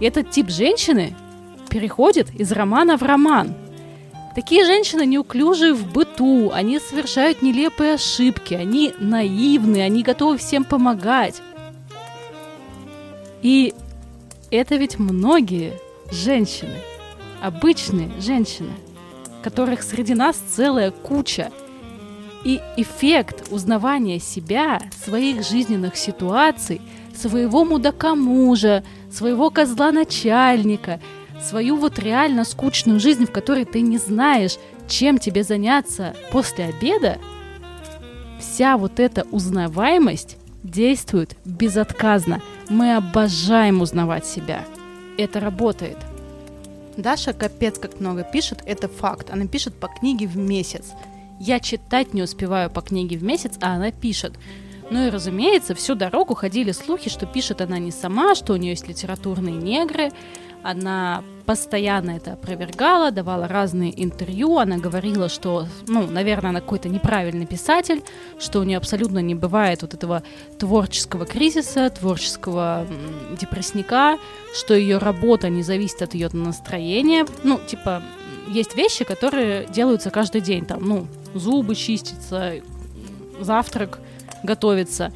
И 0.00 0.06
этот 0.06 0.30
тип 0.30 0.48
женщины 0.48 1.14
переходит 1.68 2.34
из 2.34 2.52
романа 2.52 2.96
в 2.96 3.02
роман. 3.02 3.54
Такие 4.34 4.64
женщины 4.64 5.04
неуклюжие 5.04 5.74
в 5.74 5.92
быту, 5.92 6.52
они 6.54 6.78
совершают 6.78 7.42
нелепые 7.42 7.96
ошибки, 7.96 8.54
они 8.54 8.94
наивны, 8.98 9.82
они 9.82 10.02
готовы 10.02 10.38
всем 10.38 10.64
помогать. 10.64 11.42
И 13.42 13.74
это 14.52 14.76
ведь 14.76 14.98
многие 14.98 15.72
женщины, 16.10 16.76
обычные 17.40 18.10
женщины, 18.20 18.72
которых 19.42 19.82
среди 19.82 20.14
нас 20.14 20.36
целая 20.36 20.90
куча. 20.90 21.50
И 22.44 22.60
эффект 22.76 23.48
узнавания 23.50 24.18
себя, 24.18 24.82
своих 25.04 25.42
жизненных 25.42 25.96
ситуаций, 25.96 26.80
своего 27.16 27.64
мудака 27.64 28.14
мужа, 28.14 28.84
своего 29.10 29.48
козла 29.50 29.90
начальника, 29.90 31.00
свою 31.40 31.76
вот 31.76 31.98
реально 31.98 32.44
скучную 32.44 33.00
жизнь, 33.00 33.26
в 33.26 33.32
которой 33.32 33.64
ты 33.64 33.80
не 33.80 33.96
знаешь, 33.96 34.58
чем 34.86 35.18
тебе 35.18 35.44
заняться 35.44 36.14
после 36.30 36.66
обеда, 36.66 37.18
вся 38.38 38.76
вот 38.76 39.00
эта 39.00 39.24
узнаваемость 39.30 40.36
действует 40.62 41.36
безотказно– 41.46 42.42
мы 42.68 42.96
обожаем 42.96 43.80
узнавать 43.80 44.26
себя. 44.26 44.64
Это 45.18 45.40
работает. 45.40 45.98
Даша 46.96 47.32
капец 47.32 47.78
как 47.78 48.00
много 48.00 48.22
пишет, 48.22 48.62
это 48.66 48.88
факт. 48.88 49.30
Она 49.30 49.46
пишет 49.46 49.74
по 49.74 49.88
книге 49.88 50.26
в 50.26 50.36
месяц. 50.36 50.92
Я 51.38 51.58
читать 51.60 52.14
не 52.14 52.22
успеваю 52.22 52.70
по 52.70 52.82
книге 52.82 53.16
в 53.16 53.24
месяц, 53.24 53.54
а 53.60 53.74
она 53.74 53.90
пишет. 53.90 54.34
Ну 54.90 55.06
и, 55.06 55.10
разумеется, 55.10 55.74
всю 55.74 55.94
дорогу 55.94 56.34
ходили 56.34 56.72
слухи, 56.72 57.08
что 57.08 57.24
пишет 57.26 57.60
она 57.60 57.78
не 57.78 57.90
сама, 57.90 58.34
что 58.34 58.52
у 58.52 58.56
нее 58.56 58.70
есть 58.70 58.88
литературные 58.88 59.54
негры, 59.54 60.10
она 60.62 61.22
постоянно 61.46 62.12
это 62.12 62.34
опровергала, 62.34 63.10
давала 63.10 63.48
разные 63.48 63.92
интервью, 64.02 64.58
она 64.58 64.78
говорила, 64.78 65.28
что, 65.28 65.66
ну, 65.86 66.06
наверное, 66.06 66.50
она 66.50 66.60
какой-то 66.60 66.88
неправильный 66.88 67.46
писатель, 67.46 68.02
что 68.38 68.60
у 68.60 68.62
нее 68.62 68.78
абсолютно 68.78 69.18
не 69.18 69.34
бывает 69.34 69.82
вот 69.82 69.94
этого 69.94 70.22
творческого 70.58 71.26
кризиса, 71.26 71.90
творческого 71.90 72.86
депрессника, 73.40 74.18
что 74.54 74.74
ее 74.74 74.98
работа 74.98 75.48
не 75.48 75.62
зависит 75.62 76.02
от 76.02 76.14
ее 76.14 76.28
настроения. 76.32 77.26
Ну, 77.42 77.60
типа, 77.66 78.02
есть 78.48 78.76
вещи, 78.76 79.04
которые 79.04 79.66
делаются 79.66 80.10
каждый 80.10 80.40
день, 80.40 80.64
там, 80.64 80.86
ну, 80.86 81.06
зубы 81.34 81.74
чистятся, 81.74 82.54
завтрак 83.40 83.98
готовится 84.42 85.12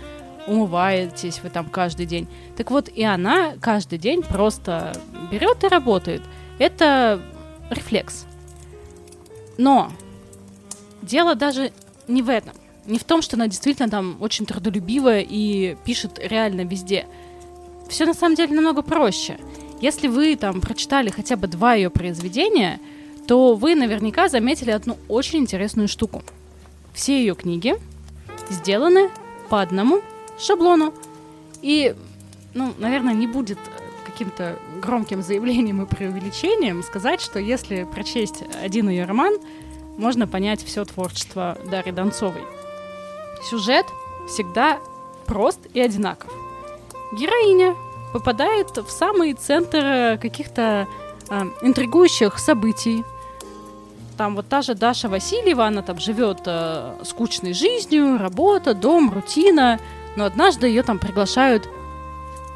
умываетесь 0.46 1.40
вы 1.42 1.50
там 1.50 1.66
каждый 1.68 2.06
день. 2.06 2.28
Так 2.56 2.70
вот, 2.70 2.88
и 2.88 3.02
она 3.02 3.54
каждый 3.60 3.98
день 3.98 4.22
просто 4.22 4.92
берет 5.30 5.64
и 5.64 5.68
работает. 5.68 6.22
Это 6.58 7.20
рефлекс. 7.70 8.26
Но 9.58 9.90
дело 11.02 11.34
даже 11.34 11.72
не 12.08 12.22
в 12.22 12.28
этом. 12.28 12.54
Не 12.86 12.98
в 12.98 13.04
том, 13.04 13.22
что 13.22 13.36
она 13.36 13.48
действительно 13.48 13.88
там 13.88 14.16
очень 14.20 14.46
трудолюбивая 14.46 15.24
и 15.28 15.76
пишет 15.84 16.20
реально 16.22 16.62
везде. 16.62 17.06
Все 17.88 18.04
на 18.06 18.14
самом 18.14 18.36
деле 18.36 18.54
намного 18.54 18.82
проще. 18.82 19.38
Если 19.80 20.08
вы 20.08 20.36
там 20.36 20.60
прочитали 20.60 21.10
хотя 21.10 21.36
бы 21.36 21.48
два 21.48 21.74
ее 21.74 21.90
произведения, 21.90 22.80
то 23.26 23.54
вы 23.54 23.74
наверняка 23.74 24.28
заметили 24.28 24.70
одну 24.70 24.96
очень 25.08 25.40
интересную 25.40 25.88
штуку. 25.88 26.22
Все 26.94 27.18
ее 27.18 27.34
книги 27.34 27.74
сделаны 28.50 29.10
по 29.50 29.60
одному 29.60 30.00
шаблону. 30.38 30.94
И, 31.62 31.94
ну, 32.54 32.72
наверное, 32.78 33.14
не 33.14 33.26
будет 33.26 33.58
каким-то 34.04 34.58
громким 34.80 35.22
заявлением 35.22 35.82
и 35.82 35.86
преувеличением 35.86 36.82
сказать, 36.82 37.20
что 37.20 37.38
если 37.38 37.84
прочесть 37.84 38.42
один 38.62 38.88
ее 38.88 39.04
роман, 39.04 39.34
можно 39.98 40.26
понять 40.26 40.62
все 40.64 40.84
творчество 40.84 41.58
Дарьи 41.70 41.92
Донцовой. 41.92 42.44
Сюжет 43.42 43.86
всегда 44.28 44.78
прост 45.26 45.60
и 45.74 45.80
одинаков. 45.80 46.32
Героиня 47.12 47.74
попадает 48.12 48.76
в 48.76 48.88
самый 48.90 49.34
центр 49.34 50.18
каких-то 50.20 50.88
э, 51.28 51.42
интригующих 51.62 52.38
событий. 52.38 53.04
там 54.16 54.34
вот 54.34 54.48
та 54.48 54.62
же 54.62 54.74
Даша 54.74 55.08
Васильева, 55.08 55.66
она 55.66 55.82
там 55.82 55.98
живет 55.98 56.40
э, 56.46 56.96
скучной 57.04 57.52
жизнью, 57.52 58.18
работа, 58.18 58.74
дом, 58.74 59.12
рутина, 59.12 59.78
но 60.16 60.24
однажды 60.24 60.66
ее 60.66 60.82
там 60.82 60.98
приглашают 60.98 61.68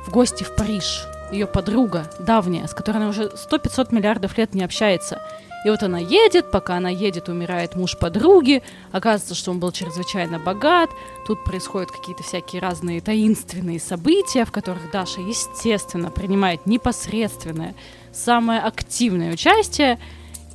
в 0.07 0.11
гости 0.11 0.45
в 0.45 0.55
Париж. 0.57 1.07
Ее 1.31 1.47
подруга, 1.47 2.11
давняя, 2.19 2.67
с 2.67 2.75
которой 2.75 2.97
она 2.97 3.09
уже 3.09 3.27
100-500 3.27 3.95
миллиардов 3.95 4.37
лет 4.37 4.53
не 4.55 4.65
общается. 4.65 5.23
И 5.65 5.69
вот 5.69 5.83
она 5.83 5.99
едет, 5.99 6.51
пока 6.51 6.77
она 6.77 6.89
едет, 6.89 7.29
умирает 7.29 7.77
муж 7.77 7.99
подруги, 7.99 8.63
оказывается, 8.93 9.35
что 9.35 9.51
он 9.51 9.61
был 9.61 9.73
чрезвычайно 9.73 10.39
богат, 10.39 10.91
тут 11.27 11.45
происходят 11.45 11.91
какие-то 11.91 12.23
всякие 12.23 12.63
разные 12.63 13.03
таинственные 13.03 13.79
события, 13.79 14.47
в 14.47 14.53
которых 14.53 14.91
Даша, 14.91 15.21
естественно, 15.21 16.11
принимает 16.11 16.65
непосредственное, 16.65 17.75
самое 18.11 18.61
активное 18.61 19.33
участие, 19.33 19.99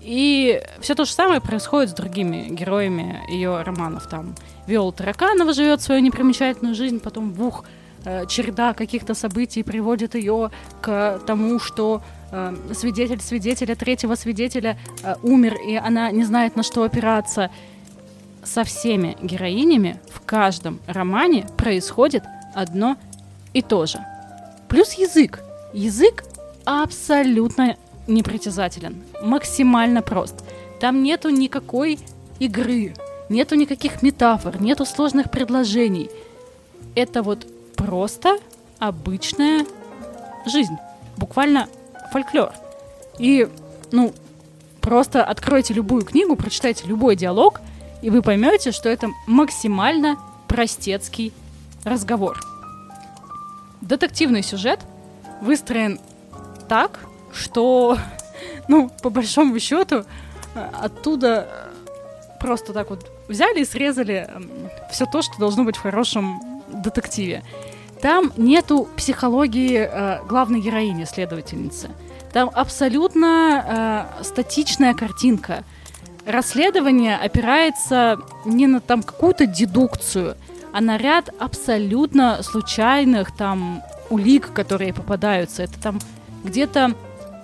и 0.02 0.62
все 0.82 0.96
то 0.96 1.06
же 1.06 1.12
самое 1.12 1.40
происходит 1.40 1.92
с 1.92 1.94
другими 1.94 2.48
героями 2.50 3.22
ее 3.30 3.62
романов. 3.62 4.08
Там 4.08 4.36
Виола 4.68 4.92
Тараканова 4.92 5.54
живет 5.54 5.82
свою 5.82 6.02
непримечательную 6.02 6.76
жизнь, 6.76 7.00
потом 7.00 7.32
бух, 7.32 7.66
э, 8.04 8.26
череда 8.28 8.74
каких-то 8.74 9.14
событий 9.14 9.64
приводит 9.64 10.16
ее 10.16 10.52
к 10.82 11.20
тому, 11.26 11.60
что 11.60 12.02
э, 12.32 12.56
свидетель 12.74 13.22
свидетеля, 13.22 13.76
третьего 13.76 14.16
свидетеля 14.16 14.78
э, 15.04 15.16
умер, 15.24 15.56
и 15.68 15.76
она 15.76 16.12
не 16.12 16.24
знает, 16.24 16.56
на 16.56 16.64
что 16.64 16.84
опираться. 16.84 17.50
Со 18.44 18.64
всеми 18.64 19.18
героинями 19.24 20.00
в 20.12 20.22
каждом 20.22 20.80
романе 20.86 21.48
происходит 21.58 22.24
одно 22.54 22.96
и 23.54 23.64
то 23.64 23.88
же. 23.88 24.00
Плюс 24.68 24.94
язык. 24.94 25.42
Язык 25.74 26.24
абсолютно 26.64 27.76
непритязателен, 28.08 29.04
максимально 29.24 30.02
прост. 30.02 30.44
Там 30.80 31.02
нету 31.02 31.30
никакой 31.30 32.00
игры, 32.40 32.94
нету 33.30 33.56
никаких 33.56 34.02
метафор, 34.02 34.62
нету 34.62 34.86
сложных 34.86 35.32
предложений. 35.32 36.10
Это 36.96 37.24
вот 37.24 37.46
просто 37.76 38.38
обычная 38.80 39.66
жизнь, 40.46 40.78
буквально 41.18 41.68
фольклор. 42.12 42.54
И, 43.18 43.48
ну, 43.92 44.14
просто 44.82 45.24
откройте 45.24 45.74
любую 45.74 46.04
книгу, 46.04 46.36
прочитайте 46.36 46.86
любой 46.86 47.16
диалог, 47.16 47.62
и 48.02 48.10
вы 48.10 48.22
поймете, 48.22 48.72
что 48.72 48.90
это 48.90 49.10
максимально 49.26 50.18
простецкий 50.48 51.34
разговор. 51.84 52.40
Детективный 53.82 54.44
сюжет 54.44 54.80
выстроен 55.42 56.00
так, 56.68 57.00
что, 57.34 57.98
ну, 58.68 58.90
по 59.02 59.10
большому 59.10 59.60
счету, 59.60 60.06
оттуда 60.82 61.48
просто 62.40 62.74
так 62.74 62.90
вот 62.90 63.10
взяли 63.28 63.62
и 63.62 63.66
срезали 63.66 64.30
все 64.92 65.06
то, 65.06 65.22
что 65.22 65.38
должно 65.40 65.64
быть 65.64 65.78
в 65.78 65.82
хорошем 65.82 66.40
детективе. 66.68 67.44
Там 68.02 68.32
нету 68.38 68.88
психологии 68.96 69.78
э, 69.78 70.20
главной 70.28 70.62
героини, 70.62 71.06
следовательницы. 71.06 71.90
Там 72.34 72.52
абсолютно 72.54 74.10
э, 74.20 74.24
статичная 74.24 74.94
картинка. 74.94 75.64
Расследование 76.26 77.16
опирается 77.18 78.20
не 78.46 78.68
на 78.68 78.82
там 78.82 79.04
какую-то 79.04 79.46
дедукцию, 79.46 80.36
а 80.74 80.82
на 80.82 80.98
ряд 80.98 81.30
абсолютно 81.40 82.44
случайных 82.44 83.36
там 83.36 83.82
улик, 84.10 84.52
которые 84.54 84.94
попадаются. 84.94 85.64
Это 85.64 85.80
там 85.82 86.00
где-то 86.44 86.94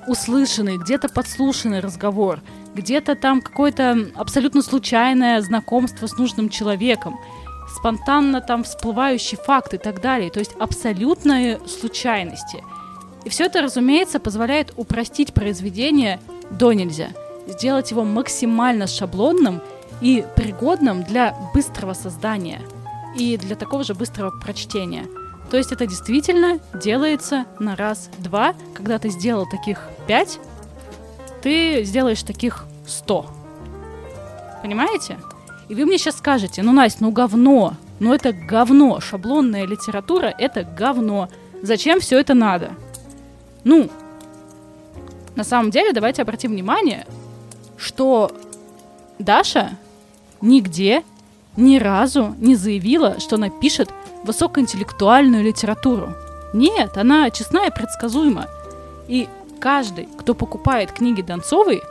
услышанный, 0.07 0.77
где-то 0.77 1.09
подслушанный 1.09 1.79
разговор, 1.79 2.39
где-то 2.75 3.15
там 3.15 3.41
какое-то 3.41 4.11
абсолютно 4.15 4.61
случайное 4.61 5.41
знакомство 5.41 6.07
с 6.07 6.17
нужным 6.17 6.49
человеком, 6.49 7.19
спонтанно 7.75 8.41
там 8.41 8.63
всплывающий 8.63 9.37
факт 9.37 9.73
и 9.73 9.77
так 9.77 10.01
далее. 10.01 10.29
То 10.29 10.39
есть 10.39 10.51
абсолютные 10.59 11.59
случайности. 11.67 12.63
И 13.25 13.29
все 13.29 13.45
это, 13.45 13.61
разумеется, 13.61 14.19
позволяет 14.19 14.73
упростить 14.77 15.33
произведение 15.33 16.19
до 16.49 16.73
нельзя, 16.73 17.09
сделать 17.47 17.91
его 17.91 18.03
максимально 18.03 18.87
шаблонным 18.87 19.61
и 20.01 20.25
пригодным 20.35 21.03
для 21.03 21.35
быстрого 21.53 21.93
создания 21.93 22.61
и 23.15 23.37
для 23.37 23.55
такого 23.55 23.83
же 23.83 23.93
быстрого 23.93 24.31
прочтения– 24.31 25.05
то 25.51 25.57
есть 25.57 25.73
это 25.73 25.85
действительно 25.85 26.59
делается 26.73 27.45
на 27.59 27.75
раз-два. 27.75 28.55
Когда 28.73 28.97
ты 28.99 29.09
сделал 29.09 29.45
таких 29.45 29.81
пять, 30.07 30.39
ты 31.41 31.83
сделаешь 31.83 32.23
таких 32.23 32.65
сто. 32.85 33.25
Понимаете? 34.61 35.17
И 35.69 35.75
вы 35.75 35.85
мне 35.85 35.97
сейчас 35.97 36.17
скажете, 36.17 36.63
ну, 36.63 36.71
Настя, 36.71 37.03
ну 37.03 37.11
говно, 37.11 37.75
ну 37.99 38.13
это 38.13 38.33
говно, 38.33 38.99
шаблонная 38.99 39.65
литература— 39.65 40.33
это 40.37 40.63
говно. 40.63 41.29
Зачем 41.61 41.99
все 41.99 42.19
это 42.19 42.33
надо? 42.33 42.71
Ну, 43.63 43.89
на 45.35 45.43
самом 45.43 45.71
деле, 45.71 45.93
давайте 45.93 46.23
обратим 46.23 46.51
внимание, 46.51 47.05
что 47.77 48.31
Даша 49.19 49.77
нигде 50.41 51.03
ни 51.57 51.77
разу 51.77 52.35
не 52.37 52.55
заявила, 52.55 53.19
что 53.19 53.37
напишет 53.37 53.89
высокоинтеллектуальную 54.23 55.43
литературу. 55.43 56.13
Нет, 56.53 56.97
она 56.97 57.29
честна 57.29 57.67
и 57.67 57.71
предсказуема. 57.71 58.47
И 59.07 59.27
каждый, 59.61 60.09
кто 60.17 60.33
покупает 60.33 60.91
книги 60.91 61.21
Донцовой, 61.21 61.81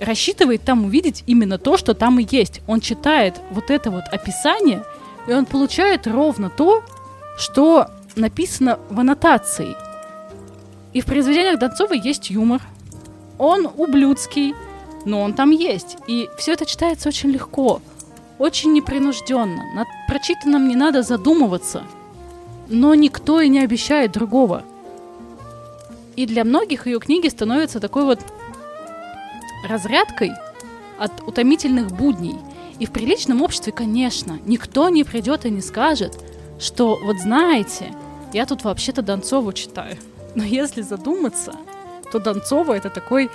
рассчитывает 0.00 0.62
там 0.62 0.84
увидеть 0.84 1.24
именно 1.26 1.58
то, 1.58 1.76
что 1.76 1.94
там 1.94 2.20
и 2.20 2.26
есть. 2.30 2.60
Он 2.66 2.80
читает 2.80 3.40
вот 3.50 3.70
это 3.70 3.90
вот 3.90 4.04
описание, 4.12 4.84
и 5.26 5.32
он 5.32 5.46
получает 5.46 6.06
ровно 6.06 6.50
то, 6.50 6.82
что 7.38 7.86
написано 8.16 8.78
в 8.90 9.00
аннотации. 9.00 9.74
И 10.92 11.00
в 11.00 11.06
произведениях 11.06 11.58
Донцовой 11.58 12.00
есть 12.00 12.30
юмор. 12.30 12.60
Он 13.38 13.66
ублюдский, 13.66 14.54
но 15.04 15.22
он 15.22 15.32
там 15.32 15.50
есть. 15.50 15.96
И 16.06 16.28
все 16.36 16.52
это 16.52 16.66
читается 16.66 17.08
очень 17.08 17.30
легко 17.30 17.80
очень 18.38 18.72
непринужденно. 18.72 19.62
Над 19.74 19.88
прочитанным 20.08 20.68
не 20.68 20.76
надо 20.76 21.02
задумываться. 21.02 21.84
Но 22.68 22.94
никто 22.94 23.40
и 23.40 23.48
не 23.48 23.60
обещает 23.60 24.12
другого. 24.12 24.64
И 26.16 26.26
для 26.26 26.44
многих 26.44 26.86
ее 26.86 26.98
книги 26.98 27.28
становятся 27.28 27.78
такой 27.78 28.04
вот 28.04 28.20
разрядкой 29.68 30.32
от 30.98 31.12
утомительных 31.26 31.92
будней. 31.92 32.36
И 32.78 32.86
в 32.86 32.90
приличном 32.90 33.42
обществе, 33.42 33.72
конечно, 33.72 34.38
никто 34.46 34.88
не 34.88 35.04
придет 35.04 35.44
и 35.44 35.50
не 35.50 35.60
скажет, 35.60 36.18
что 36.58 36.98
вот 37.02 37.18
знаете, 37.18 37.94
я 38.32 38.46
тут 38.46 38.64
вообще-то 38.64 39.02
Донцову 39.02 39.52
читаю. 39.52 39.96
Но 40.34 40.42
если 40.42 40.82
задуматься, 40.82 41.54
то 42.12 42.18
Донцова 42.18 42.72
это 42.72 42.90
такой 42.90 43.30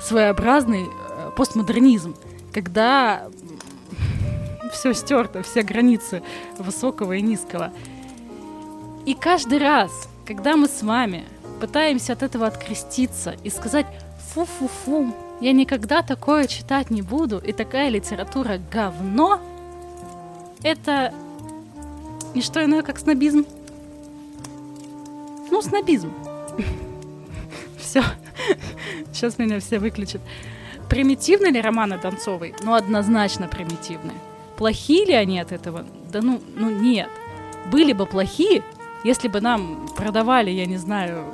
своеобразный 0.00 0.84
э, 0.86 1.30
постмодернизм, 1.36 2.14
когда 2.52 3.28
все 4.72 4.92
стерто, 4.92 5.42
все 5.42 5.62
границы 5.62 6.22
высокого 6.58 7.12
и 7.12 7.22
низкого. 7.22 7.72
И 9.06 9.14
каждый 9.14 9.58
раз, 9.58 10.08
когда 10.26 10.56
мы 10.56 10.68
с 10.68 10.82
вами 10.82 11.24
пытаемся 11.64 12.12
от 12.12 12.22
этого 12.22 12.46
откреститься 12.46 13.34
и 13.42 13.48
сказать 13.48 13.86
«фу-фу-фу, 14.34 15.14
я 15.40 15.52
никогда 15.52 16.02
такое 16.02 16.46
читать 16.46 16.90
не 16.90 17.00
буду, 17.00 17.38
и 17.38 17.52
такая 17.52 17.88
литература 17.88 18.60
говно», 18.70 19.40
это 20.62 21.14
не 22.34 22.42
что 22.42 22.62
иное, 22.62 22.82
как 22.82 22.98
снобизм. 22.98 23.46
Ну, 25.50 25.62
снобизм. 25.62 26.12
Все. 27.78 28.02
Сейчас 29.10 29.38
меня 29.38 29.58
все 29.58 29.78
выключат. 29.78 30.20
Примитивны 30.90 31.46
ли 31.46 31.62
романы 31.62 31.98
Донцовой? 31.98 32.54
Ну, 32.62 32.74
однозначно 32.74 33.48
примитивны. 33.48 34.12
Плохие 34.58 35.06
ли 35.06 35.14
они 35.14 35.40
от 35.40 35.52
этого? 35.52 35.86
Да 36.12 36.20
ну, 36.20 36.42
ну 36.56 36.68
нет. 36.68 37.08
Были 37.72 37.94
бы 37.94 38.04
плохие, 38.04 38.62
если 39.04 39.28
бы 39.28 39.40
нам 39.42 39.86
продавали, 39.96 40.50
я 40.50 40.64
не 40.64 40.78
знаю, 40.78 41.26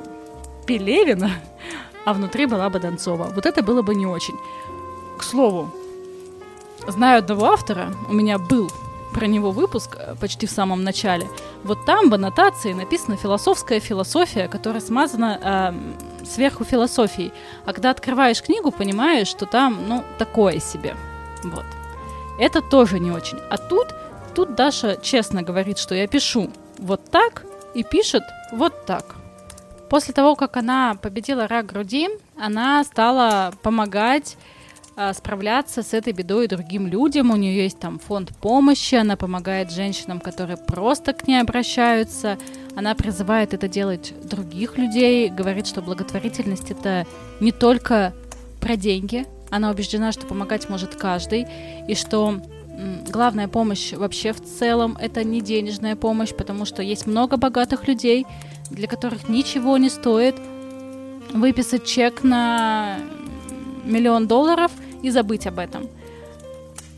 Пелевина, 0.65 1.31
а 2.05 2.13
внутри 2.13 2.45
была 2.45 2.69
бы 2.69 2.79
Донцова. 2.79 3.31
Вот 3.35 3.45
это 3.45 3.63
было 3.63 3.81
бы 3.81 3.95
не 3.95 4.05
очень. 4.05 4.35
К 5.17 5.23
слову, 5.23 5.69
знаю 6.87 7.19
одного 7.19 7.45
автора, 7.45 7.93
у 8.09 8.13
меня 8.13 8.37
был 8.37 8.71
про 9.13 9.27
него 9.27 9.51
выпуск 9.51 9.97
э, 9.97 10.15
почти 10.19 10.47
в 10.47 10.51
самом 10.51 10.83
начале. 10.83 11.27
Вот 11.63 11.85
там 11.85 12.09
в 12.09 12.13
аннотации 12.13 12.73
написана 12.73 13.17
философская 13.17 13.79
философия, 13.79 14.47
которая 14.47 14.81
смазана 14.81 15.73
э, 16.21 16.25
сверху 16.25 16.63
философией. 16.63 17.33
А 17.65 17.73
когда 17.73 17.91
открываешь 17.91 18.41
книгу, 18.41 18.71
понимаешь, 18.71 19.27
что 19.27 19.45
там, 19.45 19.87
ну, 19.87 20.03
такое 20.17 20.59
себе. 20.59 20.95
Вот. 21.43 21.65
Это 22.39 22.61
тоже 22.61 22.99
не 22.99 23.11
очень. 23.11 23.37
А 23.49 23.57
тут, 23.57 23.87
тут 24.33 24.55
Даша 24.55 24.97
честно 25.01 25.43
говорит, 25.43 25.77
что 25.77 25.93
я 25.95 26.07
пишу 26.07 26.49
вот 26.77 27.11
так 27.11 27.45
и 27.73 27.83
пишет 27.83 28.23
вот 28.51 28.85
так. 28.85 29.15
После 29.91 30.13
того, 30.13 30.37
как 30.37 30.55
она 30.55 30.95
победила 30.95 31.49
рак 31.49 31.65
груди, 31.65 32.07
она 32.39 32.81
стала 32.85 33.53
помогать 33.61 34.37
а, 34.95 35.13
справляться 35.13 35.83
с 35.83 35.93
этой 35.93 36.13
бедой 36.13 36.47
другим 36.47 36.87
людям. 36.87 37.29
У 37.29 37.35
нее 37.35 37.63
есть 37.63 37.77
там 37.77 37.99
фонд 37.99 38.31
помощи, 38.37 38.95
она 38.95 39.17
помогает 39.17 39.69
женщинам, 39.69 40.21
которые 40.21 40.55
просто 40.55 41.11
к 41.11 41.27
ней 41.27 41.41
обращаются. 41.41 42.37
Она 42.73 42.95
призывает 42.95 43.53
это 43.53 43.67
делать 43.67 44.13
других 44.23 44.77
людей, 44.77 45.27
говорит, 45.27 45.67
что 45.67 45.81
благотворительность 45.81 46.71
это 46.71 47.05
не 47.41 47.51
только 47.51 48.13
про 48.61 48.77
деньги. 48.77 49.25
Она 49.49 49.71
убеждена, 49.71 50.13
что 50.13 50.25
помогать 50.25 50.69
может 50.69 50.95
каждый, 50.95 51.45
и 51.89 51.95
что 51.95 52.39
главная 53.09 53.49
помощь 53.49 53.91
вообще 53.91 54.31
в 54.31 54.41
целом 54.41 54.97
это 55.01 55.25
не 55.25 55.41
денежная 55.41 55.97
помощь, 55.97 56.33
потому 56.33 56.63
что 56.63 56.81
есть 56.81 57.07
много 57.07 57.35
богатых 57.35 57.89
людей, 57.89 58.25
для 58.71 58.87
которых 58.87 59.29
ничего 59.29 59.77
не 59.77 59.89
стоит 59.89 60.35
выписать 61.33 61.85
чек 61.85 62.23
на 62.23 62.97
миллион 63.83 64.27
долларов 64.27 64.71
и 65.01 65.09
забыть 65.09 65.47
об 65.47 65.59
этом. 65.59 65.87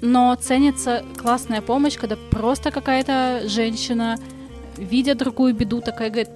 Но 0.01 0.35
ценится 0.35 1.03
классная 1.17 1.61
помощь, 1.61 1.97
когда 1.97 2.17
просто 2.29 2.71
какая-то 2.71 3.43
женщина, 3.45 4.17
видя 4.77 5.15
другую 5.15 5.53
беду, 5.55 5.81
такая 5.81 6.09
говорит, 6.09 6.29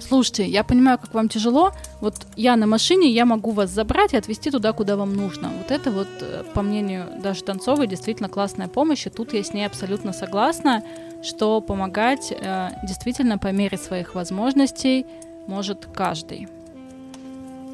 слушайте, 0.00 0.46
я 0.46 0.62
понимаю, 0.62 0.98
как 0.98 1.12
вам 1.12 1.28
тяжело, 1.28 1.72
вот 2.00 2.14
я 2.36 2.56
на 2.56 2.66
машине, 2.66 3.10
я 3.10 3.24
могу 3.24 3.50
вас 3.50 3.70
забрать 3.70 4.12
и 4.12 4.16
отвезти 4.16 4.50
туда, 4.50 4.72
куда 4.72 4.96
вам 4.96 5.14
нужно. 5.14 5.50
Вот 5.58 5.70
это 5.70 5.90
вот, 5.90 6.08
э, 6.20 6.44
по 6.54 6.62
мнению 6.62 7.06
даже 7.20 7.42
Танцовой, 7.42 7.86
действительно 7.86 8.28
классная 8.28 8.68
помощь, 8.68 9.06
и 9.06 9.10
тут 9.10 9.32
я 9.32 9.42
с 9.42 9.52
ней 9.52 9.66
абсолютно 9.66 10.12
согласна, 10.12 10.84
что 11.24 11.60
помогать 11.60 12.32
э, 12.32 12.68
действительно 12.84 13.38
по 13.38 13.48
мере 13.48 13.78
своих 13.78 14.14
возможностей 14.14 15.06
может 15.46 15.86
каждый. 15.94 16.48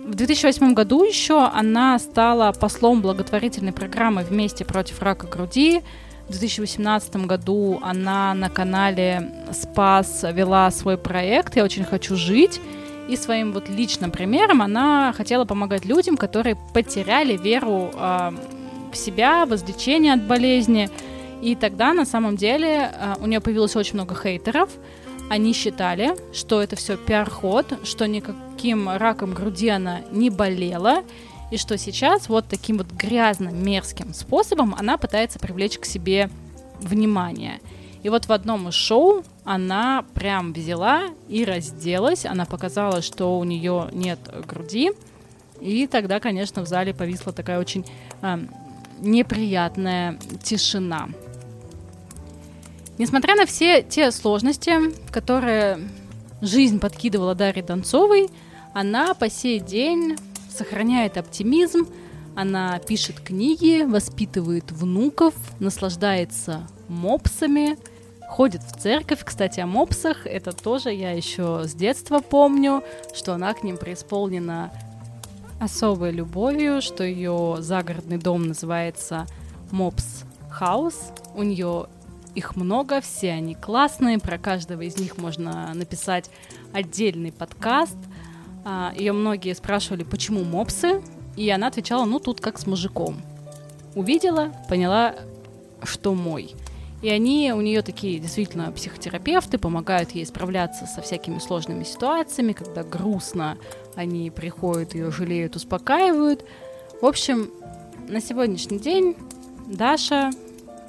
В 0.07 0.15
2008 0.15 0.73
году 0.73 1.05
еще 1.05 1.47
она 1.47 1.99
стала 1.99 2.53
послом 2.53 3.03
благотворительной 3.03 3.73
программы 3.73 4.23
«Вместе 4.23 4.65
против 4.65 5.03
рака 5.03 5.27
груди». 5.27 5.83
В 6.27 6.31
2018 6.31 7.17
году 7.27 7.81
она 7.83 8.35
на 8.35 8.49
канале 8.49 9.31
«Спас» 9.53 10.25
вела 10.33 10.71
свой 10.71 10.97
проект 10.97 11.57
«Я 11.57 11.65
очень 11.65 11.85
хочу 11.85 12.17
жить». 12.17 12.61
И 13.09 13.17
своим 13.17 13.53
вот 13.53 13.69
личным 13.69 14.11
примером 14.11 14.63
она 14.63 15.13
хотела 15.17 15.45
помогать 15.45 15.85
людям, 15.85 16.17
которые 16.17 16.57
потеряли 16.73 17.37
веру 17.37 17.91
э, 17.93 18.31
в 18.93 18.97
себя, 18.97 19.47
в 19.47 19.55
излечение 19.55 20.15
от 20.15 20.23
болезни. 20.23 20.89
И 21.43 21.55
тогда 21.55 21.93
на 21.95 22.05
самом 22.05 22.37
деле 22.37 22.91
э, 22.93 23.15
у 23.21 23.27
нее 23.27 23.41
появилось 23.41 23.77
очень 23.77 23.95
много 23.95 24.15
хейтеров– 24.15 24.71
они 25.31 25.53
считали, 25.53 26.17
что 26.33 26.61
это 26.61 26.75
все 26.75 26.97
пиар-ход, 26.97 27.79
что 27.85 28.09
никаким 28.09 28.89
раком 28.89 29.33
груди 29.33 29.69
она 29.69 30.01
не 30.11 30.29
болела, 30.29 31.05
и 31.53 31.57
что 31.57 31.79
сейчас 31.79 32.29
вот 32.29 32.47
таким 32.49 32.79
вот 32.79 32.91
грязным, 32.91 33.57
мерзким 33.65 34.13
способом 34.13 34.75
она 34.77 34.99
пытается 34.99 35.39
привлечь 35.39 35.79
к 35.79 35.85
себе 35.85 36.31
внимание. 36.81 37.61
И 38.03 38.09
вот 38.09 38.27
в 38.27 38.33
одном 38.33 38.71
из 38.71 38.75
шоу 38.75 39.23
она 39.45 40.05
прям 40.15 40.53
взяла 40.53 41.05
и 41.29 41.45
разделась, 41.45 42.27
она 42.27 42.45
показала, 42.45 43.01
что 43.01 43.39
у 43.39 43.45
нее 43.45 43.89
нет 43.93 44.19
груди, 44.49 44.91
и 45.61 45.87
тогда, 45.87 46.19
конечно, 46.19 46.63
в 46.63 46.67
зале 46.67 46.93
повисла 46.93 47.33
такая 47.33 47.61
очень 47.61 47.87
э, 48.23 48.39
неприятная 48.99 50.19
тишина. 50.43 51.09
Несмотря 53.01 53.35
на 53.35 53.47
все 53.47 53.83
те 53.83 54.11
сложности, 54.11 54.75
которые 55.11 55.79
жизнь 56.43 56.79
подкидывала 56.79 57.35
Дарье 57.35 57.63
Донцовой, 57.63 58.29
она 58.75 59.15
по 59.15 59.31
сей 59.31 59.59
день 59.59 60.19
сохраняет 60.55 61.17
оптимизм, 61.17 61.89
она 62.37 62.79
пишет 62.81 63.19
книги, 63.21 63.85
воспитывает 63.85 64.71
внуков, 64.71 65.33
наслаждается 65.61 66.69
мопсами, 66.89 67.79
ходит 68.29 68.63
в 68.65 68.79
церковь. 68.79 69.25
Кстати, 69.25 69.61
о 69.61 69.67
мопсах, 69.67 70.27
это 70.27 70.53
тоже 70.53 70.93
я 70.93 71.13
еще 71.13 71.63
с 71.65 71.73
детства 71.73 72.19
помню, 72.19 72.85
что 73.15 73.33
она 73.33 73.55
к 73.55 73.63
ним 73.63 73.79
преисполнена 73.79 74.73
особой 75.59 76.11
любовью, 76.11 76.83
что 76.83 77.03
ее 77.03 77.57
загородный 77.61 78.19
дом 78.19 78.49
называется 78.49 79.27
Мопс 79.71 80.25
Хаус. 80.51 80.97
У 81.35 81.43
нее 81.43 81.87
их 82.35 82.57
много, 82.57 83.01
все 83.01 83.33
они 83.33 83.55
классные, 83.55 84.19
про 84.19 84.39
каждого 84.39 84.83
из 84.83 84.99
них 84.99 85.19
можно 85.19 85.73
написать 85.75 86.31
отдельный 86.73 87.33
подкаст. 87.33 87.99
А, 88.65 88.93
Ее 88.97 89.13
многие 89.13 89.55
спрашивали, 89.55 90.05
почему 90.05 90.45
мопсы, 90.45 91.03
и 91.37 91.49
она 91.51 91.69
отвечала, 91.69 92.05
ну 92.05 92.19
тут 92.19 92.41
как 92.41 92.59
с 92.59 92.67
мужиком. 92.67 93.21
Увидела, 93.95 94.53
поняла, 94.69 95.15
что 95.83 96.15
мой. 96.15 96.55
И 97.03 97.09
они 97.09 97.53
у 97.55 97.61
нее 97.63 97.81
такие 97.81 98.19
действительно 98.19 98.71
психотерапевты, 98.73 99.57
помогают 99.57 100.11
ей 100.11 100.27
справляться 100.27 100.85
со 100.87 101.01
всякими 101.01 101.39
сложными 101.39 101.83
ситуациями, 101.83 102.53
когда 102.53 102.83
грустно, 102.85 103.57
они 103.97 104.31
приходят, 104.31 104.95
ее 104.95 105.11
жалеют, 105.11 105.57
успокаивают. 105.57 106.45
В 107.01 107.07
общем, 107.07 107.51
на 108.07 108.21
сегодняшний 108.21 108.79
день 108.79 109.17
Даша 109.67 110.31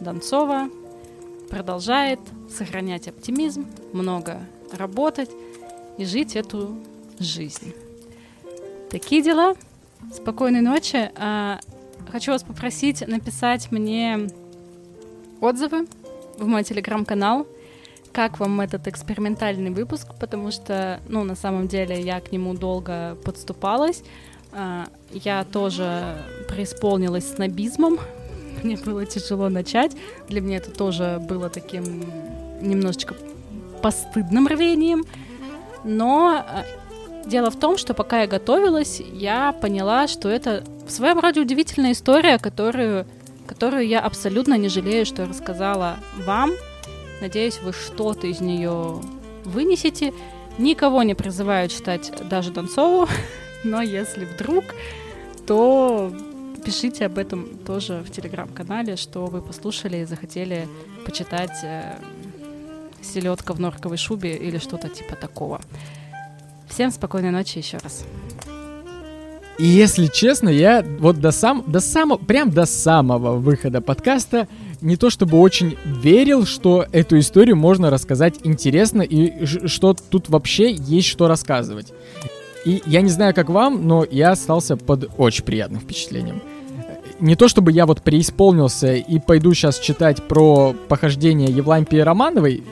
Донцова 0.01 0.69
продолжает 1.51 2.19
сохранять 2.49 3.07
оптимизм, 3.07 3.67
много 3.91 4.39
работать 4.71 5.29
и 5.97 6.05
жить 6.05 6.35
эту 6.35 6.77
жизнь. 7.19 7.73
Такие 8.89 9.21
дела. 9.21 9.55
Спокойной 10.13 10.61
ночи. 10.61 11.11
А, 11.15 11.59
хочу 12.09 12.31
вас 12.31 12.43
попросить 12.43 13.05
написать 13.07 13.71
мне 13.71 14.27
отзывы 15.41 15.87
в 16.37 16.47
мой 16.47 16.63
телеграм-канал. 16.63 17.45
Как 18.11 18.39
вам 18.39 18.59
этот 18.61 18.87
экспериментальный 18.87 19.71
выпуск? 19.71 20.07
Потому 20.19 20.51
что, 20.51 20.99
ну, 21.07 21.23
на 21.23 21.35
самом 21.35 21.67
деле, 21.67 22.01
я 22.01 22.19
к 22.19 22.31
нему 22.31 22.53
долго 22.53 23.17
подступалась. 23.23 24.03
А, 24.53 24.87
я 25.11 25.43
тоже 25.43 26.17
преисполнилась 26.49 27.33
снобизмом, 27.33 27.99
мне 28.63 28.77
было 28.77 29.05
тяжело 29.05 29.49
начать. 29.49 29.95
Для 30.27 30.41
меня 30.41 30.57
это 30.57 30.71
тоже 30.71 31.19
было 31.21 31.49
таким 31.49 32.03
немножечко 32.61 33.15
постыдным 33.81 34.47
рвением. 34.47 35.05
Но 35.83 36.45
э, 36.47 36.63
дело 37.27 37.49
в 37.49 37.59
том, 37.59 37.77
что 37.77 37.93
пока 37.93 38.21
я 38.21 38.27
готовилась, 38.27 38.99
я 38.99 39.53
поняла, 39.53 40.07
что 40.07 40.29
это 40.29 40.63
в 40.85 40.91
своем 40.91 41.19
роде 41.19 41.41
удивительная 41.41 41.93
история, 41.93 42.37
которую, 42.37 43.05
которую 43.47 43.87
я 43.87 43.99
абсолютно 43.99 44.57
не 44.57 44.69
жалею, 44.69 45.05
что 45.05 45.25
рассказала 45.25 45.97
вам. 46.25 46.51
Надеюсь, 47.21 47.59
вы 47.61 47.73
что-то 47.73 48.27
из 48.27 48.41
нее 48.41 49.01
вынесете. 49.43 50.13
Никого 50.57 51.03
не 51.03 51.15
призываю 51.15 51.69
читать 51.69 52.11
даже 52.29 52.51
Донцову, 52.51 53.07
но 53.63 53.81
если 53.81 54.25
вдруг, 54.25 54.65
то 55.47 56.11
Пишите 56.63 57.05
об 57.07 57.17
этом 57.17 57.57
тоже 57.65 58.03
в 58.05 58.11
телеграм-канале, 58.11 58.95
что 58.95 59.25
вы 59.25 59.41
послушали 59.41 59.97
и 59.97 60.05
захотели 60.05 60.67
почитать 61.05 61.63
э, 61.63 61.95
«Селедка 63.01 63.53
в 63.53 63.59
норковой 63.59 63.97
шубе» 63.97 64.35
или 64.35 64.59
что-то 64.59 64.87
типа 64.87 65.15
такого. 65.15 65.59
Всем 66.69 66.91
спокойной 66.91 67.31
ночи 67.31 67.57
еще 67.57 67.77
раз. 67.77 68.05
И 69.57 69.65
если 69.65 70.07
честно, 70.07 70.49
я 70.49 70.85
вот 70.99 71.19
до 71.19 71.31
сам, 71.31 71.63
до 71.67 71.79
самого, 71.79 72.17
прям 72.17 72.51
до 72.51 72.65
самого 72.65 73.37
выхода 73.37 73.81
подкаста 73.81 74.47
не 74.81 74.97
то 74.97 75.09
чтобы 75.09 75.39
очень 75.39 75.77
верил, 75.85 76.45
что 76.45 76.85
эту 76.91 77.19
историю 77.19 77.55
можно 77.55 77.89
рассказать 77.89 78.39
интересно 78.43 79.01
и 79.01 79.45
что 79.45 79.93
тут 79.93 80.29
вообще 80.29 80.71
есть 80.71 81.07
что 81.07 81.27
рассказывать. 81.27 81.93
И 82.65 82.81
я 82.85 83.01
не 83.01 83.09
знаю, 83.09 83.33
как 83.33 83.49
вам, 83.49 83.87
но 83.87 84.05
я 84.09 84.31
остался 84.31 84.77
под 84.77 85.09
очень 85.17 85.43
приятным 85.43 85.81
впечатлением. 85.81 86.41
Не 87.19 87.35
то 87.35 87.47
чтобы 87.47 87.71
я 87.71 87.85
вот 87.85 88.01
преисполнился 88.01 88.93
и 88.95 89.19
пойду 89.19 89.53
сейчас 89.53 89.79
читать 89.79 90.23
про 90.27 90.73
похождение 90.87 91.49
Евлампии 91.49 91.97
Романовой, 91.97 92.63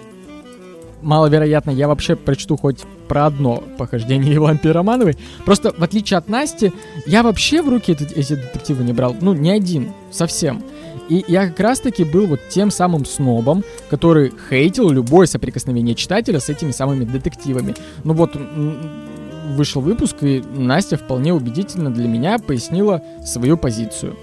маловероятно, 1.02 1.72
я 1.72 1.88
вообще 1.88 2.16
прочту 2.16 2.58
хоть 2.58 2.80
про 3.08 3.26
одно 3.28 3.64
похождение 3.78 4.34
Евлампии 4.36 4.70
Романовой. 4.70 5.18
Просто, 5.46 5.72
в 5.72 5.84
отличие 5.84 6.18
от 6.18 6.30
Насти, 6.30 6.72
я 7.06 7.24
вообще 7.24 7.62
в 7.62 7.70
руки 7.70 7.92
эти 7.92 8.36
детективы 8.36 8.84
не 8.84 8.94
брал. 8.94 9.16
Ну, 9.20 9.34
ни 9.34 9.50
один, 9.50 9.92
совсем. 10.12 10.64
И 11.10 11.26
я 11.28 11.48
как 11.48 11.60
раз-таки 11.60 12.04
был 12.04 12.28
вот 12.28 12.40
тем 12.50 12.70
самым 12.70 13.04
снобом, 13.04 13.64
который 13.90 14.32
хейтил 14.50 14.90
любое 14.90 15.26
соприкосновение 15.26 15.96
читателя 15.96 16.40
с 16.40 16.50
этими 16.50 16.72
самыми 16.72 17.04
детективами. 17.04 17.74
Ну 18.04 18.14
вот, 18.14 18.36
вышел 19.50 19.82
выпуск, 19.82 20.18
и 20.22 20.42
Настя 20.54 20.98
вполне 20.98 21.34
убедительно 21.34 21.92
для 21.92 22.08
меня 22.08 22.40
пояснила 22.40 23.04
свою 23.26 23.58
позицию. 23.58 24.16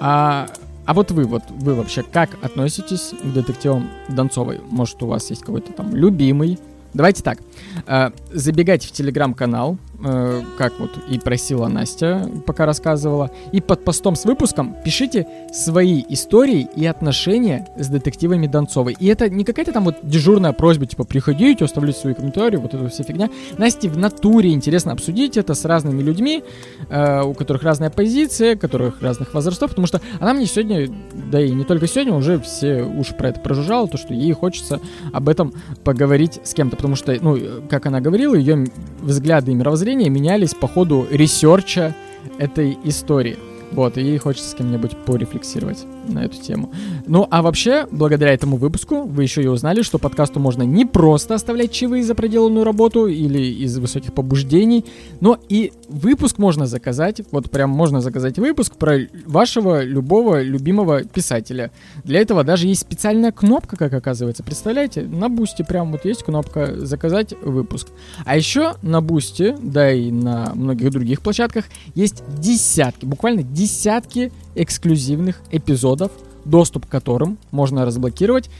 А, 0.00 0.48
а 0.86 0.94
вот 0.94 1.10
вы, 1.10 1.24
вот 1.24 1.42
вы 1.50 1.74
вообще 1.74 2.02
как 2.02 2.30
относитесь 2.42 3.14
к 3.22 3.32
детективам 3.32 3.88
Донцовой? 4.08 4.60
Может, 4.70 5.02
у 5.02 5.06
вас 5.06 5.30
есть 5.30 5.42
какой-то 5.42 5.72
там 5.72 5.94
любимый? 5.94 6.58
Давайте 6.92 7.22
так. 7.22 7.38
Э, 7.86 8.10
забегайте 8.32 8.86
в 8.88 8.92
телеграм-канал, 8.92 9.78
э, 10.04 10.42
как 10.58 10.78
вот 10.78 10.90
и 11.08 11.18
просила 11.18 11.68
Настя, 11.68 12.28
пока 12.46 12.66
рассказывала, 12.66 13.30
и 13.52 13.60
под 13.60 13.84
постом 13.84 14.16
с 14.16 14.24
выпуском 14.24 14.76
пишите 14.84 15.26
свои 15.52 16.04
истории 16.08 16.68
и 16.76 16.86
отношения 16.86 17.68
с 17.76 17.88
детективами 17.88 18.46
Донцовой. 18.46 18.96
И 18.98 19.06
это 19.06 19.28
не 19.28 19.44
какая-то 19.44 19.72
там 19.72 19.84
вот 19.84 19.96
дежурная 20.02 20.52
просьба, 20.52 20.86
типа, 20.86 21.04
приходите, 21.04 21.64
оставляйте 21.64 22.00
свои 22.00 22.14
комментарии, 22.14 22.56
вот 22.56 22.74
это 22.74 22.88
вся 22.88 23.04
фигня. 23.04 23.30
Насте 23.58 23.88
в 23.88 23.96
натуре 23.96 24.52
интересно 24.52 24.92
обсудить 24.92 25.36
это 25.36 25.54
с 25.54 25.64
разными 25.64 26.02
людьми, 26.02 26.44
э, 26.88 27.22
у 27.22 27.34
которых 27.34 27.62
разная 27.62 27.90
позиция, 27.90 28.56
у 28.56 28.58
которых 28.58 29.02
разных 29.02 29.34
возрастов, 29.34 29.70
потому 29.70 29.86
что 29.86 30.00
она 30.20 30.34
мне 30.34 30.46
сегодня, 30.46 30.88
да 31.30 31.40
и 31.40 31.50
не 31.50 31.64
только 31.64 31.86
сегодня, 31.86 32.14
уже 32.14 32.38
все 32.40 32.82
уши 32.82 33.14
про 33.14 33.30
это 33.30 33.40
прожужжала, 33.40 33.88
то, 33.88 33.98
что 33.98 34.14
ей 34.14 34.32
хочется 34.32 34.80
об 35.12 35.28
этом 35.28 35.52
поговорить 35.84 36.40
с 36.44 36.54
кем-то, 36.54 36.76
потому 36.76 36.96
что, 36.96 37.16
ну, 37.20 37.38
как 37.68 37.86
она 37.86 38.00
говорила, 38.00 38.34
ее 38.34 38.66
взгляды 39.00 39.52
и 39.52 39.54
мировоззрение 39.54 39.93
менялись 39.94 40.54
по 40.54 40.68
ходу 40.68 41.06
research 41.10 41.85
а 41.85 41.94
этой 42.38 42.76
истории. 42.84 43.38
Вот, 43.72 43.96
и 43.98 44.18
хочется 44.18 44.50
с 44.50 44.54
кем-нибудь 44.54 44.96
порефлексировать 45.04 45.86
на 46.08 46.24
эту 46.24 46.40
тему. 46.40 46.72
Ну, 47.06 47.26
а 47.30 47.42
вообще, 47.42 47.86
благодаря 47.90 48.32
этому 48.32 48.56
выпуску 48.56 49.02
вы 49.02 49.22
еще 49.22 49.42
и 49.42 49.46
узнали, 49.46 49.82
что 49.82 49.98
подкасту 49.98 50.40
можно 50.40 50.62
не 50.62 50.84
просто 50.84 51.34
оставлять 51.34 51.72
чаевые 51.72 52.02
за 52.02 52.14
проделанную 52.14 52.64
работу 52.64 53.06
или 53.06 53.40
из 53.64 53.76
высоких 53.78 54.12
побуждений, 54.12 54.84
но 55.20 55.38
и 55.48 55.72
выпуск 55.88 56.38
можно 56.38 56.66
заказать, 56.66 57.22
вот 57.30 57.50
прям 57.50 57.70
можно 57.70 58.00
заказать 58.00 58.38
выпуск 58.38 58.76
про 58.76 58.98
вашего 59.26 59.82
любого 59.82 60.42
любимого 60.42 61.04
писателя. 61.04 61.70
Для 62.04 62.20
этого 62.20 62.44
даже 62.44 62.66
есть 62.66 62.82
специальная 62.82 63.32
кнопка, 63.32 63.76
как 63.76 63.92
оказывается. 63.92 64.42
Представляете, 64.42 65.02
на 65.02 65.28
Boosty 65.28 65.62
прям 65.62 65.92
вот 65.92 66.04
есть 66.04 66.22
кнопка 66.22 66.74
«Заказать 66.84 67.34
выпуск». 67.42 67.88
А 68.24 68.36
еще 68.36 68.74
на 68.82 69.00
Boosty, 69.00 69.54
да 69.60 69.92
и 69.92 70.10
на 70.10 70.52
многих 70.54 70.90
других 70.90 71.20
площадках, 71.20 71.64
есть 71.94 72.22
десятки, 72.38 73.04
буквально 73.04 73.42
десятки 73.42 74.32
эксклюзивных 74.54 75.40
эпизодов, 75.50 76.12
доступ 76.44 76.86
к 76.86 76.88
которым 76.88 77.38
можно 77.50 77.84
разблокировать 77.84 78.50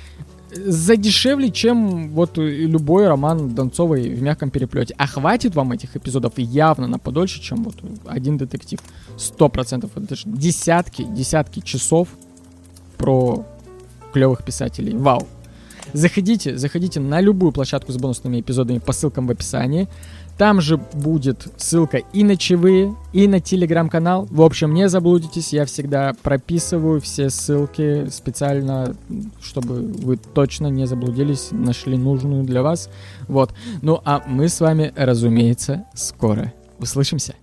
за 0.54 0.96
дешевле, 0.96 1.50
чем 1.50 2.10
вот 2.10 2.36
любой 2.36 3.08
роман 3.08 3.54
Донцовой 3.54 4.08
в 4.08 4.22
мягком 4.22 4.50
переплете. 4.50 4.94
А 4.98 5.06
хватит 5.06 5.54
вам 5.54 5.72
этих 5.72 5.96
эпизодов 5.96 6.34
явно 6.36 6.86
на 6.86 6.98
подольше, 6.98 7.40
чем 7.40 7.64
вот 7.64 7.74
один 8.06 8.38
детектив. 8.38 8.78
Сто 9.16 9.48
процентов. 9.48 9.90
Это 9.96 10.14
же 10.14 10.24
десятки, 10.26 11.04
десятки 11.04 11.60
часов 11.60 12.08
про 12.98 13.44
клевых 14.12 14.44
писателей. 14.44 14.96
Вау. 14.96 15.26
Заходите, 15.92 16.56
заходите 16.56 17.00
на 17.00 17.20
любую 17.20 17.52
площадку 17.52 17.92
с 17.92 17.96
бонусными 17.96 18.40
эпизодами 18.40 18.78
по 18.78 18.92
ссылкам 18.92 19.26
в 19.26 19.30
описании. 19.30 19.88
Там 20.38 20.60
же 20.60 20.76
будет 20.76 21.46
ссылка 21.56 21.98
и 21.98 22.24
на 22.24 22.36
чаевые, 22.36 22.94
и 23.12 23.28
на 23.28 23.40
телеграм-канал. 23.40 24.26
В 24.30 24.42
общем, 24.42 24.74
не 24.74 24.88
заблудитесь, 24.88 25.52
я 25.52 25.64
всегда 25.64 26.12
прописываю 26.22 27.00
все 27.00 27.30
ссылки 27.30 28.08
специально, 28.10 28.96
чтобы 29.40 29.76
вы 29.76 30.16
точно 30.16 30.66
не 30.66 30.86
заблудились, 30.86 31.48
нашли 31.52 31.96
нужную 31.96 32.42
для 32.42 32.62
вас. 32.62 32.90
Вот. 33.28 33.54
Ну 33.82 34.00
а 34.04 34.22
мы 34.26 34.48
с 34.48 34.60
вами, 34.60 34.92
разумеется, 34.96 35.84
скоро 35.94 36.52
услышимся. 36.78 37.34